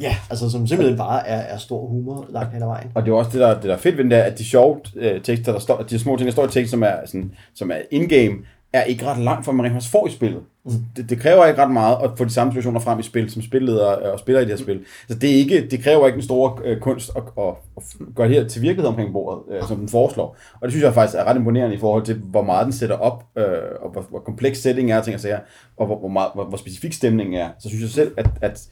Ja, 0.00 0.16
altså 0.30 0.50
som 0.50 0.66
simpelthen 0.66 0.98
bare 0.98 1.26
er, 1.26 1.40
er 1.54 1.58
stor 1.58 1.86
humor 1.86 2.26
langt 2.30 2.52
hen 2.52 2.62
ad 2.62 2.66
vejen. 2.66 2.90
Og 2.94 3.04
det 3.04 3.10
er 3.10 3.14
også 3.14 3.30
det, 3.30 3.40
der, 3.40 3.54
det 3.54 3.62
der 3.62 3.72
er 3.72 3.78
fedt 3.78 3.96
ved 3.96 4.04
den 4.04 4.10
der, 4.10 4.22
at 4.22 4.38
de 4.38 4.44
sjove 4.44 4.80
øh, 4.96 5.22
tekster, 5.22 5.52
der 5.52 5.58
står, 5.58 5.82
de 5.82 5.98
små 5.98 6.16
ting, 6.16 6.26
der 6.26 6.32
står 6.32 6.44
i 6.44 6.50
teksten, 6.50 6.68
som 6.68 6.82
er, 6.82 6.96
sådan, 7.06 7.34
som 7.54 7.70
er 7.70 7.76
in-game, 7.90 8.36
er 8.72 8.82
ikke 8.82 9.06
ret 9.06 9.18
langt 9.18 9.44
fra, 9.44 9.52
man 9.52 9.66
rent 9.66 9.84
får 9.84 10.06
i 10.06 10.10
spillet. 10.10 10.42
Mm. 10.64 10.72
Det, 10.96 11.10
det, 11.10 11.18
kræver 11.18 11.46
ikke 11.46 11.62
ret 11.62 11.70
meget 11.70 11.96
at 12.04 12.10
få 12.18 12.24
de 12.24 12.30
samme 12.30 12.52
situationer 12.52 12.80
frem 12.80 12.98
i 12.98 13.02
spil, 13.02 13.30
som 13.30 13.42
spilledere 13.42 14.12
og 14.12 14.18
spiller 14.18 14.40
i 14.40 14.44
det 14.44 14.50
her 14.50 14.56
spil. 14.56 14.80
Så 15.08 15.14
det, 15.14 15.30
er 15.30 15.34
ikke, 15.34 15.68
det 15.70 15.82
kræver 15.82 16.06
ikke 16.06 16.16
en 16.16 16.22
stor 16.22 16.60
øh, 16.64 16.80
kunst 16.80 17.10
at, 17.16 17.22
at, 17.38 17.54
at 17.76 17.82
gøre 18.14 18.28
det 18.28 18.36
her 18.36 18.48
til 18.48 18.62
virkelighed 18.62 18.88
omkring 18.88 19.12
bordet, 19.12 19.56
øh, 19.56 19.68
som 19.68 19.76
den 19.76 19.88
foreslår. 19.88 20.36
Og 20.54 20.62
det 20.62 20.72
synes 20.72 20.84
jeg 20.84 20.94
faktisk 20.94 21.18
er 21.18 21.24
ret 21.24 21.36
imponerende 21.36 21.76
i 21.76 21.78
forhold 21.78 22.04
til, 22.04 22.14
hvor 22.14 22.42
meget 22.42 22.64
den 22.64 22.72
sætter 22.72 22.96
op, 22.96 23.24
øh, 23.36 23.44
og 23.80 23.90
hvor, 23.90 24.02
hvor 24.10 24.18
kompleks 24.18 24.58
setting 24.58 24.92
er, 24.92 25.02
ting 25.02 25.14
og 25.14 25.20
sager, 25.20 25.38
og 25.76 25.86
hvor, 25.86 25.98
hvor, 25.98 26.08
meget, 26.08 26.30
hvor, 26.34 26.44
hvor 26.44 26.56
specifik 26.56 26.92
stemningen 26.92 27.34
er. 27.34 27.48
Så 27.58 27.68
synes 27.68 27.82
jeg 27.82 27.90
selv, 27.90 28.12
at, 28.16 28.26
at 28.40 28.68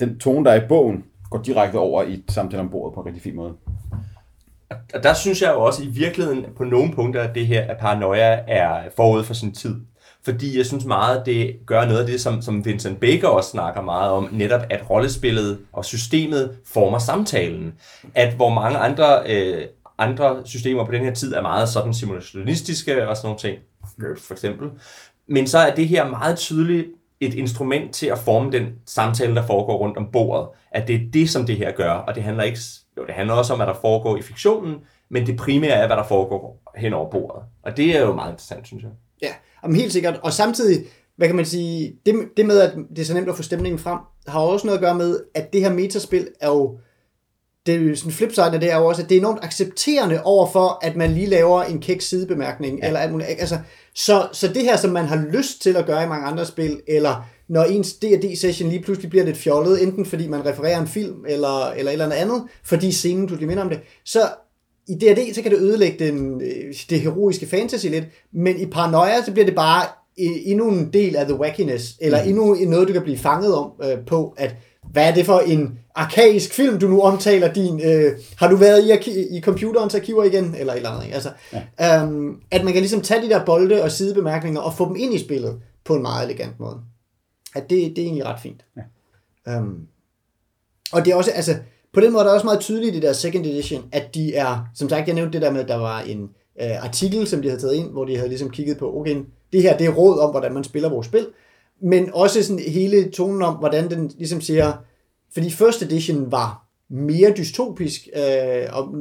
den 0.00 0.18
tone, 0.18 0.44
der 0.44 0.50
er 0.50 0.62
i 0.62 0.68
bogen, 0.68 1.04
går 1.30 1.42
direkte 1.42 1.76
over 1.76 2.02
i 2.02 2.24
samtalen 2.28 2.66
om 2.66 2.70
bordet 2.70 2.94
på 2.94 3.00
en 3.00 3.06
rigtig 3.06 3.22
fin 3.22 3.36
måde. 3.36 3.52
Og 4.94 5.02
der 5.02 5.14
synes 5.14 5.42
jeg 5.42 5.50
jo 5.54 5.60
også 5.60 5.82
i 5.82 5.86
virkeligheden 5.86 6.46
på 6.56 6.64
nogle 6.64 6.92
punkter, 6.92 7.22
at 7.22 7.34
det 7.34 7.46
her 7.46 7.62
at 7.62 7.76
paranoia 7.76 8.40
er 8.46 8.82
forud 8.96 9.24
for 9.24 9.34
sin 9.34 9.52
tid. 9.52 9.74
Fordi 10.24 10.58
jeg 10.58 10.66
synes 10.66 10.84
meget, 10.84 11.26
det 11.26 11.56
gør 11.66 11.84
noget 11.84 12.00
af 12.00 12.06
det, 12.06 12.20
som, 12.20 12.42
som 12.42 12.64
Vincent 12.64 13.00
Baker 13.00 13.28
også 13.28 13.50
snakker 13.50 13.82
meget 13.82 14.10
om, 14.10 14.28
netop 14.32 14.60
at 14.70 14.90
rollespillet 14.90 15.58
og 15.72 15.84
systemet 15.84 16.56
former 16.64 16.98
samtalen. 16.98 17.74
At 18.14 18.34
hvor 18.34 18.50
mange 18.50 18.78
andre, 18.78 19.22
øh, 19.26 19.62
andre 19.98 20.36
systemer 20.44 20.84
på 20.84 20.92
den 20.92 21.04
her 21.04 21.14
tid 21.14 21.34
er 21.34 21.42
meget 21.42 21.68
sådan 21.68 21.94
simulationistiske 21.94 23.08
og 23.08 23.16
sådan 23.16 23.26
nogle 23.26 23.38
ting, 23.38 23.58
for 24.18 24.34
eksempel. 24.34 24.70
Men 25.26 25.46
så 25.46 25.58
er 25.58 25.74
det 25.74 25.88
her 25.88 26.08
meget 26.08 26.38
tydeligt 26.38 26.86
et 27.20 27.34
instrument 27.34 27.94
til 27.94 28.06
at 28.06 28.18
forme 28.18 28.52
den 28.52 28.66
samtale, 28.86 29.34
der 29.34 29.46
foregår 29.46 29.76
rundt 29.76 29.96
om 29.96 30.08
bordet. 30.12 30.48
At 30.70 30.88
det 30.88 30.94
er 30.94 31.10
det, 31.12 31.30
som 31.30 31.46
det 31.46 31.56
her 31.56 31.72
gør, 31.72 31.90
og 31.90 32.14
det 32.14 32.22
handler 32.22 32.44
ikke 32.44 32.58
jo, 32.96 33.06
det 33.06 33.14
handler 33.14 33.34
også 33.34 33.52
om, 33.52 33.58
hvad 33.58 33.66
der 33.66 33.74
foregår 33.80 34.16
i 34.16 34.22
fiktionen, 34.22 34.74
men 35.08 35.26
det 35.26 35.36
primære 35.36 35.72
er, 35.72 35.86
hvad 35.86 35.96
der 35.96 36.04
foregår 36.04 36.62
hen 36.76 36.92
over 36.92 37.10
bordet. 37.10 37.42
Og 37.62 37.76
det 37.76 37.96
er 37.96 38.00
jo 38.00 38.14
meget 38.14 38.32
interessant, 38.32 38.66
synes 38.66 38.82
jeg. 38.82 38.90
Ja, 39.22 39.34
jamen 39.62 39.76
helt 39.76 39.92
sikkert. 39.92 40.20
Og 40.22 40.32
samtidig, 40.32 40.86
hvad 41.16 41.28
kan 41.28 41.36
man 41.36 41.46
sige, 41.46 41.96
det, 42.06 42.14
det 42.36 42.46
med, 42.46 42.60
at 42.60 42.74
det 42.90 42.98
er 42.98 43.04
så 43.04 43.14
nemt 43.14 43.28
at 43.28 43.36
få 43.36 43.42
stemningen 43.42 43.78
frem, 43.78 43.98
har 44.26 44.40
også 44.40 44.66
noget 44.66 44.78
at 44.78 44.82
gøre 44.82 44.94
med, 44.94 45.20
at 45.34 45.52
det 45.52 45.60
her 45.60 45.72
metaspil 45.72 46.28
er 46.40 46.48
jo, 46.48 46.78
det 47.66 47.74
er 47.74 47.78
jo 47.78 47.96
sådan 47.96 48.12
flipside 48.12 48.46
af 48.46 48.60
det 48.60 48.72
er 48.72 48.78
jo 48.78 48.86
også, 48.86 49.02
at 49.02 49.08
det 49.08 49.14
er 49.14 49.20
enormt 49.20 49.44
accepterende 49.44 50.22
over 50.24 50.46
for, 50.46 50.78
at 50.82 50.96
man 50.96 51.10
lige 51.10 51.26
laver 51.26 51.62
en 51.62 51.80
kæk 51.80 52.00
sidebemærkning, 52.00 52.78
ja. 52.78 52.86
eller 52.86 53.00
alt 53.00 53.12
muligt. 53.12 53.28
Altså, 53.28 53.58
så, 53.96 54.28
så 54.32 54.48
det 54.48 54.62
her, 54.62 54.76
som 54.76 54.90
man 54.90 55.04
har 55.04 55.26
lyst 55.32 55.62
til 55.62 55.76
at 55.76 55.86
gøre 55.86 56.04
i 56.04 56.08
mange 56.08 56.26
andre 56.26 56.46
spil, 56.46 56.80
eller 56.88 57.26
når 57.48 57.62
ens 57.64 57.92
D&D-session 57.92 58.68
lige 58.68 58.82
pludselig 58.82 59.10
bliver 59.10 59.24
lidt 59.24 59.36
fjollet, 59.36 59.82
enten 59.82 60.06
fordi 60.06 60.28
man 60.28 60.46
refererer 60.46 60.80
en 60.80 60.86
film, 60.86 61.24
eller, 61.28 61.70
eller 61.70 61.90
et 61.90 61.92
eller 61.92 62.04
andet 62.04 62.16
andet, 62.16 62.42
fordi 62.64 62.92
scenen 62.92 63.26
pludselig 63.26 63.48
minder 63.48 63.62
om 63.62 63.68
det, 63.68 63.80
så 64.04 64.20
i 64.88 64.94
D&D, 64.94 65.34
så 65.34 65.42
kan 65.42 65.50
det 65.50 65.58
ødelægge 65.58 66.06
den, 66.06 66.42
øh, 66.42 66.74
det 66.90 67.00
heroiske 67.00 67.46
fantasy 67.46 67.86
lidt, 67.86 68.04
men 68.32 68.60
i 68.60 68.66
Paranoia, 68.66 69.24
så 69.24 69.32
bliver 69.32 69.46
det 69.46 69.54
bare 69.54 69.86
endnu 70.18 70.68
en 70.68 70.92
del 70.92 71.16
af 71.16 71.26
the 71.26 71.34
wackiness, 71.34 71.94
eller 72.00 72.22
mm. 72.22 72.28
endnu 72.28 72.54
noget, 72.54 72.88
du 72.88 72.92
kan 72.92 73.02
blive 73.02 73.18
fanget 73.18 73.54
om 73.54 73.70
øh, 73.82 73.98
på, 74.06 74.34
at 74.36 74.54
hvad 74.92 75.08
er 75.08 75.14
det 75.14 75.26
for 75.26 75.38
en 75.38 75.78
arkaisk 75.94 76.54
film, 76.54 76.78
du 76.78 76.88
nu 76.88 77.00
omtaler 77.00 77.52
din... 77.52 77.80
Øh, 77.84 78.12
har 78.36 78.48
du 78.50 78.56
været 78.56 78.84
i, 78.84 78.90
arki- 78.90 79.36
i 79.36 79.40
computerens 79.40 79.94
arkiver 79.94 80.24
igen? 80.24 80.54
Eller 80.58 80.72
et 80.72 80.76
eller 80.76 80.90
andet, 80.90 81.04
ikke? 81.04 81.14
Altså, 81.14 81.30
ja. 81.80 82.02
øhm, 82.02 82.40
at 82.50 82.64
man 82.64 82.72
kan 82.72 82.82
ligesom 82.82 83.00
tage 83.00 83.22
de 83.22 83.28
der 83.28 83.44
bolde 83.44 83.82
og 83.82 83.92
sidebemærkninger 83.92 84.60
og 84.60 84.74
få 84.74 84.88
dem 84.88 84.96
ind 84.96 85.14
i 85.14 85.18
spillet 85.18 85.60
på 85.84 85.94
en 85.94 86.02
meget 86.02 86.24
elegant 86.24 86.60
måde. 86.60 86.76
At 87.54 87.70
det, 87.70 87.96
det 87.96 87.98
er 87.98 88.02
egentlig 88.02 88.26
ret 88.26 88.40
fint. 88.40 88.64
Ja. 88.76 89.58
Um, 89.58 89.86
og 90.92 91.04
det 91.04 91.12
er 91.12 91.16
også, 91.16 91.30
altså, 91.30 91.56
på 91.92 92.00
den 92.00 92.12
måde 92.12 92.20
er 92.20 92.24
det 92.24 92.34
også 92.34 92.46
meget 92.46 92.60
tydeligt 92.60 92.96
i 92.96 93.00
deres 93.00 93.16
second 93.16 93.46
edition, 93.46 93.84
at 93.92 94.14
de 94.14 94.34
er, 94.34 94.68
som 94.74 94.88
sagt, 94.88 95.06
jeg 95.06 95.14
nævnte 95.14 95.32
det 95.32 95.42
der 95.42 95.50
med, 95.50 95.60
at 95.60 95.68
der 95.68 95.76
var 95.76 96.00
en 96.00 96.30
øh, 96.62 96.84
artikel, 96.84 97.26
som 97.26 97.42
de 97.42 97.48
havde 97.48 97.60
taget 97.60 97.74
ind, 97.74 97.90
hvor 97.90 98.04
de 98.04 98.16
havde 98.16 98.28
ligesom 98.28 98.50
kigget 98.50 98.78
på, 98.78 99.00
okay, 99.00 99.16
det 99.52 99.62
her, 99.62 99.76
det 99.76 99.86
er 99.86 99.90
råd 99.90 100.18
om, 100.18 100.30
hvordan 100.30 100.54
man 100.54 100.64
spiller 100.64 100.88
vores 100.88 101.06
spil, 101.06 101.26
men 101.82 102.10
også 102.14 102.42
sådan 102.42 102.58
hele 102.58 103.10
tonen 103.10 103.42
om, 103.42 103.54
hvordan 103.54 103.90
den 103.90 104.12
ligesom 104.18 104.40
siger, 104.40 104.72
fordi 105.34 105.50
first 105.50 105.82
edition 105.82 106.32
var 106.32 106.66
mere 106.90 107.32
dystopisk, 107.36 108.08
øh, 108.16 108.66
og 108.72 108.94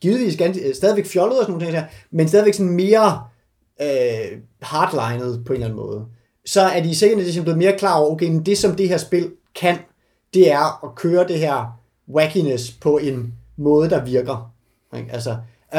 givetvis 0.00 0.36
ganske, 0.36 0.68
øh, 0.68 0.74
stadigvæk 0.74 1.06
fjollet 1.06 1.38
og 1.38 1.44
sådan 1.44 1.52
nogle 1.52 1.66
ting, 1.66 1.76
der, 1.76 1.84
men 2.10 2.28
stadigvæk 2.28 2.54
sådan 2.54 2.72
mere 2.72 3.22
øh, 3.82 4.38
hardlinet 4.62 5.44
på 5.46 5.52
en 5.52 5.54
eller 5.54 5.66
anden 5.66 5.86
måde. 5.86 6.06
Så 6.46 6.60
er 6.60 6.82
de 6.82 6.90
i 6.90 6.94
second 6.94 7.20
edition 7.20 7.44
blevet 7.44 7.58
mere 7.58 7.78
klar 7.78 7.98
over, 7.98 8.10
okay, 8.10 8.28
men 8.28 8.46
det 8.46 8.58
som 8.58 8.74
det 8.74 8.88
her 8.88 8.96
spil 8.96 9.32
kan, 9.60 9.76
det 10.34 10.52
er 10.52 10.84
at 10.84 10.94
køre 10.94 11.28
det 11.28 11.38
her 11.38 11.80
wackiness 12.14 12.72
på 12.72 12.98
en 12.98 13.34
måde, 13.56 13.90
der 13.90 14.04
virker. 14.04 14.52
Ikke? 14.96 15.12
Altså, 15.12 15.36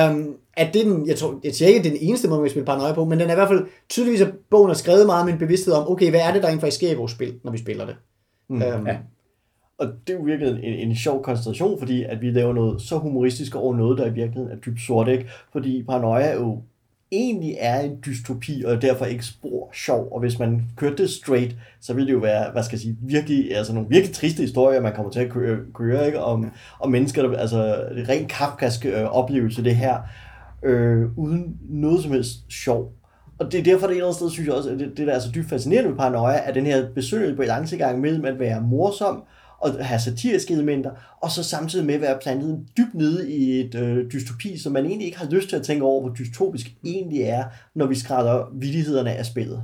um, 0.09 0.35
at 0.57 0.73
det 0.73 0.81
er 0.81 0.89
den, 0.89 1.07
jeg, 1.07 1.15
tror, 1.15 1.39
jeg 1.43 1.53
siger 1.53 1.67
ikke, 1.69 1.79
det 1.83 1.87
er 1.87 1.97
den 1.97 2.07
eneste 2.07 2.27
måde, 2.27 2.39
man 2.39 2.45
kan 2.45 2.51
spille 2.51 2.65
paranoia 2.65 2.93
på, 2.93 3.05
men 3.05 3.19
den 3.19 3.27
er 3.27 3.31
i 3.31 3.35
hvert 3.35 3.47
fald 3.47 3.65
tydeligvis, 3.89 4.21
at 4.21 4.33
bogen 4.49 4.69
er 4.69 4.73
skrevet 4.73 5.05
meget 5.05 5.25
med 5.25 5.33
en 5.33 5.39
bevidsthed 5.39 5.73
om, 5.73 5.91
okay, 5.91 6.09
hvad 6.09 6.19
er 6.19 6.33
det, 6.33 6.41
der 6.41 6.47
egentlig 6.47 6.61
faktisk 6.61 6.77
sker 6.77 6.91
i 6.91 6.95
vores 6.95 7.11
spil, 7.11 7.33
når 7.43 7.51
vi 7.51 7.57
spiller 7.57 7.85
det? 7.85 7.95
Mm, 8.49 8.61
øhm, 8.61 8.87
ja. 8.87 8.97
Og 9.77 9.87
det 10.07 10.13
er 10.13 10.17
jo 10.17 10.23
virkelig 10.23 10.63
en, 10.63 10.89
en 10.89 10.95
sjov 10.95 11.23
konstellation, 11.23 11.79
fordi 11.79 12.03
at 12.03 12.21
vi 12.21 12.31
laver 12.31 12.53
noget 12.53 12.81
så 12.81 12.97
humoristisk 12.97 13.55
over 13.55 13.75
noget, 13.75 13.97
der 13.97 14.05
i 14.05 14.13
virkeligheden 14.13 14.51
er 14.51 14.61
dybt 14.61 14.81
sort, 14.81 15.07
ikke? 15.07 15.29
Fordi 15.51 15.83
paranoia 15.83 16.33
jo 16.33 16.61
egentlig 17.11 17.55
er 17.59 17.79
en 17.79 17.97
dystopi, 18.05 18.63
og 18.65 18.81
derfor 18.81 19.05
ikke 19.05 19.25
spor 19.25 19.69
sjov. 19.73 20.07
Og 20.11 20.19
hvis 20.19 20.39
man 20.39 20.61
kørte 20.75 20.97
det 20.97 21.09
straight, 21.09 21.55
så 21.81 21.93
ville 21.93 22.07
det 22.07 22.13
jo 22.13 22.19
være, 22.19 22.51
hvad 22.51 22.63
skal 22.63 22.75
jeg 22.75 22.81
sige, 22.81 22.97
virkelig, 23.01 23.57
altså 23.57 23.73
nogle 23.73 23.89
virkelig 23.89 24.15
triste 24.15 24.41
historier, 24.41 24.81
man 24.81 24.93
kommer 24.95 25.11
til 25.11 25.19
at 25.19 25.29
køre, 25.29 25.57
køre 25.73 26.05
ikke? 26.05 26.19
Om, 26.19 26.51
om 26.79 26.91
mennesker, 26.91 27.21
der, 27.27 27.37
altså 27.37 27.87
det 27.95 28.01
er 28.01 28.09
rent 28.09 28.29
kafkask 28.29 28.85
øh, 28.85 29.03
oplevelse, 29.03 29.63
det 29.63 29.75
her, 29.75 29.97
øh, 30.63 31.17
uden 31.17 31.57
noget 31.69 32.03
som 32.03 32.11
helst 32.11 32.37
sjov. 32.49 32.93
Og 33.39 33.51
det 33.51 33.59
er 33.59 33.63
derfor, 33.63 33.87
det 33.87 33.93
er 33.93 33.95
et 33.95 33.95
eller 33.95 34.05
andet 34.05 34.15
sted, 34.15 34.29
synes 34.29 34.47
jeg 34.47 34.55
også, 34.55 34.69
at 34.69 34.79
det, 34.79 34.97
det 34.97 35.07
der 35.07 35.13
er 35.13 35.19
så 35.19 35.31
dybt 35.35 35.49
fascinerende 35.49 35.89
med 35.89 35.97
paranoia, 35.97 36.37
er 36.37 36.53
den 36.53 36.65
her 36.65 36.87
besøgende 36.95 37.35
balancegang 37.35 38.01
mellem 38.01 38.25
at 38.25 38.39
være 38.39 38.61
morsom, 38.61 39.23
og 39.59 39.85
have 39.85 39.99
satiriske 39.99 40.53
elementer, 40.53 40.91
og 41.21 41.31
så 41.31 41.43
samtidig 41.43 41.85
med 41.85 41.95
at 41.95 42.01
være 42.01 42.19
plantet 42.21 42.67
dybt 42.77 42.93
nede 42.93 43.31
i 43.31 43.59
et 43.59 43.75
øh, 43.75 44.11
dystopi, 44.11 44.57
som 44.57 44.73
man 44.73 44.85
egentlig 44.85 45.05
ikke 45.05 45.17
har 45.17 45.29
lyst 45.29 45.49
til 45.49 45.55
at 45.55 45.63
tænke 45.63 45.85
over, 45.85 46.01
hvor 46.01 46.15
dystopisk 46.15 46.67
egentlig 46.85 47.21
er, 47.21 47.43
når 47.75 47.85
vi 47.85 47.95
skrædder 47.95 48.49
vidighederne 48.53 49.11
af 49.11 49.25
spillet. 49.25 49.63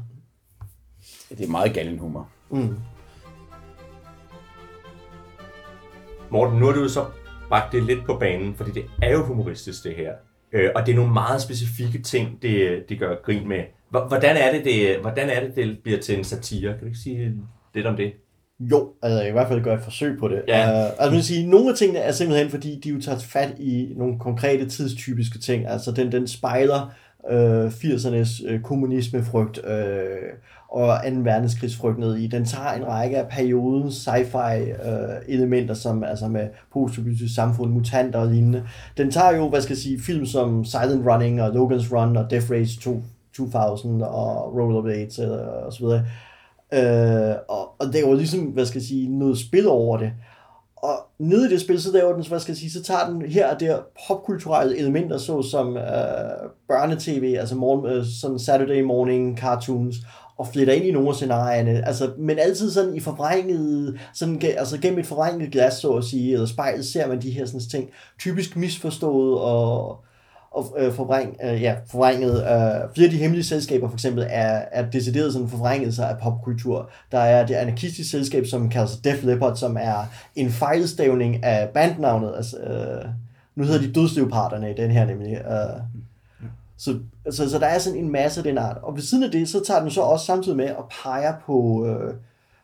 Det 1.30 1.46
er 1.46 1.52
meget 1.52 1.74
galen 1.74 2.00
humor. 2.00 2.30
Mm. 2.52 2.76
Morten, 6.32 6.60
nu 6.60 6.66
har 6.66 6.74
du 6.74 6.82
jo 6.82 6.90
så 6.90 7.06
bragt 7.50 7.72
det 7.72 7.84
lidt 7.84 8.06
på 8.06 8.18
banen, 8.20 8.56
fordi 8.56 8.72
det 8.72 8.86
er 9.02 9.12
jo 9.12 9.26
humoristisk 9.26 9.84
det 9.84 9.96
her. 9.96 10.14
Øh, 10.54 10.70
og 10.76 10.86
det 10.86 10.92
er 10.92 10.96
nogle 10.96 11.13
meget 11.13 11.42
specifikke 11.42 12.02
ting, 12.02 12.42
det, 12.42 12.84
det 12.89 13.00
gør 13.00 13.16
grin 13.26 13.48
med. 13.48 13.63
Hvordan 13.89 14.38
er, 14.38 14.52
det, 14.52 14.66
det, 14.66 14.98
hvordan 15.02 15.30
er 15.30 15.39
det, 15.39 15.56
det 15.56 15.80
bliver 15.84 16.00
til 16.00 16.18
en 16.18 16.24
satire? 16.24 16.72
Kan 16.72 16.80
du 16.80 16.86
ikke 16.86 16.98
sige 16.98 17.34
lidt 17.74 17.88
om 17.88 17.96
det? 17.96 18.13
Jo, 18.60 18.94
altså 19.02 19.20
jeg 19.20 19.30
i 19.30 19.32
hvert 19.32 19.48
fald 19.48 19.63
gøre 19.63 19.76
et 19.76 19.84
forsøg 19.84 20.20
på 20.20 20.28
det. 20.28 20.42
Ja. 20.48 20.86
Uh, 20.86 20.92
altså 21.00 21.12
man 21.12 21.22
sige, 21.22 21.50
nogle 21.50 21.70
af 21.70 21.76
tingene 21.76 22.00
er 22.00 22.12
simpelthen, 22.12 22.50
fordi 22.50 22.80
de 22.84 22.89
jo 22.89 23.02
tager 23.02 23.20
fat 23.20 23.54
i 23.60 23.94
nogle 23.98 24.20
konkrete 24.20 24.70
tidstypiske 24.70 25.39
ting. 25.39 25.68
Altså 25.68 25.92
den, 25.92 26.12
den 26.12 26.28
spejler 26.28 26.94
øh, 27.32 27.68
80'ernes 27.68 28.50
øh, 28.50 28.62
kommunismefrygt 28.62 29.66
øh, 29.68 30.30
og 30.74 31.00
2. 31.14 31.20
verdenskrigsfrygt 31.24 32.00
ned 32.00 32.16
i. 32.16 32.28
Den 32.28 32.46
tager 32.46 32.72
en 32.72 32.88
række 32.88 33.18
af 33.18 33.28
periodens 33.28 34.08
sci-fi 34.08 34.60
øh, 34.60 35.16
elementer, 35.28 35.74
som 35.74 36.04
altså 36.04 36.28
med 36.28 36.48
postoplytisk 36.74 37.36
samfund, 37.36 37.72
mutanter 37.72 38.20
og 38.20 38.28
lignende. 38.28 38.64
Den 38.98 39.12
tager 39.12 39.36
jo, 39.36 39.50
hvad 39.50 39.62
skal 39.62 39.74
jeg 39.74 39.82
sige, 39.82 40.02
film 40.02 40.26
som 40.26 40.66
Silent 40.66 41.08
Running 41.08 41.42
og 41.42 41.48
Logan's 41.48 41.96
Run 41.96 42.18
og 42.18 42.30
Death 42.30 42.52
Race 42.52 42.80
2, 42.80 43.02
2000 43.36 44.02
og 44.02 44.56
Rollerblades 44.56 45.20
og, 45.20 45.40
øh, 45.40 45.66
og 45.66 45.74
så 45.74 45.80
videre. 45.86 46.06
Øh, 46.74 47.36
og, 47.50 47.70
og 47.80 47.88
det 47.88 47.96
er 47.96 48.10
jo 48.10 48.14
ligesom, 48.14 48.40
hvad 48.40 48.66
skal 48.66 48.80
jeg 48.80 48.88
sige, 48.88 49.20
noget 49.20 49.38
spil 49.40 49.68
over 49.68 49.98
det. 49.98 50.12
Og 50.78 50.94
nede 51.20 51.48
i 51.50 51.54
det 51.54 51.62
spil, 51.62 51.82
så 51.82 51.92
laver 51.92 52.14
den, 52.14 52.26
hvad 52.28 52.40
skal 52.40 52.52
jeg 52.52 52.58
sige, 52.58 52.72
så 52.72 52.84
tager 52.84 53.10
den 53.10 53.22
her 53.22 53.54
og 53.54 53.60
der 53.60 53.78
popkulturelle 54.08 54.78
elementer, 54.78 55.18
såsom 55.18 55.78
øh, 55.78 55.84
børnetv, 56.68 57.36
altså 57.40 57.56
morgen, 57.56 57.86
øh, 57.86 58.06
sådan 58.22 58.40
Saturday 58.40 58.82
morning 58.82 59.38
cartoons, 59.38 59.96
og 60.38 60.48
fletter 60.48 60.74
ind 60.74 60.86
i 60.86 60.91
nogle 60.91 61.10
af 61.10 61.15
scenarierne, 61.15 61.88
altså, 61.88 62.12
men 62.17 62.39
altid 62.39 62.72
sådan 62.72 62.96
i 62.96 63.00
forvrænget, 63.00 64.00
sådan, 64.13 64.41
altså 64.58 64.78
gennem 64.78 65.00
et 65.00 65.06
forvrænget 65.06 65.52
glas, 65.52 65.74
så 65.74 65.91
at 65.91 66.04
sige, 66.04 66.34
eller 66.34 66.46
spejl, 66.46 66.84
ser 66.84 67.08
man 67.08 67.22
de 67.22 67.32
her 67.32 67.46
sådan 67.46 67.60
ting, 67.60 67.89
typisk 68.19 68.56
misforstået 68.56 69.39
og, 69.39 70.00
og 70.52 70.76
øh, 70.78 70.93
forvræng, 70.93 71.38
øh, 71.43 71.62
ja, 71.62 71.76
forvrænget. 71.91 72.36
Øh, 72.36 72.93
flere 72.96 73.06
af 73.06 73.12
de 73.12 73.17
hemmelige 73.17 73.43
selskaber 73.43 73.88
for 73.88 73.96
eksempel 73.96 74.26
er, 74.30 74.62
er 74.72 74.89
decideret 74.89 75.34
sådan 75.34 75.50
forvrænget 75.50 75.96
sig 75.96 76.10
af 76.10 76.17
popkultur. 76.17 76.89
Der 77.12 77.19
er 77.19 77.46
det 77.46 77.54
anarkistiske 77.54 78.12
selskab, 78.12 78.46
som 78.46 78.69
kalder 78.69 78.88
sig 78.88 79.04
Def 79.04 79.24
Leppard, 79.24 79.56
som 79.56 79.78
er 79.80 80.12
en 80.36 80.50
fejlstavning 80.50 81.43
af 81.43 81.69
bandnavnet. 81.69 82.34
Altså, 82.36 82.58
øh, 82.58 83.06
nu 83.56 83.63
hedder 83.63 83.82
de 83.82 83.93
Dødsleoparderne 83.93 84.72
i 84.72 84.74
den 84.74 84.91
her 84.91 85.06
nemlig. 85.06 85.34
Øh, 85.34 86.03
så, 86.78 87.00
så, 87.32 87.50
så 87.50 87.60
der 87.60 87.68
er 87.68 87.80
sådan 87.80 88.00
en 88.00 88.12
masse 88.12 88.40
af 88.40 88.44
den 88.44 88.58
art. 88.58 88.78
Og 88.84 88.96
ved 88.96 89.02
siden 89.02 89.24
af 89.24 89.32
det, 89.32 89.50
så 89.50 89.64
tager 89.68 89.82
den 89.82 89.92
så 89.92 90.02
også 90.02 90.26
samtidig 90.26 90.58
med 90.58 90.72
og 90.72 90.92
peger 91.04 91.34
på, 91.46 91.86
øh, 91.88 92.14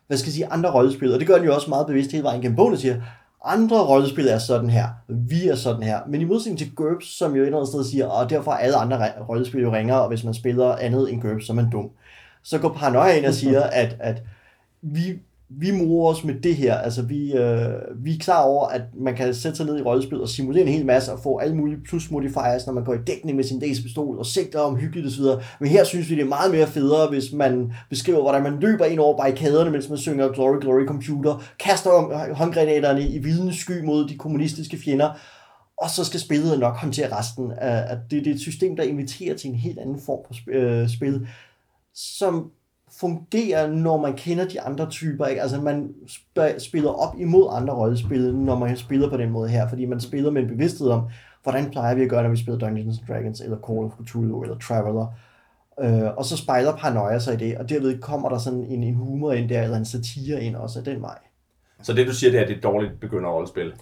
hvad 0.06 0.18
skal 0.18 0.28
jeg 0.28 0.34
sige, 0.34 0.46
andre 0.46 0.74
rollespil. 0.74 1.12
Og 1.12 1.20
det 1.20 1.26
gør 1.26 1.36
den 1.36 1.44
jo 1.44 1.54
også 1.54 1.70
meget 1.70 1.86
bevidst 1.86 2.12
hele 2.12 2.24
vejen 2.24 2.42
gennem 2.42 2.56
bogen, 2.56 2.72
og 2.72 2.78
siger, 2.78 3.00
andre 3.44 3.86
rollespil 3.86 4.28
er 4.28 4.38
sådan 4.38 4.70
her, 4.70 4.88
vi 5.08 5.48
er 5.48 5.54
sådan 5.54 5.82
her. 5.82 6.00
Men 6.08 6.20
i 6.20 6.24
modsætning 6.24 6.58
til 6.58 6.74
GURPS, 6.74 7.18
som 7.18 7.34
jo 7.34 7.42
et 7.42 7.46
eller 7.46 7.58
andet 7.58 7.68
sted 7.68 7.84
siger, 7.84 8.06
og 8.06 8.30
derfor 8.30 8.52
er 8.52 8.56
alle 8.56 8.76
andre 8.76 9.12
rollespil 9.28 9.60
jo 9.60 9.72
ringer, 9.72 9.94
og 9.94 10.08
hvis 10.08 10.24
man 10.24 10.34
spiller 10.34 10.76
andet 10.76 11.12
end 11.12 11.22
GURPS, 11.22 11.46
så 11.46 11.52
er 11.52 11.54
man 11.54 11.70
dum. 11.70 11.90
Så 12.42 12.58
går 12.58 12.68
Paranoia 12.68 13.16
ind 13.16 13.26
og 13.26 13.34
siger, 13.34 13.62
at, 13.62 13.96
at 14.00 14.22
vi, 14.82 15.18
vi 15.52 15.70
morer 15.70 16.14
os 16.14 16.24
med 16.24 16.34
det 16.34 16.56
her. 16.56 16.74
Altså, 16.74 17.02
vi, 17.02 17.32
øh, 17.32 17.68
vi 17.96 18.14
er 18.14 18.18
klar 18.18 18.42
over, 18.42 18.66
at 18.66 18.82
man 19.00 19.16
kan 19.16 19.34
sætte 19.34 19.56
sig 19.56 19.66
ned 19.66 19.78
i 19.78 19.82
rollespil 19.82 20.20
og 20.20 20.28
simulere 20.28 20.62
en 20.62 20.72
hel 20.72 20.86
masse 20.86 21.12
og 21.12 21.20
få 21.22 21.38
alle 21.38 21.56
mulige 21.56 21.80
plus 21.88 22.10
modifiers, 22.10 22.66
når 22.66 22.72
man 22.72 22.84
går 22.84 22.94
i 22.94 22.98
dækning 23.06 23.36
med 23.36 23.44
sin 23.44 23.60
laserpistol 23.60 24.18
og 24.18 24.26
sigter 24.26 24.60
om 24.60 24.76
hyggeligt 24.76 25.06
osv. 25.06 25.24
Men 25.60 25.68
her 25.68 25.84
synes 25.84 26.10
vi, 26.10 26.14
det 26.14 26.22
er 26.22 26.28
meget 26.28 26.50
mere 26.50 26.66
federe, 26.66 27.08
hvis 27.08 27.32
man 27.32 27.72
beskriver, 27.90 28.20
hvordan 28.20 28.42
man 28.42 28.60
løber 28.60 28.84
ind 28.84 29.00
over 29.00 29.16
barrikaderne, 29.16 29.70
mens 29.70 29.88
man 29.88 29.98
synger 29.98 30.28
Glory, 30.28 30.60
Glory 30.60 30.86
Computer, 30.86 31.42
kaster 31.58 31.90
håndgranaterne 32.34 33.08
i 33.08 33.18
vildende 33.18 33.54
sky 33.54 33.84
mod 33.84 34.08
de 34.08 34.18
kommunistiske 34.18 34.78
fjender, 34.84 35.10
og 35.78 35.90
så 35.90 36.04
skal 36.04 36.20
spillet 36.20 36.58
nok 36.58 36.76
håndtere 36.76 37.18
resten. 37.18 37.52
At 37.60 37.98
det, 38.10 38.24
det 38.24 38.30
er 38.30 38.34
et 38.34 38.40
system, 38.40 38.76
der 38.76 38.82
inviterer 38.82 39.36
til 39.36 39.50
en 39.50 39.56
helt 39.56 39.78
anden 39.78 40.00
form 40.06 40.24
for 40.28 40.34
øh, 40.52 40.88
spil, 40.88 41.26
som 41.94 42.50
fungerer, 43.00 43.70
når 43.70 43.96
man 43.96 44.16
kender 44.16 44.48
de 44.48 44.60
andre 44.60 44.90
typer. 44.90 45.26
Ikke? 45.26 45.42
Altså 45.42 45.60
man 45.60 45.94
sp- 46.06 46.58
spiller 46.58 46.90
op 46.90 47.14
imod 47.18 47.48
andre 47.52 47.74
rollespil, 47.74 48.34
når 48.34 48.58
man 48.58 48.76
spiller 48.76 49.10
på 49.10 49.16
den 49.16 49.30
måde 49.30 49.48
her, 49.48 49.68
fordi 49.68 49.84
man 49.86 50.00
spiller 50.00 50.30
med 50.30 50.42
en 50.42 50.48
bevidsthed 50.48 50.88
om, 50.88 51.08
hvordan 51.42 51.70
plejer 51.70 51.94
vi 51.94 52.02
at 52.02 52.10
gøre, 52.10 52.22
når 52.22 52.30
vi 52.30 52.36
spiller 52.36 52.58
Dungeons 52.58 52.98
and 52.98 53.06
Dragons, 53.08 53.40
eller 53.40 53.56
Call 53.66 53.78
of 53.78 53.92
Cthulhu, 54.06 54.42
eller 54.42 54.58
Traveller. 54.58 55.06
Øh, 55.80 56.16
og 56.16 56.24
så 56.24 56.36
spejler 56.36 56.76
paranoia 56.76 57.18
sig 57.18 57.34
i 57.34 57.36
det, 57.36 57.58
og 57.58 57.68
derved 57.68 57.98
kommer 58.00 58.28
der 58.28 58.38
sådan 58.38 58.64
en, 58.64 58.82
en 58.82 58.94
humor 58.94 59.32
ind 59.32 59.48
der, 59.48 59.62
eller 59.62 59.76
en 59.76 59.84
satire 59.84 60.42
ind 60.42 60.56
også 60.56 60.78
af 60.78 60.84
den 60.84 61.02
vej. 61.02 61.18
Så 61.82 61.92
det 61.92 62.06
du 62.06 62.14
siger, 62.14 62.30
det 62.30 62.38
er, 62.38 62.42
at 62.42 62.48
det 62.48 62.54
er 62.54 62.58
et 62.58 62.62
dårligt 62.62 63.00
begynder 63.00 63.30
rollespil? 63.30 63.72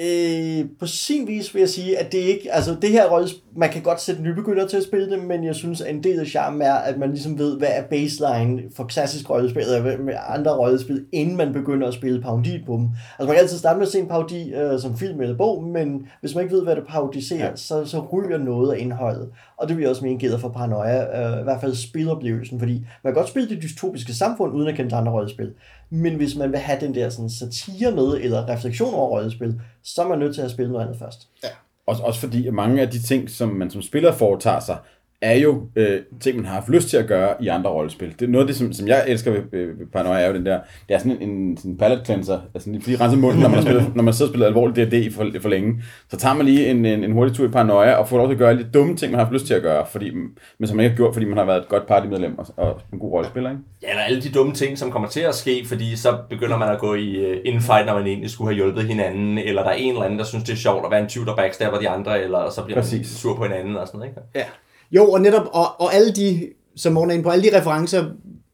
Øh, 0.00 0.64
på 0.80 0.86
sin 0.86 1.26
vis 1.26 1.54
vil 1.54 1.60
jeg 1.60 1.68
sige, 1.68 1.98
at 1.98 2.12
det 2.12 2.18
ikke, 2.18 2.52
altså 2.52 2.76
det 2.82 2.90
her 2.90 3.10
rolle, 3.10 3.28
man 3.56 3.70
kan 3.70 3.82
godt 3.82 4.00
sætte 4.00 4.22
nybegynder 4.22 4.66
til 4.66 4.76
at 4.76 4.82
spille 4.82 5.10
det, 5.10 5.24
men 5.24 5.44
jeg 5.44 5.54
synes, 5.54 5.80
at 5.80 5.94
en 5.94 6.04
del 6.04 6.20
af 6.20 6.26
charmen 6.26 6.62
er, 6.62 6.74
at 6.74 6.98
man 6.98 7.10
ligesom 7.10 7.38
ved, 7.38 7.58
hvad 7.58 7.68
er 7.72 7.82
baseline 7.82 8.62
for 8.76 8.84
klassisk 8.84 9.30
rollespil, 9.30 9.62
eller 9.62 9.98
med 9.98 10.14
andre 10.28 10.56
rollespil, 10.58 11.04
inden 11.12 11.36
man 11.36 11.52
begynder 11.52 11.88
at 11.88 11.94
spille 11.94 12.20
parodi 12.20 12.62
på 12.66 12.72
dem. 12.72 12.88
Altså 13.18 13.26
man 13.26 13.34
kan 13.34 13.42
altid 13.42 13.58
starte 13.58 13.78
med 13.78 13.86
at 13.86 13.92
se 13.92 13.98
en 13.98 14.08
parodi 14.08 14.52
øh, 14.54 14.80
som 14.80 14.96
film 14.96 15.20
eller 15.20 15.36
bog, 15.36 15.64
men 15.64 16.06
hvis 16.20 16.34
man 16.34 16.44
ikke 16.44 16.56
ved, 16.56 16.62
hvad 16.62 16.76
det 16.76 16.86
parodiserer, 16.88 17.48
ja. 17.48 17.56
så, 17.56 17.84
så 17.84 18.06
ryger 18.12 18.38
noget 18.38 18.72
af 18.72 18.78
indholdet. 18.78 19.28
Og 19.56 19.68
det 19.68 19.76
vil 19.76 19.82
jeg 19.82 19.90
også 19.90 20.04
mene 20.04 20.18
gælder 20.18 20.38
for 20.38 20.48
paranoia, 20.48 21.32
øh, 21.34 21.40
i 21.40 21.42
hvert 21.42 21.60
fald 21.60 21.74
spiloplevelsen, 21.74 22.58
fordi 22.58 22.72
man 23.04 23.12
kan 23.12 23.14
godt 23.14 23.28
spille 23.28 23.48
det 23.48 23.62
dystopiske 23.62 24.14
samfund, 24.14 24.54
uden 24.54 24.68
at 24.68 24.74
kende 24.74 24.96
andre 24.96 25.12
rollespil. 25.12 25.52
Men 25.94 26.14
hvis 26.14 26.36
man 26.36 26.52
vil 26.52 26.58
have 26.58 26.80
den 26.80 26.94
der 26.94 27.10
sådan, 27.10 27.30
satire 27.30 27.90
med, 27.90 28.14
eller 28.20 28.48
refleksion 28.48 28.94
over 28.94 29.08
rollespil, 29.08 29.60
så 29.82 30.02
er 30.02 30.08
man 30.08 30.18
nødt 30.18 30.34
til 30.34 30.42
at 30.42 30.50
spille 30.50 30.72
noget 30.72 30.84
andet 30.84 30.98
først. 30.98 31.28
Ja. 31.42 31.48
Også, 31.86 32.02
også 32.02 32.20
fordi 32.20 32.50
mange 32.50 32.82
af 32.82 32.90
de 32.90 33.02
ting, 33.02 33.30
som 33.30 33.48
man 33.48 33.70
som 33.70 33.82
spiller 33.82 34.12
foretager 34.12 34.60
sig, 34.60 34.78
er 35.22 35.38
jo 35.38 35.66
øh, 35.76 36.00
ting, 36.20 36.36
man 36.36 36.44
har 36.44 36.54
haft 36.54 36.68
lyst 36.68 36.88
til 36.88 36.96
at 36.96 37.06
gøre 37.06 37.34
i 37.40 37.48
andre 37.48 37.70
rollespil. 37.70 38.14
Det 38.20 38.22
er 38.22 38.30
noget 38.30 38.44
af 38.44 38.46
det, 38.46 38.56
som, 38.56 38.72
som 38.72 38.88
jeg 38.88 39.04
elsker 39.08 39.30
ved, 39.30 39.40
ved 39.50 39.86
Paranoia, 39.92 40.20
er 40.20 40.28
jo 40.28 40.34
den 40.34 40.46
der, 40.46 40.60
det 40.88 40.94
er 40.94 40.98
sådan 40.98 41.22
en, 41.22 41.30
en 41.30 41.56
sådan 41.56 41.76
palate 41.76 42.04
cleanser, 42.04 42.40
altså 42.54 42.70
lige 42.70 43.00
renser 43.00 43.18
munden, 43.18 43.40
når 43.40 43.48
man, 43.48 43.58
har 43.58 43.62
spillet, 43.62 43.92
når 43.96 44.02
man 44.02 44.14
sidder 44.14 44.28
og 44.28 44.32
spiller 44.32 44.46
alvorligt 44.46 44.92
D&D 44.92 44.94
i 44.94 45.10
for, 45.10 45.30
for 45.40 45.48
længe. 45.48 45.82
Så 46.10 46.16
tager 46.16 46.34
man 46.34 46.46
lige 46.46 46.66
en, 46.66 46.86
en, 46.86 47.04
en 47.04 47.12
hurtig 47.12 47.36
tur 47.36 47.46
i 47.46 47.48
Paranoia, 47.48 47.94
og 47.94 48.08
får 48.08 48.16
lov 48.16 48.26
til 48.26 48.32
at 48.32 48.38
gøre 48.38 48.56
lidt 48.56 48.74
dumme 48.74 48.96
ting, 48.96 49.12
man 49.12 49.18
har 49.18 49.24
haft 49.24 49.34
lyst 49.34 49.46
til 49.46 49.54
at 49.54 49.62
gøre, 49.62 49.86
fordi, 49.86 50.10
men 50.58 50.66
som 50.66 50.76
man 50.76 50.84
ikke 50.84 50.92
har 50.92 50.96
gjort, 50.96 51.14
fordi 51.14 51.26
man 51.26 51.38
har 51.38 51.44
været 51.44 51.60
et 51.60 51.68
godt 51.68 51.86
partymedlem 51.86 52.38
og, 52.38 52.46
og 52.56 52.80
en 52.92 52.98
god 52.98 53.12
rollespiller, 53.12 53.50
ikke? 53.50 53.62
Ja, 53.82 53.90
eller 53.90 54.02
alle 54.02 54.22
de 54.22 54.28
dumme 54.28 54.54
ting, 54.54 54.78
som 54.78 54.90
kommer 54.90 55.08
til 55.08 55.20
at 55.20 55.34
ske, 55.34 55.64
fordi 55.66 55.96
så 55.96 56.18
begynder 56.30 56.58
man 56.58 56.68
at 56.68 56.78
gå 56.78 56.94
i 56.94 57.32
uh, 57.32 57.36
infight, 57.44 57.86
når 57.86 57.94
man 57.94 58.06
egentlig 58.06 58.30
skulle 58.30 58.48
have 58.48 58.56
hjulpet 58.56 58.84
hinanden, 58.84 59.38
eller 59.38 59.62
der 59.62 59.70
er 59.70 59.74
en 59.74 59.92
eller 59.92 60.04
anden, 60.04 60.18
der 60.18 60.24
synes, 60.24 60.44
det 60.44 60.52
er 60.52 60.56
sjovt 60.56 60.84
at 60.84 60.90
være 60.90 61.00
en 61.00 61.08
tyv, 61.08 61.26
der 61.26 61.36
backstabber 61.36 61.78
de 61.78 61.88
andre, 61.88 62.22
eller 62.22 62.50
så 62.50 62.64
bliver 62.64 62.80
Præcis. 62.80 62.98
man 62.98 63.04
sur 63.04 63.36
på 63.36 63.42
hinanden 63.42 63.76
og 63.76 63.86
sådan 63.86 63.98
noget, 63.98 64.10
ikke? 64.10 64.20
Ja. 64.34 64.44
Jo, 64.92 65.10
og 65.10 65.20
netop, 65.20 65.46
og, 65.52 65.80
og 65.80 65.94
alle 65.94 66.12
de, 66.12 66.48
som 66.76 66.92
Morten 66.92 67.10
er 67.10 67.14
inde 67.14 67.24
på, 67.24 67.30
alle 67.30 67.50
de 67.50 67.58
referencer, 67.58 68.04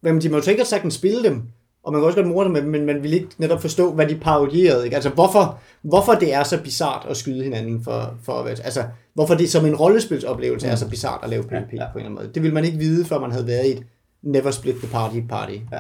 men 0.03 0.21
de 0.21 0.29
må 0.29 0.37
jo 0.37 0.43
sikkert 0.43 0.67
sagtens 0.67 0.95
spille 0.95 1.25
dem, 1.25 1.43
og 1.85 1.93
man 1.93 2.01
kan 2.01 2.07
også 2.07 2.17
godt 2.17 2.29
morde 2.29 2.55
dem, 2.55 2.65
men 2.65 2.87
man 2.87 3.03
vil 3.03 3.13
ikke 3.13 3.29
netop 3.39 3.61
forstå, 3.61 3.93
hvad 3.93 4.07
de 4.07 4.17
parodierede. 4.17 4.85
Ikke? 4.85 4.95
Altså, 4.95 5.11
hvorfor, 5.11 5.59
hvorfor 5.83 6.13
det 6.13 6.35
er 6.35 6.43
så 6.43 6.63
bizart 6.63 7.07
at 7.11 7.17
skyde 7.17 7.45
hinanden 7.45 7.85
for, 7.85 8.15
for 8.25 8.45
altså, 8.45 8.85
hvorfor 9.15 9.35
det 9.35 9.51
som 9.51 9.67
en 9.67 9.77
rollespilsoplevelse 9.77 10.67
mm. 10.67 10.73
er 10.73 10.77
så 10.77 10.89
bizart 10.89 11.21
at 11.23 11.31
lave 11.31 11.43
PvP 11.43 11.53
ja, 11.53 11.59
ja. 11.59 11.65
på 11.93 11.99
en 11.99 12.05
eller 12.05 12.11
anden 12.11 12.15
måde. 12.15 12.31
Det 12.35 12.43
vil 12.43 12.55
man 12.55 12.65
ikke 12.65 12.79
vide, 12.79 13.05
før 13.05 13.21
man 13.21 13.33
havde 13.33 13.47
været 13.47 13.67
i 13.67 13.71
et 13.71 13.83
never 14.23 14.51
split 14.51 14.77
the 14.77 14.89
party 14.89 15.21
party. 15.29 15.55
Ja. 15.73 15.79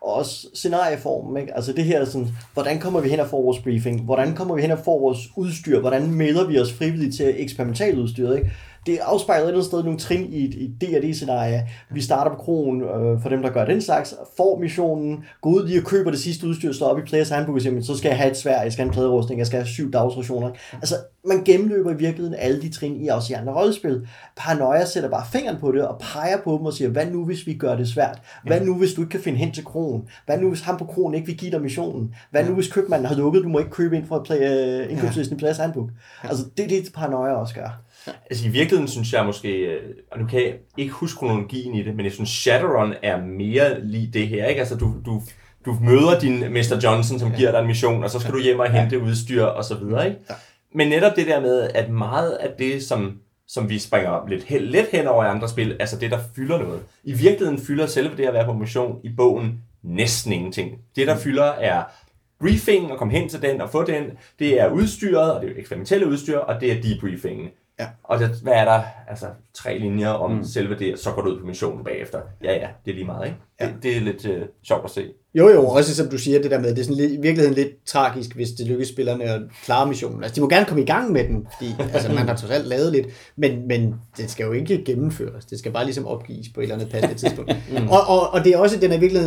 og 0.00 0.14
også 0.14 0.46
scenarieformen. 0.54 1.40
Ikke? 1.40 1.56
Altså 1.56 1.72
det 1.72 1.84
her 1.84 2.04
sådan, 2.04 2.28
hvordan 2.54 2.78
kommer 2.78 3.00
vi 3.00 3.08
hen 3.08 3.20
og 3.20 3.26
får 3.26 3.42
vores 3.42 3.58
briefing? 3.58 4.00
Hvordan 4.04 4.34
kommer 4.34 4.54
vi 4.54 4.62
hen 4.62 4.70
og 4.70 4.78
får 4.84 5.00
vores 5.00 5.18
udstyr? 5.36 5.80
Hvordan 5.80 6.10
melder 6.10 6.46
vi 6.46 6.58
os 6.58 6.72
frivilligt 6.72 7.16
til 7.16 7.34
eksperimentaludstyret? 7.38 8.36
Ikke? 8.36 8.50
Det 8.86 8.98
afspejler 8.98 9.44
et 9.44 9.48
eller 9.48 9.58
andet 9.58 9.66
sted 9.66 9.82
nogle 9.82 9.98
trin 9.98 10.32
i 10.32 10.44
et, 10.44 10.54
et 10.54 10.80
D&D-scenarie. 10.80 11.68
Vi 11.90 12.00
starter 12.00 12.30
på 12.30 12.36
krogen 12.36 12.82
øh, 12.82 13.22
for 13.22 13.28
dem, 13.28 13.42
der 13.42 13.50
gør 13.50 13.64
den 13.64 13.82
slags, 13.82 14.14
får 14.36 14.58
missionen, 14.58 15.24
går 15.40 15.50
ud 15.50 15.66
lige 15.66 15.80
og 15.80 15.84
køber 15.84 16.10
det 16.10 16.20
sidste 16.20 16.46
udstyr, 16.46 16.72
står 16.72 16.86
op 16.86 16.98
i 16.98 17.02
Players 17.02 17.28
Handbook 17.28 17.56
og 17.56 17.62
siger, 17.62 17.82
så 17.82 17.96
skal 17.96 18.08
jeg 18.08 18.18
have 18.18 18.30
et 18.30 18.36
svær, 18.36 18.62
jeg 18.62 18.72
skal 18.72 18.82
have 18.82 18.88
en 18.88 18.94
pladerustning, 18.94 19.38
jeg 19.38 19.46
skal 19.46 19.58
have 19.58 19.66
syv 19.66 19.92
dagsrationer. 19.92 20.50
Altså, 20.72 20.94
man 21.24 21.44
gennemløber 21.44 21.90
i 21.90 21.96
virkeligheden 21.96 22.34
alle 22.38 22.62
de 22.62 22.68
trin 22.68 23.04
i 23.04 23.08
også 23.08 23.32
i 23.32 23.36
andre 23.36 23.54
rollespil. 23.54 24.08
Paranoia 24.36 24.84
sætter 24.84 25.10
bare 25.10 25.26
fingeren 25.32 25.60
på 25.60 25.72
det 25.72 25.86
og 25.86 26.00
peger 26.00 26.38
på 26.44 26.52
dem 26.52 26.66
og 26.66 26.72
siger, 26.72 26.90
hvad 26.90 27.06
nu 27.06 27.24
hvis 27.24 27.46
vi 27.46 27.54
gør 27.54 27.76
det 27.76 27.88
svært? 27.88 28.22
Hvad 28.44 28.60
nu 28.60 28.78
hvis 28.78 28.94
du 28.94 29.00
ikke 29.00 29.10
kan 29.10 29.20
finde 29.20 29.38
hen 29.38 29.52
til 29.52 29.64
krogen? 29.64 30.08
Hvad 30.26 30.38
nu 30.38 30.48
hvis 30.48 30.60
ham 30.60 30.78
på 30.78 30.84
krogen 30.84 31.14
ikke 31.14 31.26
vil 31.26 31.36
give 31.36 31.50
dig 31.50 31.62
missionen? 31.62 32.14
Hvad 32.30 32.44
nu 32.44 32.54
hvis 32.54 32.72
købmanden 32.72 33.06
har 33.06 33.14
lukket, 33.16 33.42
du 33.42 33.48
må 33.48 33.58
ikke 33.58 33.70
købe 33.70 33.96
ind 33.96 34.06
fra 34.06 34.22
play, 34.22 34.36
uh, 34.36 34.92
indkøbslisten 34.92 35.36
i 35.36 35.38
Players 35.38 35.56
Handbook? 35.56 35.88
Altså, 36.22 36.44
det 36.56 36.64
er 36.64 36.68
det, 36.68 36.92
Paranoia 36.94 37.32
også 37.32 37.54
gør. 37.54 37.85
Altså 38.30 38.46
i 38.46 38.50
virkeligheden 38.50 38.88
synes 38.88 39.12
jeg 39.12 39.26
måske, 39.26 39.48
øh, 39.48 39.94
og 40.12 40.18
nu 40.18 40.26
kan 40.26 40.40
jeg 40.40 40.54
ikke 40.76 40.92
huske 40.92 41.18
kronologien 41.18 41.74
i 41.74 41.82
det, 41.82 41.96
men 41.96 42.04
jeg 42.04 42.12
synes 42.12 42.30
Shadowrun 42.30 42.94
er 43.02 43.24
mere 43.24 43.84
lige 43.84 44.10
det 44.12 44.28
her, 44.28 44.46
ikke? 44.46 44.58
Altså 44.58 44.76
du, 44.76 44.94
du, 45.06 45.22
du 45.66 45.76
møder 45.82 46.18
din 46.20 46.38
Mr. 46.38 46.80
Johnson, 46.84 47.18
som 47.18 47.30
ja. 47.30 47.36
giver 47.36 47.50
dig 47.50 47.60
en 47.60 47.66
mission, 47.66 48.04
og 48.04 48.10
så 48.10 48.20
skal 48.20 48.32
du 48.32 48.42
hjem 48.42 48.60
og 48.60 48.70
hente 48.70 48.96
ja. 48.96 49.02
udstyr 49.02 49.42
og 49.44 49.64
så 49.64 49.74
videre, 49.74 50.06
ikke? 50.06 50.20
Ja. 50.30 50.34
Men 50.74 50.88
netop 50.88 51.16
det 51.16 51.26
der 51.26 51.40
med, 51.40 51.70
at 51.74 51.90
meget 51.90 52.30
af 52.30 52.50
det, 52.58 52.82
som, 52.82 53.20
som 53.48 53.68
vi 53.68 53.78
springer 53.78 54.28
lidt, 54.28 54.50
let 54.50 54.86
hen 54.92 55.06
over 55.06 55.24
i 55.24 55.28
andre 55.28 55.48
spil, 55.48 55.76
altså 55.80 55.98
det, 55.98 56.10
der 56.10 56.18
fylder 56.36 56.58
noget. 56.58 56.80
I 57.04 57.12
virkeligheden 57.12 57.58
fylder 57.58 57.86
selve 57.86 58.16
det 58.16 58.24
at 58.24 58.34
være 58.34 58.44
på 58.44 58.52
mission 58.52 59.00
i 59.04 59.08
bogen 59.16 59.60
næsten 59.82 60.32
ingenting. 60.32 60.78
Det, 60.96 61.06
der 61.06 61.14
mm. 61.14 61.20
fylder, 61.20 61.44
er 61.44 61.82
briefingen 62.40 62.90
og 62.90 62.98
komme 62.98 63.12
hen 63.12 63.28
til 63.28 63.42
den 63.42 63.60
og 63.60 63.70
få 63.70 63.84
den. 63.84 64.04
Det 64.38 64.60
er 64.60 64.70
udstyret, 64.70 65.32
og 65.32 65.42
det 65.42 65.50
er 65.50 65.54
eksperimentelle 65.56 66.06
udstyr, 66.06 66.38
og 66.38 66.60
det 66.60 66.72
er 66.72 66.82
debriefingen. 66.82 67.48
Ja. 67.80 67.86
Og 68.02 68.18
det, 68.18 68.30
hvad 68.42 68.52
er 68.52 68.64
der? 68.64 68.82
Altså 69.08 69.26
tre 69.54 69.78
linjer 69.78 70.08
om 70.08 70.32
mm. 70.32 70.44
selve 70.44 70.78
det, 70.78 70.98
så 70.98 71.10
går 71.10 71.22
du 71.22 71.30
ud 71.30 71.40
på 71.40 71.46
missionen 71.46 71.84
bagefter. 71.84 72.20
Ja, 72.42 72.52
ja, 72.52 72.68
det 72.84 72.90
er 72.90 72.94
lige 72.94 73.06
meget, 73.06 73.26
ikke? 73.26 73.38
Ja. 73.60 73.66
Det, 73.66 73.74
det 73.82 73.96
er 73.96 74.00
lidt 74.00 74.26
øh, 74.26 74.42
sjovt 74.62 74.84
at 74.84 74.90
se. 74.90 75.08
Jo, 75.34 75.48
jo, 75.48 75.66
også 75.66 75.94
som 75.94 76.08
du 76.08 76.18
siger 76.18 76.42
det 76.42 76.50
der 76.50 76.60
med, 76.60 76.70
det 76.70 76.78
er 76.78 76.84
sådan 76.84 76.96
lidt, 76.96 77.12
i 77.12 77.20
virkeligheden 77.20 77.54
lidt 77.54 77.84
tragisk, 77.86 78.34
hvis 78.34 78.50
det 78.50 78.66
lykkes 78.66 78.88
spillerne 78.88 79.24
at 79.24 79.42
klare 79.64 79.88
missionen. 79.88 80.22
Altså, 80.22 80.34
de 80.34 80.40
må 80.40 80.48
gerne 80.48 80.66
komme 80.66 80.82
i 80.82 80.86
gang 80.86 81.12
med 81.12 81.24
den, 81.24 81.46
fordi 81.56 81.74
altså, 81.94 82.12
man 82.12 82.28
har 82.28 82.36
trods 82.36 82.52
alt 82.52 82.66
lavet 82.66 82.92
lidt, 82.92 83.06
men, 83.36 83.68
men 83.68 83.94
det 84.16 84.30
skal 84.30 84.44
jo 84.44 84.52
ikke 84.52 84.84
gennemføres. 84.84 85.44
Det 85.44 85.58
skal 85.58 85.72
bare 85.72 85.84
ligesom 85.84 86.06
opgives 86.06 86.48
på 86.48 86.60
et 86.60 86.64
eller 86.64 86.74
andet 86.74 86.90
passende 86.90 87.14
tidspunkt. 87.22 87.56
mm. 87.70 87.88
og, 87.88 88.00
og, 88.08 88.30
og, 88.30 88.44
det 88.44 88.54
er 88.54 88.58
også, 88.58 88.80
den 88.80 88.92
er, 88.92 88.98
virkelig, 88.98 89.22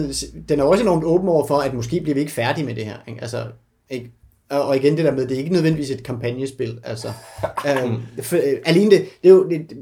den 0.49 0.59
er 0.59 0.63
også 0.63 0.83
enormt 0.83 1.03
åben 1.03 1.29
over 1.29 1.47
for, 1.47 1.57
at 1.57 1.73
måske 1.73 2.01
bliver 2.01 2.13
vi 2.13 2.19
ikke 2.19 2.31
færdige 2.31 2.65
med 2.65 2.75
det 2.75 2.85
her. 2.85 2.97
Ikke? 3.07 3.21
Altså, 3.21 3.45
ikke? 3.89 4.11
Og 4.49 4.75
igen 4.75 4.97
det 4.97 5.05
der 5.05 5.11
med, 5.11 5.27
det 5.27 5.35
er 5.35 5.39
ikke 5.39 5.53
nødvendigvis 5.53 5.89
et 5.89 6.03
kampagnespil. 6.03 6.79
Altså, 6.83 7.07
øhm, 7.67 8.01
for, 8.21 8.35
øh, 8.35 8.57
alene 8.65 8.91
det, 8.91 9.05
det 9.23 9.29
er 9.29 9.33
jo 9.33 9.49
et 9.49 9.73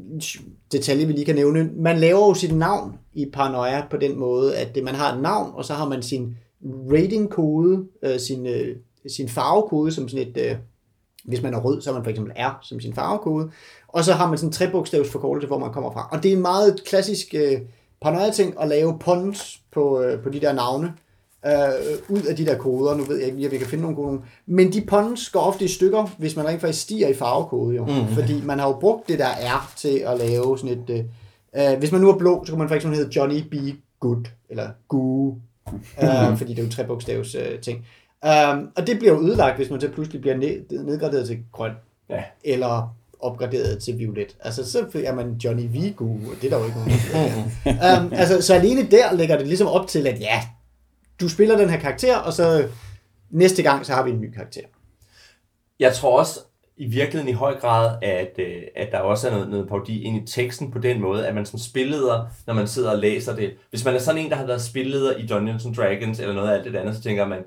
detalje, 0.71 1.05
vi 1.05 1.13
lige 1.13 1.25
kan 1.25 1.35
nævne. 1.35 1.69
Man 1.75 1.97
laver 1.97 2.27
jo 2.27 2.33
sit 2.33 2.55
navn 2.55 2.93
i 3.13 3.29
Paranoia 3.33 3.85
på 3.89 3.97
den 3.97 4.19
måde, 4.19 4.57
at 4.57 4.75
det, 4.75 4.83
man 4.83 4.95
har 4.95 5.13
et 5.13 5.21
navn, 5.21 5.51
og 5.53 5.65
så 5.65 5.73
har 5.73 5.89
man 5.89 6.01
sin 6.03 6.37
rating-kode, 6.65 7.85
øh, 8.03 8.19
sin, 8.19 8.47
øh, 8.47 8.75
sin 9.15 9.29
farvekode, 9.29 9.91
som 9.91 10.09
sådan 10.09 10.27
et... 10.27 10.37
Øh, 10.37 10.55
hvis 11.25 11.41
man 11.41 11.53
er 11.53 11.59
rød, 11.59 11.81
så 11.81 11.89
har 11.89 11.93
man 11.97 12.03
for 12.03 12.09
eksempel 12.09 12.33
R 12.37 12.59
som 12.61 12.79
sin 12.79 12.93
farvekode. 12.93 13.51
Og 13.87 14.03
så 14.03 14.13
har 14.13 14.27
man 14.27 14.37
sådan 14.37 14.49
en 14.49 14.53
trebogstavs 14.53 15.09
forkortelse, 15.09 15.47
hvor 15.47 15.57
man 15.57 15.73
kommer 15.73 15.91
fra. 15.91 16.09
Og 16.11 16.23
det 16.23 16.31
er 16.31 16.35
en 16.35 16.41
meget 16.41 16.83
klassisk 16.85 17.35
øh, 17.37 17.61
paranoia-ting 18.01 18.61
at 18.61 18.67
lave 18.67 18.99
puns 18.99 19.61
på, 19.71 20.01
øh, 20.01 20.23
på 20.23 20.29
de 20.29 20.39
der 20.39 20.53
navne 20.53 20.93
øh, 21.45 21.97
ud 22.09 22.21
af 22.21 22.35
de 22.35 22.45
der 22.45 22.57
koder. 22.57 22.95
Nu 22.95 23.03
ved 23.03 23.17
jeg 23.17 23.27
ikke, 23.27 23.45
at 23.45 23.51
vi 23.51 23.57
kan 23.57 23.67
finde 23.67 23.81
nogle 23.81 23.95
koder. 23.95 24.17
Men 24.45 24.73
de 24.73 24.81
puns 24.81 25.29
går 25.29 25.39
ofte 25.39 25.65
i 25.65 25.67
stykker, 25.67 26.15
hvis 26.17 26.35
man 26.35 26.47
rent 26.47 26.61
faktisk 26.61 26.83
stiger 26.83 27.07
i 27.07 27.13
farvekode. 27.13 27.75
Jo. 27.75 27.85
Mm. 27.85 28.07
Fordi 28.13 28.41
man 28.41 28.59
har 28.59 28.67
jo 28.67 28.79
brugt 28.79 29.07
det 29.07 29.19
der 29.19 29.29
R 29.29 29.73
til 29.75 29.97
at 29.97 30.17
lave 30.17 30.57
sådan 30.57 30.77
et... 30.77 30.89
Øh, 30.89 31.71
øh 31.71 31.79
hvis 31.79 31.91
man 31.91 32.01
nu 32.01 32.09
er 32.09 32.17
blå, 32.17 32.45
så 32.45 32.51
kan 32.51 32.59
man 32.59 32.67
for 32.67 32.75
eksempel 32.75 32.97
hedde 32.99 33.19
Johnny 33.19 33.41
B. 33.41 33.53
Good, 33.99 34.25
eller 34.49 34.69
Goo, 34.87 35.35
øh, 36.03 36.37
fordi 36.37 36.53
det 36.53 36.59
er 36.59 36.63
jo 36.63 36.71
tre 36.71 36.83
bogstavs 36.83 37.35
øh, 37.35 37.59
ting. 37.59 37.85
Um, 38.25 38.69
og 38.75 38.87
det 38.87 38.99
bliver 38.99 39.13
jo 39.13 39.21
ødelagt, 39.21 39.57
hvis 39.57 39.69
man 39.69 39.81
så 39.81 39.89
pludselig 39.89 40.21
bliver 40.21 40.37
ned, 40.37 40.83
nedgraderet 40.83 41.27
til 41.27 41.37
grøn. 41.51 41.71
Ja. 42.09 42.23
Eller 42.43 42.95
opgraderet 43.19 43.79
til 43.83 43.97
violet. 43.97 44.35
Altså, 44.39 44.71
så 44.71 44.85
er 45.05 45.13
man 45.13 45.33
Johnny 45.43 45.63
Vigo, 45.71 46.05
og 46.05 46.35
det 46.41 46.53
er 46.53 46.57
der 46.57 46.59
jo 46.59 46.65
ikke 46.65 46.77
nogen. 46.77 48.05
um, 48.05 48.13
altså, 48.19 48.41
så 48.41 48.53
alene 48.53 48.87
der 48.91 49.13
lægger 49.13 49.37
det 49.37 49.47
ligesom 49.47 49.67
op 49.67 49.87
til, 49.87 50.07
at 50.07 50.19
ja, 50.19 50.41
du 51.21 51.29
spiller 51.29 51.57
den 51.57 51.69
her 51.69 51.79
karakter, 51.79 52.17
og 52.17 52.33
så 52.33 52.67
næste 53.29 53.63
gang, 53.63 53.85
så 53.85 53.93
har 53.93 54.03
vi 54.03 54.11
en 54.11 54.21
ny 54.21 54.31
karakter. 54.31 54.61
Jeg 55.79 55.93
tror 55.93 56.19
også 56.19 56.39
i 56.77 56.85
virkeligheden 56.85 57.29
i 57.29 57.37
høj 57.37 57.59
grad, 57.59 57.97
at, 58.01 58.39
øh, 58.39 58.61
at 58.75 58.91
der 58.91 58.99
også 58.99 59.27
er 59.27 59.31
noget, 59.31 59.49
noget 59.49 59.67
parodi 59.67 60.03
ind 60.03 60.23
i 60.23 60.31
teksten 60.31 60.71
på 60.71 60.79
den 60.79 61.01
måde, 61.01 61.27
at 61.27 61.35
man 61.35 61.45
som 61.45 61.59
spilleder, 61.59 62.25
når 62.47 62.53
man 62.53 62.67
sidder 62.67 62.91
og 62.91 62.97
læser 62.97 63.35
det, 63.35 63.53
hvis 63.69 63.85
man 63.85 63.95
er 63.95 63.99
sådan 63.99 64.21
en, 64.21 64.29
der 64.29 64.35
har 64.35 64.45
været 64.45 64.61
spilleder 64.61 65.17
i 65.17 65.27
Dungeons 65.27 65.65
and 65.65 65.75
Dragons 65.75 66.19
eller 66.19 66.33
noget 66.33 66.49
af 66.49 66.53
alt 66.53 66.65
det 66.65 66.75
andet, 66.75 66.95
så 66.95 67.01
tænker 67.01 67.27
man, 67.27 67.43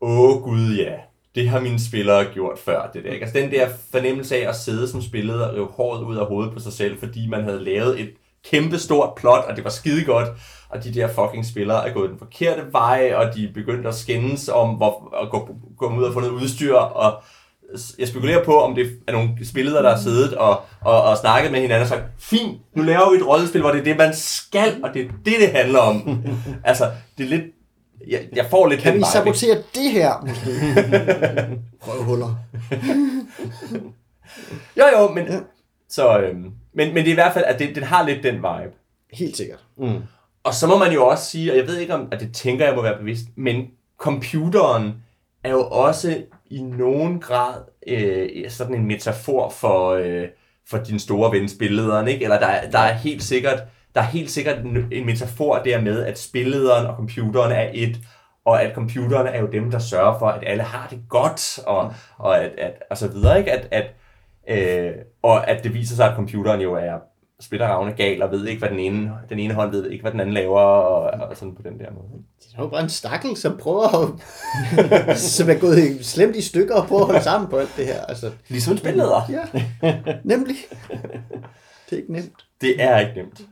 åh 0.00 0.42
gud 0.42 0.74
ja, 0.74 0.94
det 1.34 1.48
har 1.48 1.60
mine 1.60 1.80
spillere 1.80 2.24
gjort 2.32 2.58
før. 2.58 2.90
Det 2.94 3.04
der. 3.04 3.10
Altså 3.10 3.38
den 3.38 3.50
der 3.50 3.68
fornemmelse 3.90 4.36
af 4.36 4.48
at 4.48 4.56
sidde 4.56 4.88
som 4.88 5.02
spilleder 5.02 5.46
og 5.46 5.54
rive 5.54 5.66
håret 5.66 6.04
ud 6.04 6.16
af 6.16 6.26
hovedet 6.26 6.52
på 6.52 6.60
sig 6.60 6.72
selv, 6.72 6.98
fordi 6.98 7.28
man 7.28 7.44
havde 7.44 7.64
lavet 7.64 8.00
et 8.00 8.10
kæmpe 8.44 8.78
stort 8.78 9.14
plot, 9.16 9.44
og 9.48 9.56
det 9.56 9.64
var 9.64 9.70
skide 9.70 10.04
godt, 10.04 10.28
og 10.68 10.84
de 10.84 10.94
der 10.94 11.08
fucking 11.08 11.46
spillere 11.46 11.88
er 11.88 11.92
gået 11.92 12.10
den 12.10 12.18
forkerte 12.18 12.62
vej, 12.72 13.12
og 13.14 13.34
de 13.34 13.44
er 13.44 13.52
begyndt 13.54 13.86
at 13.86 13.94
skændes 13.94 14.48
om 14.48 14.68
hvor, 14.68 15.14
at 15.22 15.30
gå, 15.30 15.48
gå 15.78 15.96
ud 15.96 16.04
og 16.04 16.12
få 16.12 16.20
noget 16.20 16.32
udstyr, 16.32 16.74
og 16.74 17.22
jeg 17.98 18.08
spekulerer 18.08 18.44
på, 18.44 18.60
om 18.60 18.74
det 18.74 18.90
er 19.06 19.12
nogle 19.12 19.30
spillere, 19.44 19.82
der 19.82 19.90
har 19.90 20.02
siddet 20.02 20.34
og, 20.34 20.60
og, 20.80 21.02
og 21.02 21.16
snakket 21.16 21.52
med 21.52 21.60
hinanden 21.60 21.82
og 21.82 21.88
sagt, 21.88 22.02
fint, 22.18 22.58
nu 22.76 22.82
laver 22.82 23.10
vi 23.10 23.16
et 23.16 23.26
rollespil, 23.26 23.60
hvor 23.60 23.70
det 23.70 23.80
er 23.80 23.84
det, 23.84 23.96
man 23.96 24.14
skal, 24.14 24.84
og 24.84 24.94
det 24.94 25.02
er 25.02 25.08
det, 25.24 25.34
det 25.40 25.48
handler 25.52 25.78
om. 25.78 26.24
altså, 26.64 26.90
det 27.18 27.24
er 27.24 27.28
lidt 27.28 27.44
jeg, 28.08 28.28
jeg 28.32 28.46
får 28.50 28.68
lidt 28.68 28.80
Kan 28.80 28.94
vi 28.94 29.02
sabotere 29.12 29.62
det 29.74 29.90
her, 29.92 30.26
måske? 30.26 30.50
Røvhuller. 31.86 32.36
jo, 34.76 34.84
jo, 34.98 35.08
men... 35.08 35.26
Så, 35.90 36.18
øhm, 36.18 36.52
men, 36.72 36.94
men 36.94 36.96
det 36.96 37.06
er 37.06 37.10
i 37.10 37.14
hvert 37.14 37.34
fald, 37.34 37.44
at 37.44 37.58
det, 37.58 37.74
det 37.74 37.84
har 37.84 38.06
lidt 38.06 38.22
den 38.22 38.34
vibe. 38.34 38.72
Helt 39.12 39.36
sikkert. 39.36 39.64
Mm. 39.76 40.02
Og 40.44 40.54
så 40.54 40.66
må 40.66 40.78
man 40.78 40.92
jo 40.92 41.06
også 41.06 41.24
sige, 41.24 41.52
og 41.52 41.56
jeg 41.56 41.66
ved 41.66 41.78
ikke 41.78 41.94
om, 41.94 42.08
at 42.12 42.20
det 42.20 42.34
tænker 42.34 42.66
jeg 42.66 42.74
må 42.74 42.82
være 42.82 42.98
bevidst, 42.98 43.24
men 43.36 43.66
computeren 43.98 44.94
er 45.44 45.50
jo 45.50 45.66
også 45.66 46.22
i 46.50 46.62
nogen 46.62 47.20
grad 47.20 47.54
øh, 47.86 48.50
sådan 48.50 48.74
en 48.74 48.86
metafor 48.86 49.50
for, 49.50 49.90
øh, 49.90 50.28
for 50.68 50.78
din 50.78 50.98
store 50.98 51.32
ven 51.32 51.48
spillederen, 51.48 52.08
ikke? 52.08 52.24
Eller 52.24 52.38
der, 52.38 52.70
der 52.70 52.78
er 52.78 52.92
helt 52.92 53.22
sikkert 53.22 53.62
der 53.94 54.00
er 54.00 54.04
helt 54.04 54.30
sikkert 54.30 54.58
en 54.92 55.06
metafor 55.06 55.58
der 55.58 55.80
med, 55.80 56.06
at 56.06 56.18
spillederen 56.18 56.86
og 56.86 56.96
computeren 56.96 57.52
er 57.52 57.70
et, 57.72 57.96
og 58.44 58.62
at 58.62 58.74
computeren 58.74 59.26
er 59.26 59.40
jo 59.40 59.46
dem, 59.46 59.70
der 59.70 59.78
sørger 59.78 60.18
for, 60.18 60.26
at 60.26 60.42
alle 60.46 60.62
har 60.62 60.86
det 60.90 60.98
godt, 61.08 61.58
og, 61.66 61.94
og, 62.18 62.44
at, 62.44 62.50
at, 62.58 62.82
og 62.90 62.96
så 62.96 63.08
videre, 63.08 63.38
ikke? 63.38 63.52
At, 63.52 63.68
at, 63.70 63.86
øh, 64.48 64.92
og 65.22 65.50
at 65.50 65.64
det 65.64 65.74
viser 65.74 65.96
sig, 65.96 66.08
at 66.08 66.16
computeren 66.16 66.60
jo 66.60 66.74
er 66.74 66.98
splitteravne 67.40 67.92
gal, 67.92 68.22
og 68.22 68.30
ved 68.30 68.46
ikke, 68.46 68.58
hvad 68.58 68.68
den 68.68 68.78
ene, 68.78 69.12
den 69.28 69.38
ene 69.38 69.54
hånd 69.54 69.70
ved 69.70 69.90
ikke, 69.90 70.02
hvad 70.02 70.12
den 70.12 70.20
anden 70.20 70.34
laver, 70.34 70.60
og, 70.60 71.28
og 71.28 71.36
sådan 71.36 71.54
på 71.54 71.62
den 71.62 71.78
der 71.78 71.90
måde. 71.92 72.22
Det 72.38 72.58
er 72.58 72.62
jo 72.62 72.68
bare 72.68 72.82
en 72.82 72.88
stakkel, 72.88 73.36
som 73.36 73.56
prøver 73.56 74.12
at, 75.12 75.18
som 75.36 75.50
er 75.50 75.60
gået 75.60 76.06
slemt 76.06 76.36
i 76.36 76.42
stykker 76.42 76.74
og 76.74 76.86
prøver 76.86 77.02
at 77.02 77.06
holde 77.06 77.22
sammen 77.22 77.50
på 77.50 77.56
alt 77.56 77.74
det 77.76 77.86
her. 77.86 78.04
Altså, 78.04 78.30
ligesom 78.48 78.72
en 78.72 78.78
spilleder. 78.78 79.30
Ja, 79.30 79.42
nemlig. 80.24 80.56
Det 81.90 81.96
er 81.96 81.96
ikke 81.96 82.12
nemt. 82.12 82.32
Det 82.60 82.82
er 82.82 82.98
ikke 82.98 83.12
nemt. 83.16 83.42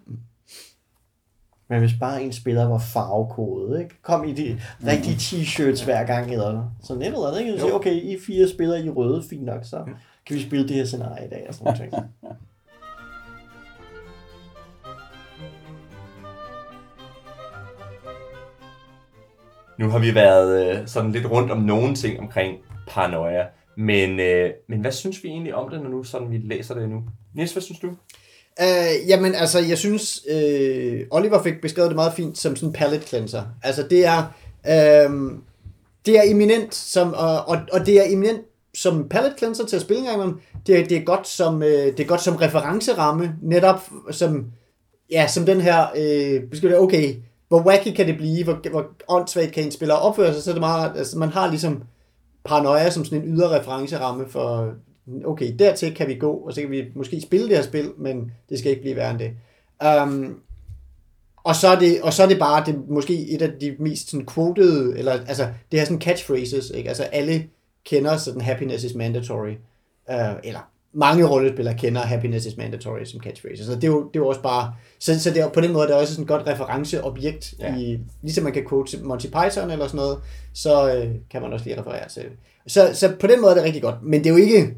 Men 1.70 1.80
hvis 1.80 1.93
bare 2.01 2.22
en 2.22 2.32
spiller 2.32 2.68
var 2.68 2.78
farvekodet, 2.78 3.80
ikke? 3.80 4.03
Kom 4.03 4.24
i 4.24 4.32
de 4.32 4.61
rigtige 4.86 5.16
t-shirts 5.16 5.84
hver 5.84 6.05
gang, 6.05 6.32
eller 6.32 6.70
så 6.82 6.95
nettet 6.95 7.20
er 7.20 7.30
det 7.30 7.41
ikke? 7.41 7.61
Så 7.61 7.74
okay, 7.74 7.93
I 7.93 8.16
fire 8.26 8.49
spiller 8.49 8.76
i 8.76 8.89
røde, 8.89 9.24
fint 9.30 9.45
nok, 9.45 9.64
så 9.64 9.84
kan 10.29 10.37
vi 10.37 10.43
spille 10.43 10.68
det 10.68 10.76
her 10.76 10.85
scenarie 10.85 11.26
i 11.26 11.29
dag, 11.29 11.45
og 11.49 11.55
sådan 11.55 11.91
noget. 11.93 12.05
Nu 19.79 19.89
har 19.89 19.99
vi 19.99 20.14
været 20.14 20.79
øh, 20.81 20.89
sådan 20.89 21.12
lidt 21.12 21.31
rundt 21.31 21.51
om 21.51 21.59
nogle 21.59 21.95
ting 21.95 22.20
omkring 22.20 22.59
paranoia, 22.89 23.47
men, 23.76 24.20
øh, 24.20 24.51
men 24.68 24.81
hvad 24.81 24.93
synes 24.93 25.24
vi 25.24 25.29
egentlig 25.29 25.55
om 25.55 25.70
det, 25.70 25.83
når 25.83 25.89
nu 25.89 26.05
sådan 26.05 26.31
vi 26.31 26.39
læser 26.45 26.74
det 26.74 26.89
nu? 26.89 27.03
Niels, 27.35 27.53
hvad 27.53 27.62
synes 27.62 27.81
du? 27.81 27.89
Uh, 28.61 29.09
jamen, 29.09 29.35
altså, 29.35 29.59
jeg 29.59 29.79
synes, 29.79 30.20
uh, 30.31 31.01
Oliver 31.11 31.43
fik 31.43 31.61
beskrevet 31.62 31.91
det 31.91 31.97
meget 31.97 32.12
fint 32.12 32.39
som 32.39 32.57
sådan 32.57 32.68
en 32.68 32.72
palette 32.72 33.07
cleanser. 33.07 33.43
Altså, 33.62 33.83
det 33.91 34.07
er, 34.07 34.18
uh, 34.64 35.33
det 36.07 36.18
er 36.18 36.22
eminent 36.24 36.74
som, 36.74 37.09
uh, 37.09 37.49
og, 37.49 37.59
og 37.72 37.87
det 37.87 37.99
er 37.99 38.12
eminent 38.12 38.41
som 38.83 39.09
palette 39.09 39.39
cleanser 39.39 39.66
til 39.66 39.76
at 39.76 39.83
spille 39.83 40.12
engang, 40.12 40.43
det 40.66 40.81
er, 40.81 40.87
det 40.87 40.97
er 40.97 41.05
godt 41.05 41.29
som, 41.29 41.62
øh, 41.62 41.87
det 41.87 42.01
er 42.01 42.05
godt 42.05 42.20
som 42.20 42.37
referenceramme, 42.37 43.37
netop 43.43 43.81
som, 44.11 44.47
ja, 45.11 45.26
som 45.29 45.47
den 45.47 45.61
her, 45.61 45.87
uh, 46.72 46.83
okay, 46.83 47.14
hvor 47.49 47.62
wacky 47.62 47.89
kan 47.97 48.07
det 48.07 48.16
blive, 48.16 48.45
hvor, 48.45 48.70
hvor 48.70 48.87
åndssvagt 49.09 49.53
kan 49.53 49.64
en 49.64 49.70
spiller 49.70 49.95
opføre 49.95 50.35
sig, 50.35 50.43
så 50.43 50.51
er 50.51 50.55
det 50.55 50.61
meget, 50.61 50.93
altså 50.97 51.18
man 51.18 51.29
har 51.29 51.51
ligesom 51.51 51.83
paranoia 52.45 52.91
som 52.91 53.05
sådan 53.05 53.22
en 53.22 53.35
ydre 53.35 53.61
referenceramme 53.61 54.29
for, 54.29 54.74
okay, 55.24 55.55
dertil 55.59 55.95
kan 55.95 56.09
vi 56.09 56.14
gå, 56.14 56.33
og 56.33 56.53
så 56.53 56.61
kan 56.61 56.70
vi 56.70 56.85
måske 56.95 57.20
spille 57.20 57.49
det 57.49 57.57
her 57.57 57.62
spil, 57.62 57.93
men 57.99 58.33
det 58.49 58.59
skal 58.59 58.70
ikke 58.70 58.83
blive 58.83 58.97
værre 58.97 59.11
end 59.11 59.18
det. 59.18 59.31
Um, 60.03 60.41
og 61.45 61.57
så, 61.57 61.68
er 61.68 61.79
det, 61.79 62.03
og 62.03 62.12
så 62.12 62.22
er 62.22 62.26
det 62.26 62.39
bare 62.39 62.64
det, 62.66 62.89
måske 62.89 63.29
et 63.29 63.43
af 63.43 63.51
de 63.61 63.76
mest 63.79 64.11
sådan 64.11 64.26
quoted, 64.26 64.95
eller 64.97 65.12
altså 65.12 65.49
det 65.72 65.81
her 65.81 65.87
sådan 65.87 66.01
catchphrases, 66.01 66.70
ikke? 66.70 66.89
altså 66.89 67.03
alle 67.03 67.45
kender 67.89 68.16
sådan 68.16 68.41
happiness 68.41 68.84
is 68.84 68.95
mandatory, 68.95 69.55
uh, 70.09 70.39
eller 70.45 70.70
mange 70.93 71.26
rollespillere 71.26 71.74
kender 71.74 72.01
happiness 72.01 72.47
is 72.47 72.57
mandatory 72.57 73.05
som 73.05 73.20
catchphrase. 73.20 73.64
Så 73.64 73.74
det 73.74 73.84
er 73.84 73.89
jo, 73.89 73.99
det 73.99 74.16
er 74.16 74.20
jo 74.20 74.28
også 74.28 74.43
bare, 74.43 74.74
så, 74.99 75.20
så 75.20 75.30
det 75.30 75.43
er, 75.43 75.49
på 75.49 75.61
den 75.61 75.72
måde 75.72 75.86
det 75.86 75.95
er 75.95 75.99
også 75.99 76.12
sådan 76.12 76.22
et 76.22 76.28
godt 76.28 76.47
referenceobjekt, 76.47 77.55
ja. 77.61 77.76
i, 77.76 78.01
ligesom 78.22 78.45
man 78.45 78.53
kan 78.53 78.66
quote 78.68 78.99
Monty 79.03 79.26
Python 79.26 79.70
eller 79.70 79.86
sådan 79.86 79.97
noget, 79.97 80.18
så 80.55 80.95
øh, 80.95 81.11
kan 81.30 81.43
man 81.43 81.53
også 81.53 81.64
lige 81.64 81.80
referere 81.80 82.09
til 82.09 82.24
så, 82.66 82.91
så 82.95 83.12
på 83.20 83.26
den 83.26 83.41
måde 83.41 83.51
er 83.51 83.55
det 83.55 83.64
rigtig 83.64 83.82
godt, 83.82 84.03
men 84.03 84.20
det 84.20 84.26
er 84.26 84.30
jo 84.30 84.36
ikke, 84.36 84.74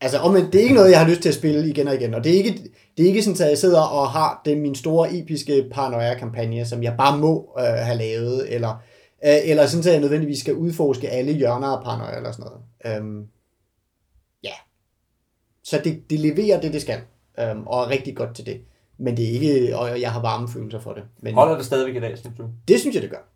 altså 0.00 0.18
om 0.18 0.34
det 0.34 0.54
er 0.54 0.62
ikke 0.62 0.74
noget, 0.74 0.90
jeg 0.90 1.00
har 1.00 1.08
lyst 1.08 1.20
til 1.20 1.28
at 1.28 1.34
spille 1.34 1.68
igen 1.68 1.88
og 1.88 1.94
igen, 1.94 2.14
og 2.14 2.24
det 2.24 2.32
er 2.32 2.36
ikke, 2.36 2.58
det 2.96 3.02
er 3.02 3.08
ikke 3.08 3.22
sådan, 3.22 3.42
at 3.42 3.50
jeg 3.50 3.58
sidder 3.58 3.80
og 3.80 4.10
har 4.10 4.42
det 4.44 4.58
min 4.58 4.74
store 4.74 5.14
episke 5.14 5.64
paranoia-kampagne, 5.72 6.64
som 6.64 6.82
jeg 6.82 6.94
bare 6.98 7.18
må 7.18 7.48
øh, 7.58 7.64
have 7.64 7.98
lavet, 7.98 8.54
eller, 8.54 8.70
øh, 8.70 8.95
eller 9.22 9.66
sådan, 9.66 9.86
at 9.86 9.92
jeg 9.92 10.00
nødvendigvis 10.00 10.40
skal 10.40 10.54
udforske 10.54 11.08
alle 11.08 11.32
hjørner 11.32 11.68
af 11.68 11.84
paranoia 11.84 12.16
eller 12.16 12.32
sådan 12.32 12.50
noget. 12.50 12.96
Øhm, 12.96 13.26
ja. 14.44 14.52
Så 15.62 15.80
det, 15.84 16.10
det 16.10 16.20
leverer 16.20 16.60
det, 16.60 16.72
det 16.72 16.82
skal, 16.82 17.00
øhm, 17.38 17.66
og 17.66 17.82
er 17.82 17.90
rigtig 17.90 18.16
godt 18.16 18.34
til 18.34 18.46
det. 18.46 18.60
Men 18.98 19.16
det 19.16 19.24
er 19.24 19.32
ikke, 19.32 19.78
og 19.78 20.00
jeg 20.00 20.12
har 20.12 20.20
varme 20.20 20.48
følelser 20.48 20.80
for 20.80 20.92
det. 20.92 21.02
Men, 21.20 21.34
Holder 21.34 21.56
det 21.56 21.66
stadigvæk 21.66 21.96
i 21.96 22.00
dag, 22.00 22.18
synes 22.18 22.36
du? 22.38 22.48
Det 22.68 22.80
synes 22.80 22.94
jeg, 22.94 23.02
det 23.02 23.10
gør. 23.10 23.28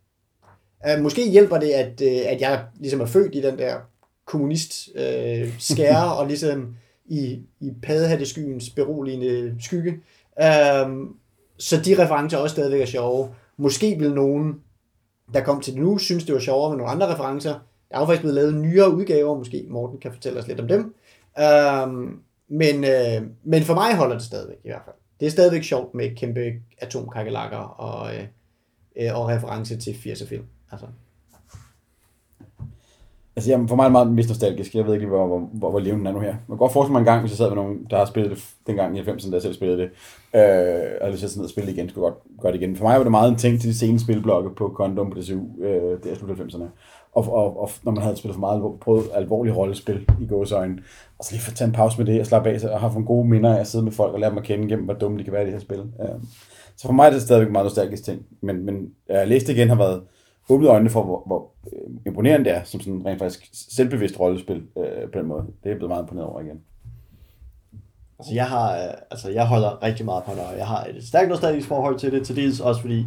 Uh, 0.94 1.02
måske 1.02 1.30
hjælper 1.30 1.58
det, 1.58 1.70
at, 1.70 2.00
uh, 2.00 2.32
at 2.32 2.40
jeg 2.40 2.64
ligesom 2.74 3.00
er 3.00 3.06
født 3.06 3.34
i 3.34 3.40
den 3.40 3.58
der 3.58 3.76
kommunist 4.24 4.88
uh, 4.94 5.48
skære, 5.58 6.14
og 6.18 6.26
ligesom 6.26 6.76
i, 7.06 7.38
i 7.60 7.70
paddehatteskyens 7.82 8.70
beroligende 8.70 9.56
skygge. 9.60 9.90
Uh, 10.36 11.06
så 11.58 11.80
de 11.84 12.02
referencer 12.02 12.38
også 12.38 12.54
stadigvæk 12.54 12.80
er 12.80 12.86
sjove. 12.86 13.34
Måske 13.56 13.96
vil 13.98 14.14
nogen, 14.14 14.60
der 15.34 15.40
kom 15.40 15.60
til 15.60 15.72
det 15.72 15.82
nu, 15.82 15.98
synes 15.98 16.24
det 16.24 16.34
var 16.34 16.40
sjovere 16.40 16.70
med 16.70 16.78
nogle 16.78 16.92
andre 16.92 17.14
referencer. 17.14 17.52
Der 17.90 17.96
er 17.96 18.00
jo 18.00 18.06
faktisk 18.06 18.20
blevet 18.20 18.34
lavet 18.34 18.54
nyere 18.54 18.94
udgaver, 18.94 19.38
måske 19.38 19.66
Morten 19.68 19.98
kan 19.98 20.12
fortælle 20.12 20.40
os 20.40 20.48
lidt 20.48 20.60
om 20.60 20.68
dem. 20.68 20.94
Øhm, 21.38 22.20
men, 22.48 22.84
øh, 22.84 23.22
men 23.44 23.62
for 23.62 23.74
mig 23.74 23.96
holder 23.96 24.14
det 24.14 24.24
stadigvæk 24.24 24.58
i 24.64 24.68
hvert 24.68 24.82
fald. 24.84 24.96
Det 25.20 25.26
er 25.26 25.30
stadigvæk 25.30 25.62
sjovt 25.62 25.94
med 25.94 26.16
kæmpe 26.16 26.52
atomkakelakker 26.78 27.58
og, 27.58 28.14
øh, 28.14 28.24
øh 28.96 29.20
og 29.20 29.28
reference 29.28 29.76
til 29.76 29.90
80'er 29.90 30.26
film. 30.28 30.44
Altså. 30.72 30.86
Altså, 33.40 33.50
jamen, 33.50 33.68
for 33.68 33.76
mig 33.76 33.82
er 33.82 33.88
det 33.88 33.92
meget 33.92 34.12
mest 34.12 34.28
nostalgisk. 34.28 34.74
Jeg 34.74 34.86
ved 34.86 34.94
ikke, 34.94 35.06
hvor, 35.06 35.26
hvor, 35.26 35.38
hvor, 35.52 35.70
hvor 35.70 35.78
levende 35.78 35.98
den 35.98 36.06
er 36.06 36.12
nu 36.12 36.20
her. 36.20 36.34
Man 36.48 36.56
kan 36.56 36.56
godt 36.56 36.72
forestille 36.72 36.92
mig 36.92 36.98
en 36.98 37.04
gang, 37.04 37.20
hvis 37.20 37.32
jeg 37.32 37.36
sad 37.36 37.48
med 37.48 37.56
nogen, 37.56 37.86
der 37.90 37.98
har 37.98 38.04
spillet 38.04 38.30
det 38.30 38.44
dengang 38.66 38.98
i 38.98 39.00
90'erne, 39.00 39.30
da 39.30 39.34
jeg 39.34 39.42
selv 39.42 39.54
spillede 39.54 39.78
det. 39.78 39.90
Øh, 40.34 40.90
og 41.00 41.10
hvis 41.10 41.22
jeg 41.22 41.30
sådan 41.30 41.40
ned 41.40 41.44
og 41.44 41.50
spille 41.50 41.70
det 41.70 41.76
igen, 41.76 41.88
skulle 41.88 42.06
jeg 42.06 42.12
godt 42.12 42.40
gøre 42.42 42.52
det 42.52 42.60
igen. 42.60 42.76
For 42.76 42.84
mig 42.84 42.96
var 42.96 43.02
det 43.02 43.10
meget 43.10 43.30
en 43.30 43.36
ting 43.36 43.60
til 43.60 43.70
de 43.70 43.78
sene 43.78 44.00
spilblokke 44.00 44.50
på 44.54 44.72
Condom 44.76 45.10
på 45.10 45.20
DCU, 45.20 45.40
øh, 45.62 45.98
der 46.04 46.14
slut 46.14 46.30
90'erne. 46.30 46.64
Og, 47.12 47.32
og, 47.32 47.60
og, 47.60 47.70
når 47.82 47.92
man 47.92 48.02
havde 48.02 48.16
spillet 48.16 48.34
for 48.34 48.40
meget 48.40 48.62
prøvet 48.80 49.04
alvorlige 49.14 49.54
rollespil 49.54 50.08
i 50.20 50.26
gåsøjne, 50.26 50.78
og 51.18 51.24
så 51.24 51.32
lige 51.32 51.42
få 51.42 51.50
tage 51.50 51.68
en 51.68 51.74
pause 51.74 51.98
med 51.98 52.06
det 52.06 52.20
og 52.20 52.26
slappe 52.26 52.50
af 52.50 52.64
og 52.64 52.80
have 52.80 52.92
nogle 52.92 53.06
gode 53.06 53.28
minder 53.28 53.56
af 53.56 53.60
at 53.60 53.66
sidde 53.66 53.84
med 53.84 53.92
folk 53.92 54.14
og 54.14 54.20
lære 54.20 54.30
dem 54.30 54.38
at 54.38 54.44
kende 54.44 54.68
gennem, 54.68 54.84
hvor 54.84 54.94
dumme 54.94 55.18
de 55.18 55.24
kan 55.24 55.32
være 55.32 55.42
i 55.42 55.44
det 55.44 55.52
her 55.52 55.60
spil. 55.60 55.78
Øh, 55.78 56.20
så 56.76 56.86
for 56.86 56.92
mig 56.92 57.06
er 57.06 57.10
det 57.10 57.22
stadigvæk 57.22 57.46
en 57.46 57.52
meget 57.52 57.64
nostalgisk 57.64 58.04
ting. 58.04 58.22
Men, 58.40 58.66
men 58.66 58.90
jeg 59.08 59.28
læste 59.28 59.52
igen 59.52 59.68
har 59.68 59.76
været 59.76 60.02
åbnet 60.50 60.68
øjnene 60.68 60.90
for, 60.90 61.02
hvor, 61.02 61.22
hvor 61.26 61.50
øh, 61.72 61.90
imponerende 62.06 62.44
det 62.44 62.56
er, 62.56 62.62
som 62.64 62.80
sådan 62.80 63.06
rent 63.06 63.18
faktisk 63.18 63.48
selvbevidst 63.52 64.20
rollespil 64.20 64.62
øh, 64.76 65.10
på 65.12 65.18
den 65.18 65.26
måde. 65.26 65.46
Det 65.64 65.72
er 65.72 65.76
blevet 65.76 65.90
meget 65.90 66.02
imponeret 66.02 66.28
over 66.28 66.40
igen. 66.40 66.60
Altså 68.18 68.34
jeg 68.34 68.46
har, 68.46 68.72
øh, 68.72 68.94
altså 69.10 69.30
jeg 69.30 69.46
holder 69.46 69.82
rigtig 69.82 70.04
meget 70.04 70.24
på 70.24 70.32
det, 70.32 70.40
og 70.40 70.58
jeg 70.58 70.66
har 70.66 70.84
et 70.84 71.06
stærkt 71.06 71.28
nostalgisk 71.28 71.68
forhold 71.68 71.98
til 71.98 72.12
det, 72.12 72.26
til 72.26 72.36
dels 72.36 72.60
også 72.60 72.80
fordi 72.80 73.06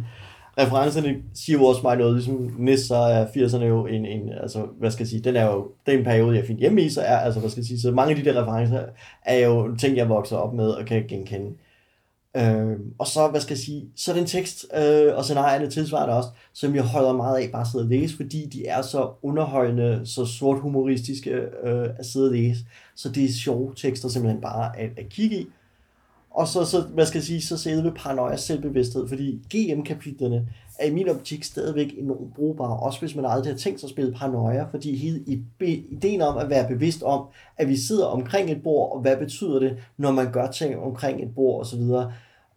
referencerne 0.58 1.16
siger 1.34 1.58
jo 1.58 1.64
også 1.64 1.80
mig 1.84 1.96
noget, 1.96 2.14
ligesom 2.14 2.54
næst 2.58 2.86
så 2.86 2.94
er 2.94 3.26
80'erne 3.26 3.64
jo 3.64 3.86
en, 3.86 4.06
en, 4.06 4.32
altså 4.32 4.66
hvad 4.78 4.90
skal 4.90 5.02
jeg 5.02 5.08
sige, 5.08 5.22
den 5.22 5.36
er 5.36 5.46
jo, 5.46 5.68
det 5.86 5.94
er 5.94 5.98
en 5.98 6.04
periode, 6.04 6.36
jeg 6.36 6.44
finder 6.44 6.60
hjemme 6.60 6.82
i, 6.82 6.88
så 6.88 7.00
er, 7.00 7.16
altså 7.16 7.40
hvad 7.40 7.50
skal 7.50 7.60
jeg 7.60 7.66
sige, 7.66 7.80
så 7.80 7.90
mange 7.90 8.10
af 8.10 8.22
de 8.22 8.30
der 8.30 8.42
referencer 8.42 8.82
er 9.22 9.46
jo 9.46 9.76
ting, 9.76 9.96
jeg 9.96 10.08
vokser 10.08 10.36
op 10.36 10.54
med 10.54 10.68
og 10.68 10.86
kan 10.86 11.04
genkende. 11.08 11.50
Øh, 12.36 12.78
og 12.98 13.06
så, 13.06 13.28
hvad 13.28 13.40
skal 13.40 13.54
jeg 13.54 13.58
sige, 13.58 13.88
så 13.96 14.12
er 14.12 14.16
den 14.16 14.26
tekst 14.26 14.66
øh, 14.76 15.16
og 15.16 15.24
scenarierne 15.24 15.70
tilsvarende 15.70 16.16
også, 16.16 16.28
som 16.52 16.74
jeg 16.74 16.82
holder 16.82 17.12
meget 17.12 17.42
af 17.42 17.50
bare 17.52 17.62
at 17.62 17.68
sidde 17.68 17.84
og 17.84 17.88
læse, 17.88 18.16
fordi 18.16 18.46
de 18.46 18.66
er 18.66 18.82
så 18.82 19.10
underholdende, 19.22 20.02
så 20.04 20.26
sort 20.26 20.60
humoristiske 20.60 21.30
øh, 21.30 21.88
at 21.98 22.06
sidde 22.06 22.26
og 22.26 22.32
læse. 22.32 22.60
Så 22.94 23.08
det 23.08 23.24
er 23.24 23.32
sjove 23.32 23.72
tekster 23.76 24.08
simpelthen 24.08 24.40
bare 24.40 24.78
at, 24.78 24.90
at 24.96 25.08
kigge 25.08 25.36
i. 25.36 25.46
Og 26.30 26.48
så, 26.48 26.64
så, 26.64 26.80
hvad 26.80 27.06
skal 27.06 27.18
jeg 27.18 27.24
sige, 27.24 27.42
så 27.42 27.56
selve 27.56 27.92
paranoia 27.96 28.36
selvbevidsthed, 28.36 29.08
fordi 29.08 29.40
GM-kapitlerne 29.54 30.48
er 30.78 30.86
i 30.86 30.94
min 30.94 31.08
optik 31.08 31.44
stadigvæk 31.44 31.94
enormt 31.98 32.34
brugbare, 32.34 32.76
også 32.76 33.00
hvis 33.00 33.16
man 33.16 33.24
aldrig 33.24 33.52
har 33.52 33.58
tænkt 33.58 33.80
sig 33.80 33.86
at 33.86 33.90
spille 33.90 34.12
paranoia, 34.12 34.64
fordi 34.70 34.96
hele 34.96 35.44
ideen 35.90 36.22
om 36.22 36.36
at 36.36 36.50
være 36.50 36.68
bevidst 36.68 37.02
om, 37.02 37.26
at 37.56 37.68
vi 37.68 37.76
sidder 37.76 38.06
omkring 38.06 38.50
et 38.50 38.62
bord, 38.62 38.92
og 38.92 39.00
hvad 39.00 39.16
betyder 39.16 39.58
det, 39.58 39.76
når 39.96 40.12
man 40.12 40.32
gør 40.32 40.50
ting 40.50 40.76
omkring 40.76 41.22
et 41.22 41.34
bord 41.34 41.60
osv., 41.60 41.82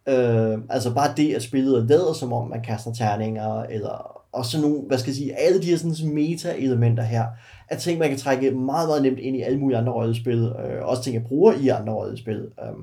Øh, 0.08 0.58
altså 0.70 0.94
bare 0.94 1.14
det, 1.16 1.34
at 1.34 1.42
spillet 1.42 1.88
lader 1.88 2.12
som 2.12 2.32
om, 2.32 2.48
man 2.48 2.62
kaster 2.62 2.92
terninger, 2.92 3.62
eller 3.62 4.18
og 4.32 4.44
sådan 4.44 4.68
nogle, 4.68 4.82
hvad 4.86 4.98
skal 4.98 5.10
jeg 5.10 5.16
sige, 5.16 5.38
alle 5.38 5.62
de 5.62 5.66
her 5.66 5.76
sådan 5.76 6.14
meta-elementer 6.14 7.02
her, 7.02 7.24
er 7.68 7.76
ting, 7.76 7.98
man 7.98 8.08
kan 8.08 8.18
trække 8.18 8.50
meget, 8.50 8.88
meget 8.88 9.02
nemt 9.02 9.18
ind 9.18 9.36
i 9.36 9.42
alle 9.42 9.58
mulige 9.58 9.78
andre 9.78 9.92
rollespil, 9.92 10.38
øh, 10.38 10.82
også 10.82 11.02
ting, 11.02 11.14
jeg 11.14 11.24
bruger 11.24 11.52
i 11.52 11.68
andre 11.68 11.92
rollespil. 11.92 12.36
Øh. 12.36 12.76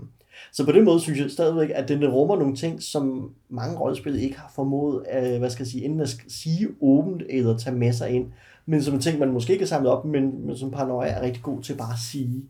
Så 0.52 0.66
på 0.66 0.72
den 0.72 0.86
måde 0.86 1.00
synes 1.00 1.20
jeg 1.20 1.32
stadigvæk, 1.32 1.72
at 1.76 1.88
den 1.88 2.08
rummer 2.08 2.38
nogle 2.38 2.56
ting, 2.56 2.84
som 2.84 3.32
mange 3.50 3.80
rollespil 3.80 4.24
ikke 4.24 4.40
har 4.40 4.52
formået, 4.56 5.06
øh, 5.18 5.40
hvad 5.40 5.50
skal 5.50 5.64
jeg 5.64 5.68
sige, 5.68 5.86
enten 5.86 6.02
at 6.02 6.18
sige 6.28 6.68
åbent 6.82 7.24
eller 7.30 7.58
tage 7.58 7.76
med 7.76 7.94
sig 7.94 8.10
ind, 8.10 8.26
men 8.66 8.84
som 8.84 8.94
en 8.94 9.02
ting, 9.02 9.20
man 9.20 9.32
måske 9.32 9.54
ikke 9.54 9.64
har 9.64 9.68
samlet 9.68 9.92
op, 9.92 10.06
men, 10.06 10.46
men 10.48 10.58
som 10.58 10.72
paranoia 10.72 11.08
er 11.08 11.22
rigtig 11.22 11.44
god 11.44 11.62
til 11.62 11.76
bare 11.76 11.94
at 11.94 12.00
sige. 12.12 12.44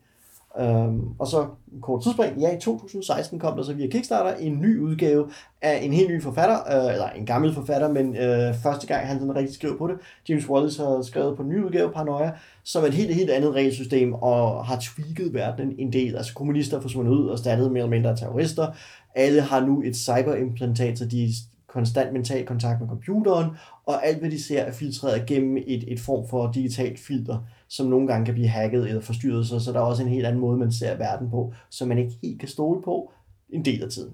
Øhm, 0.60 1.01
og 1.20 1.28
så 1.28 1.47
en 1.74 1.82
kort 1.82 2.03
tidsspring. 2.03 2.41
Ja, 2.41 2.58
i 2.58 2.60
2016 2.60 3.39
kom 3.39 3.58
der 3.58 3.64
så 3.64 3.74
via 3.74 3.88
Kickstarter 3.88 4.34
en 4.36 4.62
ny 4.62 4.80
udgave 4.80 5.30
af 5.62 5.80
en 5.84 5.93
helt 5.93 6.10
ny 6.10 6.22
forfatter, 6.22 6.56
øh, 6.56 6.93
eller 6.93 7.10
en 7.10 7.26
gammel 7.26 7.53
forfatter, 7.53 7.93
men 7.93 8.16
øh, 8.16 8.56
første 8.64 8.88
gang 8.88 9.08
han 9.08 9.20
sådan 9.20 9.36
rigtig 9.36 9.56
skrev 9.56 9.78
på 9.78 9.88
det. 9.88 9.95
James 10.30 10.49
Wallace 10.49 10.84
har 10.84 11.01
skrevet 11.01 11.38
på 11.38 11.43
en 11.43 11.49
ny 11.49 11.64
udgave, 11.64 11.91
Paranoia, 11.91 12.32
som 12.64 12.84
er 12.84 12.88
et 12.88 12.93
helt, 12.93 13.16
helt 13.16 13.30
andet 13.30 13.53
regelsystem, 13.53 14.14
og 14.14 14.66
har 14.66 14.80
tweaked 14.80 15.32
verdenen 15.32 15.76
en 15.78 15.93
del. 15.93 16.16
Altså 16.16 16.34
kommunister 16.34 16.82
forsvundet 16.82 17.12
ud 17.12 17.28
og 17.28 17.39
startet 17.39 17.72
mere 17.72 17.80
eller 17.80 17.89
mindre 17.89 18.18
terrorister. 18.18 18.68
Alle 19.16 19.41
har 19.41 19.66
nu 19.66 19.82
et 19.86 19.95
cyberimplantat, 19.95 20.99
så 20.99 21.06
de 21.06 21.30
konstant 21.68 22.14
mental 22.14 22.45
kontakt 22.45 22.82
med 22.82 22.89
computeren, 22.89 23.49
og 23.86 24.08
alt 24.08 24.20
hvad 24.20 24.32
de 24.32 24.43
ser 24.43 24.62
er 24.62 24.72
filtreret 24.72 25.26
gennem 25.26 25.58
et, 25.58 25.84
et 25.88 25.99
form 25.99 26.28
for 26.30 26.51
digitalt 26.51 26.99
filter 26.99 27.38
som 27.76 27.88
nogle 27.88 28.07
gange 28.07 28.26
kan 28.26 28.34
blive 28.34 28.47
hacket 28.47 28.88
eller 28.88 29.01
forstyrret, 29.01 29.47
så, 29.47 29.59
så 29.59 29.71
der 29.71 29.80
er 29.80 29.84
også 29.84 30.03
en 30.03 30.09
helt 30.09 30.26
anden 30.26 30.41
måde, 30.41 30.57
man 30.57 30.71
ser 30.71 30.97
verden 30.97 31.30
på, 31.30 31.53
som 31.69 31.88
man 31.88 31.97
ikke 31.97 32.13
helt 32.21 32.39
kan 32.39 32.49
stole 32.49 32.82
på 32.82 33.11
en 33.49 33.65
del 33.65 33.84
af 33.84 33.89
tiden. 33.89 34.13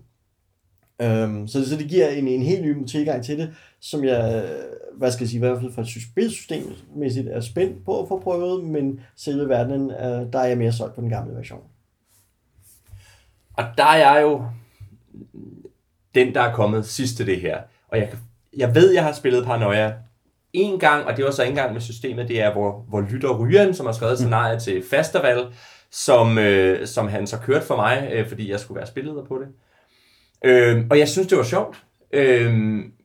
Øhm, 1.01 1.47
så, 1.47 1.69
så 1.69 1.77
det 1.77 1.87
giver 1.89 2.07
en, 2.07 2.27
en 2.27 2.41
helt 2.41 2.65
ny 2.65 2.85
tilgang 2.85 3.23
til 3.23 3.37
det, 3.37 3.53
som 3.79 4.03
jeg, 4.03 4.49
hvad 4.97 5.11
skal 5.11 5.23
jeg 5.23 5.29
sige, 5.29 5.37
i 5.37 5.39
hvert 5.39 5.61
fald 5.61 5.73
fra 5.73 5.81
et 5.81 5.87
spilsystemmæssigt 6.11 7.27
er 7.27 7.39
spændt 7.39 7.85
på 7.85 8.01
at 8.01 8.07
få 8.07 8.19
prøvet, 8.19 8.63
men 8.63 8.99
selve 9.15 9.49
verdenen, 9.49 9.91
øh, 9.91 10.33
der 10.33 10.39
er 10.39 10.47
jeg 10.47 10.57
mere 10.57 10.71
solgt 10.71 10.95
på 10.95 11.01
den 11.01 11.09
gamle 11.09 11.35
version. 11.35 11.63
Og 13.53 13.63
der 13.77 13.85
er 13.85 13.97
jeg 13.97 14.21
jo 14.21 14.45
den, 16.15 16.33
der 16.33 16.41
er 16.41 16.53
kommet 16.53 16.85
sidst 16.85 17.17
til 17.17 17.27
det 17.27 17.41
her. 17.41 17.61
Og 17.87 17.97
jeg, 17.97 18.15
jeg 18.57 18.75
ved, 18.75 18.91
jeg 18.91 19.03
har 19.03 19.11
spillet 19.11 19.45
Paranoia 19.45 19.93
en 20.53 20.79
gang, 20.79 21.05
og 21.05 21.17
det 21.17 21.25
var 21.25 21.31
så 21.31 21.43
en 21.43 21.55
gang 21.55 21.73
med 21.73 21.81
systemet, 21.81 22.27
det 22.27 22.41
er, 22.41 22.51
hvor, 22.51 22.85
hvor 22.89 23.01
Lytter 23.01 23.37
Ryen, 23.39 23.73
som 23.73 23.85
har 23.85 23.93
skrevet 23.93 24.17
scenariet 24.17 24.61
til 24.61 24.83
Festival, 24.89 25.45
som, 25.91 26.37
øh, 26.37 26.87
som 26.87 27.07
han 27.07 27.27
så 27.27 27.37
kørte 27.37 27.65
for 27.65 27.75
mig, 27.75 28.09
øh, 28.13 28.27
fordi 28.27 28.51
jeg 28.51 28.59
skulle 28.59 28.77
være 28.77 28.87
spilleder 28.87 29.25
på 29.25 29.39
det. 29.39 29.47
Øh, 30.45 30.85
og 30.89 30.99
jeg 30.99 31.09
synes, 31.09 31.27
det 31.27 31.37
var 31.37 31.43
sjovt, 31.43 31.83
øh, 32.13 32.53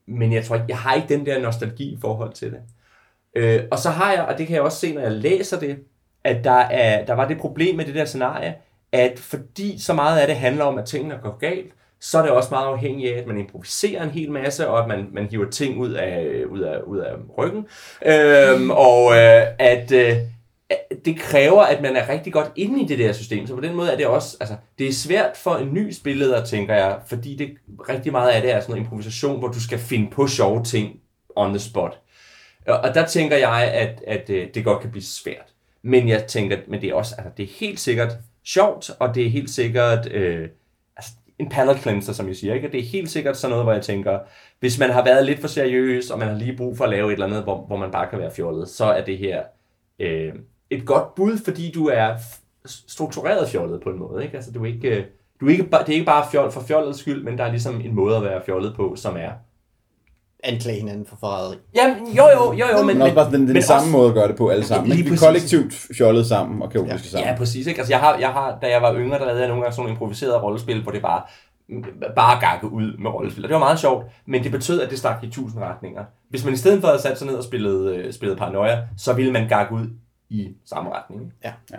men 0.06 0.32
jeg 0.32 0.44
tror 0.44 0.56
ikke, 0.56 0.66
jeg 0.68 0.78
har 0.78 0.94
ikke 0.94 1.08
den 1.08 1.26
der 1.26 1.40
nostalgi 1.40 1.92
i 1.92 1.98
forhold 2.00 2.32
til 2.32 2.50
det. 2.50 2.60
Øh, 3.36 3.60
og 3.70 3.78
så 3.78 3.90
har 3.90 4.12
jeg, 4.12 4.24
og 4.24 4.38
det 4.38 4.46
kan 4.46 4.54
jeg 4.56 4.62
også 4.62 4.78
se, 4.78 4.94
når 4.94 5.00
jeg 5.00 5.12
læser 5.12 5.60
det, 5.60 5.78
at 6.24 6.44
der, 6.44 6.50
er, 6.52 7.04
der 7.04 7.12
var 7.12 7.28
det 7.28 7.38
problem 7.38 7.76
med 7.76 7.84
det 7.84 7.94
der 7.94 8.04
scenarie, 8.04 8.54
at 8.92 9.18
fordi 9.18 9.78
så 9.78 9.92
meget 9.92 10.20
af 10.20 10.26
det 10.26 10.36
handler 10.36 10.64
om, 10.64 10.78
at 10.78 10.84
tingene 10.84 11.18
går 11.22 11.38
galt, 11.38 11.72
så 12.00 12.18
er 12.18 12.22
det 12.22 12.30
også 12.30 12.48
meget 12.50 12.66
afhængigt 12.66 13.14
af, 13.14 13.18
at 13.18 13.26
man 13.26 13.38
improviserer 13.38 14.02
en 14.02 14.10
hel 14.10 14.30
masse, 14.30 14.68
og 14.68 14.82
at 14.82 14.88
man, 14.88 15.08
man 15.12 15.26
hiver 15.26 15.50
ting 15.50 15.78
ud 15.78 15.90
af, 15.90 16.44
ud 16.44 16.60
af, 16.60 16.78
ud 16.86 16.98
af 16.98 17.12
ryggen. 17.38 17.66
Øhm, 18.06 18.70
og 18.70 19.12
øh, 19.12 19.42
at 19.58 19.92
øh, 19.92 20.16
det 21.04 21.18
kræver, 21.18 21.62
at 21.62 21.82
man 21.82 21.96
er 21.96 22.08
rigtig 22.08 22.32
godt 22.32 22.52
inde 22.56 22.82
i 22.82 22.86
det 22.86 22.98
der 22.98 23.12
system. 23.12 23.46
Så 23.46 23.54
på 23.54 23.60
den 23.60 23.74
måde 23.74 23.92
er 23.92 23.96
det 23.96 24.06
også, 24.06 24.36
altså, 24.40 24.56
det 24.78 24.88
er 24.88 24.92
svært 24.92 25.36
for 25.36 25.54
en 25.54 25.74
ny 25.74 25.92
spilleder, 25.92 26.44
tænker 26.44 26.74
jeg, 26.74 26.98
fordi 27.06 27.36
det 27.36 27.50
rigtig 27.88 28.12
meget 28.12 28.30
af 28.30 28.42
det 28.42 28.52
er 28.52 28.60
sådan 28.60 28.72
noget 28.72 28.84
improvisation, 28.84 29.38
hvor 29.38 29.48
du 29.48 29.60
skal 29.60 29.78
finde 29.78 30.10
på 30.10 30.26
sjove 30.26 30.64
ting 30.64 31.00
on 31.36 31.50
the 31.50 31.58
spot. 31.58 32.00
Og, 32.66 32.94
der 32.94 33.06
tænker 33.06 33.36
jeg, 33.36 33.70
at, 33.74 34.02
at 34.06 34.30
øh, 34.30 34.48
det 34.54 34.64
godt 34.64 34.80
kan 34.80 34.90
blive 34.90 35.04
svært. 35.04 35.52
Men 35.82 36.08
jeg 36.08 36.26
tænker, 36.26 36.56
men 36.68 36.80
det 36.80 36.90
er 36.90 36.94
også, 36.94 37.14
altså, 37.18 37.30
det 37.36 37.42
er 37.42 37.48
helt 37.60 37.80
sikkert 37.80 38.12
sjovt, 38.44 38.90
og 38.98 39.14
det 39.14 39.26
er 39.26 39.30
helt 39.30 39.50
sikkert 39.50 40.12
øh, 40.12 40.48
en 41.38 41.48
palate 41.48 41.80
cleanser, 41.80 42.12
som 42.12 42.28
jeg 42.28 42.36
siger. 42.36 42.54
Ikke? 42.54 42.72
Det 42.72 42.80
er 42.80 42.84
helt 42.84 43.10
sikkert 43.10 43.36
sådan 43.36 43.50
noget, 43.50 43.64
hvor 43.64 43.72
jeg 43.72 43.82
tænker, 43.82 44.18
hvis 44.60 44.78
man 44.78 44.90
har 44.90 45.04
været 45.04 45.26
lidt 45.26 45.40
for 45.40 45.48
seriøs, 45.48 46.10
og 46.10 46.18
man 46.18 46.28
har 46.28 46.34
lige 46.34 46.56
brug 46.56 46.76
for 46.76 46.84
at 46.84 46.90
lave 46.90 47.08
et 47.08 47.12
eller 47.12 47.26
andet, 47.26 47.42
hvor, 47.42 47.66
hvor 47.66 47.76
man 47.76 47.90
bare 47.90 48.10
kan 48.10 48.18
være 48.18 48.30
fjollet, 48.30 48.68
så 48.68 48.84
er 48.84 49.04
det 49.04 49.18
her 49.18 49.42
øh, 49.98 50.32
et 50.70 50.86
godt 50.86 51.14
bud, 51.14 51.38
fordi 51.44 51.70
du 51.70 51.86
er 51.86 52.14
struktureret 52.66 53.48
fjollet 53.48 53.80
på 53.80 53.90
en 53.90 53.98
måde. 53.98 54.24
Ikke? 54.24 54.36
Altså, 54.36 54.52
du 54.52 54.62
er 54.62 54.66
ikke, 54.66 54.96
øh, 54.96 55.04
du 55.40 55.46
er 55.46 55.50
ikke, 55.50 55.62
det 55.64 55.72
er 55.72 55.92
ikke 55.92 56.04
bare 56.04 56.30
fjol 56.30 56.52
for 56.52 56.60
fjollets 56.60 56.98
skyld, 56.98 57.24
men 57.24 57.38
der 57.38 57.44
er 57.44 57.50
ligesom 57.50 57.80
en 57.80 57.94
måde 57.94 58.16
at 58.16 58.22
være 58.22 58.42
fjollet 58.46 58.74
på, 58.76 58.96
som 58.96 59.16
er 59.16 59.30
Anklage 60.46 60.78
hinanden 60.80 61.06
for 61.06 61.16
forræderi. 61.20 61.56
Jamen, 61.76 61.96
jo 62.16 62.22
jo, 62.36 62.52
jo 62.52 62.66
jo, 62.78 62.82
men... 62.84 62.86
Men 62.86 63.02
også 63.02 63.14
bare 63.14 63.30
den, 63.30 63.40
den 63.46 63.52
men 63.52 63.62
samme 63.62 63.80
også- 63.82 63.90
måde 63.90 64.08
at 64.08 64.14
gøre 64.14 64.28
det 64.28 64.36
på 64.36 64.48
alle 64.48 64.64
sammen. 64.64 64.88
Lige 64.88 64.98
Ikke? 64.98 65.10
Vi 65.10 65.16
præcis. 65.16 65.26
kollektivt 65.26 65.74
fjollet 65.98 66.26
sammen 66.26 66.62
og 66.62 66.70
kaotiske 66.70 67.06
Ja. 67.06 67.10
sammen. 67.10 67.28
Ja, 67.28 67.36
præcis. 67.38 67.66
Ikke? 67.66 67.78
Altså, 67.80 67.92
jeg 67.92 68.00
har, 68.00 68.18
jeg 68.18 68.28
har, 68.28 68.58
da 68.62 68.66
jeg 68.70 68.82
var 68.82 68.94
yngre, 68.94 69.18
der 69.18 69.24
lavede 69.24 69.40
jeg 69.40 69.48
nogle 69.48 69.62
gange 69.62 69.74
sådan 69.74 69.82
nogle 69.82 69.92
improviserede 69.94 70.38
rollespil, 70.40 70.82
hvor 70.82 70.92
det 70.92 71.02
bare 71.02 71.22
bare 72.16 72.40
gakke 72.40 72.68
ud 72.72 72.96
med 72.98 73.10
rollespil. 73.10 73.44
Og 73.44 73.48
det 73.48 73.54
var 73.54 73.58
meget 73.60 73.78
sjovt, 73.80 74.04
men 74.26 74.42
det 74.44 74.50
betød, 74.52 74.80
at 74.80 74.90
det 74.90 74.98
stak 74.98 75.16
i 75.24 75.30
tusind 75.30 75.62
retninger. 75.62 76.04
Hvis 76.30 76.44
man 76.44 76.54
i 76.54 76.56
stedet 76.56 76.80
for 76.80 76.88
havde 76.88 77.02
sat 77.02 77.18
sig 77.18 77.26
ned 77.26 77.34
og 77.36 77.44
spillet, 77.44 77.94
øh, 77.94 78.12
spillet 78.12 78.38
paranoia, 78.38 78.78
så 78.96 79.12
ville 79.12 79.32
man 79.32 79.48
gakke 79.48 79.74
ud 79.74 79.86
i 80.30 80.48
samme 80.66 80.90
retning. 80.94 81.32
Ja. 81.44 81.52
Ja. 81.72 81.76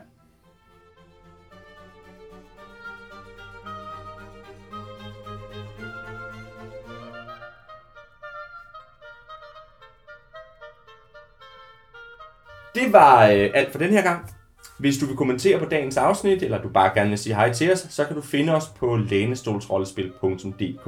Det 12.84 12.93
var 12.93 13.28
øh, 13.28 13.49
alt 13.53 13.71
for 13.71 13.80
den 13.80 13.89
her 13.89 14.01
gang. 14.01 14.32
Hvis 14.80 14.97
du 14.97 15.05
vil 15.05 15.15
kommentere 15.15 15.59
på 15.59 15.65
dagens 15.65 15.97
afsnit, 15.97 16.43
eller 16.43 16.61
du 16.61 16.69
bare 16.69 16.91
gerne 16.95 17.09
vil 17.09 17.17
sige 17.17 17.36
hej 17.36 17.53
til 17.53 17.71
os, 17.71 17.88
så 17.89 18.05
kan 18.05 18.15
du 18.15 18.21
finde 18.21 18.55
os 18.55 18.67
på 18.67 18.95
lænestolsrollespil.dk. 18.95 20.86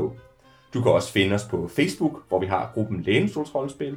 Du 0.74 0.82
kan 0.82 0.92
også 0.92 1.12
finde 1.12 1.36
os 1.36 1.44
på 1.44 1.68
Facebook, 1.76 2.24
hvor 2.28 2.40
vi 2.40 2.46
har 2.46 2.72
gruppen 2.74 3.02
Lænestolsrollespil. 3.02 3.96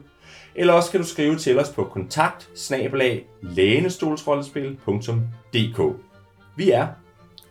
Eller 0.54 0.72
også 0.72 0.90
kan 0.90 1.00
du 1.00 1.06
skrive 1.06 1.36
til 1.36 1.58
os 1.58 1.70
på 1.70 1.84
kontakt 1.84 2.50
Vi 6.56 6.70
er 6.70 6.86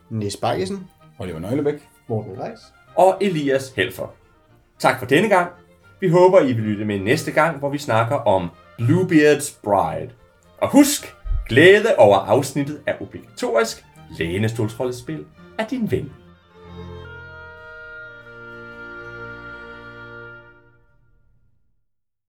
Nis 0.09 0.37
Bakkesen. 0.37 0.87
Oliver 1.19 1.39
Nøglebæk. 1.39 1.87
Morten 2.07 2.39
Reis. 2.39 2.59
og 2.95 3.17
Elias 3.21 3.73
Helfer. 3.75 4.07
Tak 4.79 4.99
for 4.99 5.05
denne 5.05 5.29
gang. 5.29 5.51
Vi 5.99 6.09
håber, 6.09 6.39
I 6.39 6.53
vil 6.53 6.63
lytte 6.63 6.85
med 6.85 6.99
næste 6.99 7.31
gang, 7.31 7.57
hvor 7.57 7.69
vi 7.69 7.77
snakker 7.77 8.15
om 8.15 8.49
Bluebeard's 8.81 9.59
Bride. 9.63 10.09
Og 10.62 10.72
husk, 10.72 11.16
glæde 11.49 11.95
over 11.97 12.18
afsnittet 12.18 12.82
er 12.88 13.01
obligatorisk. 13.01 13.86
Lænestolsrollespil 14.20 15.26
er 15.59 15.68
din 15.68 15.91
ven. 15.91 16.12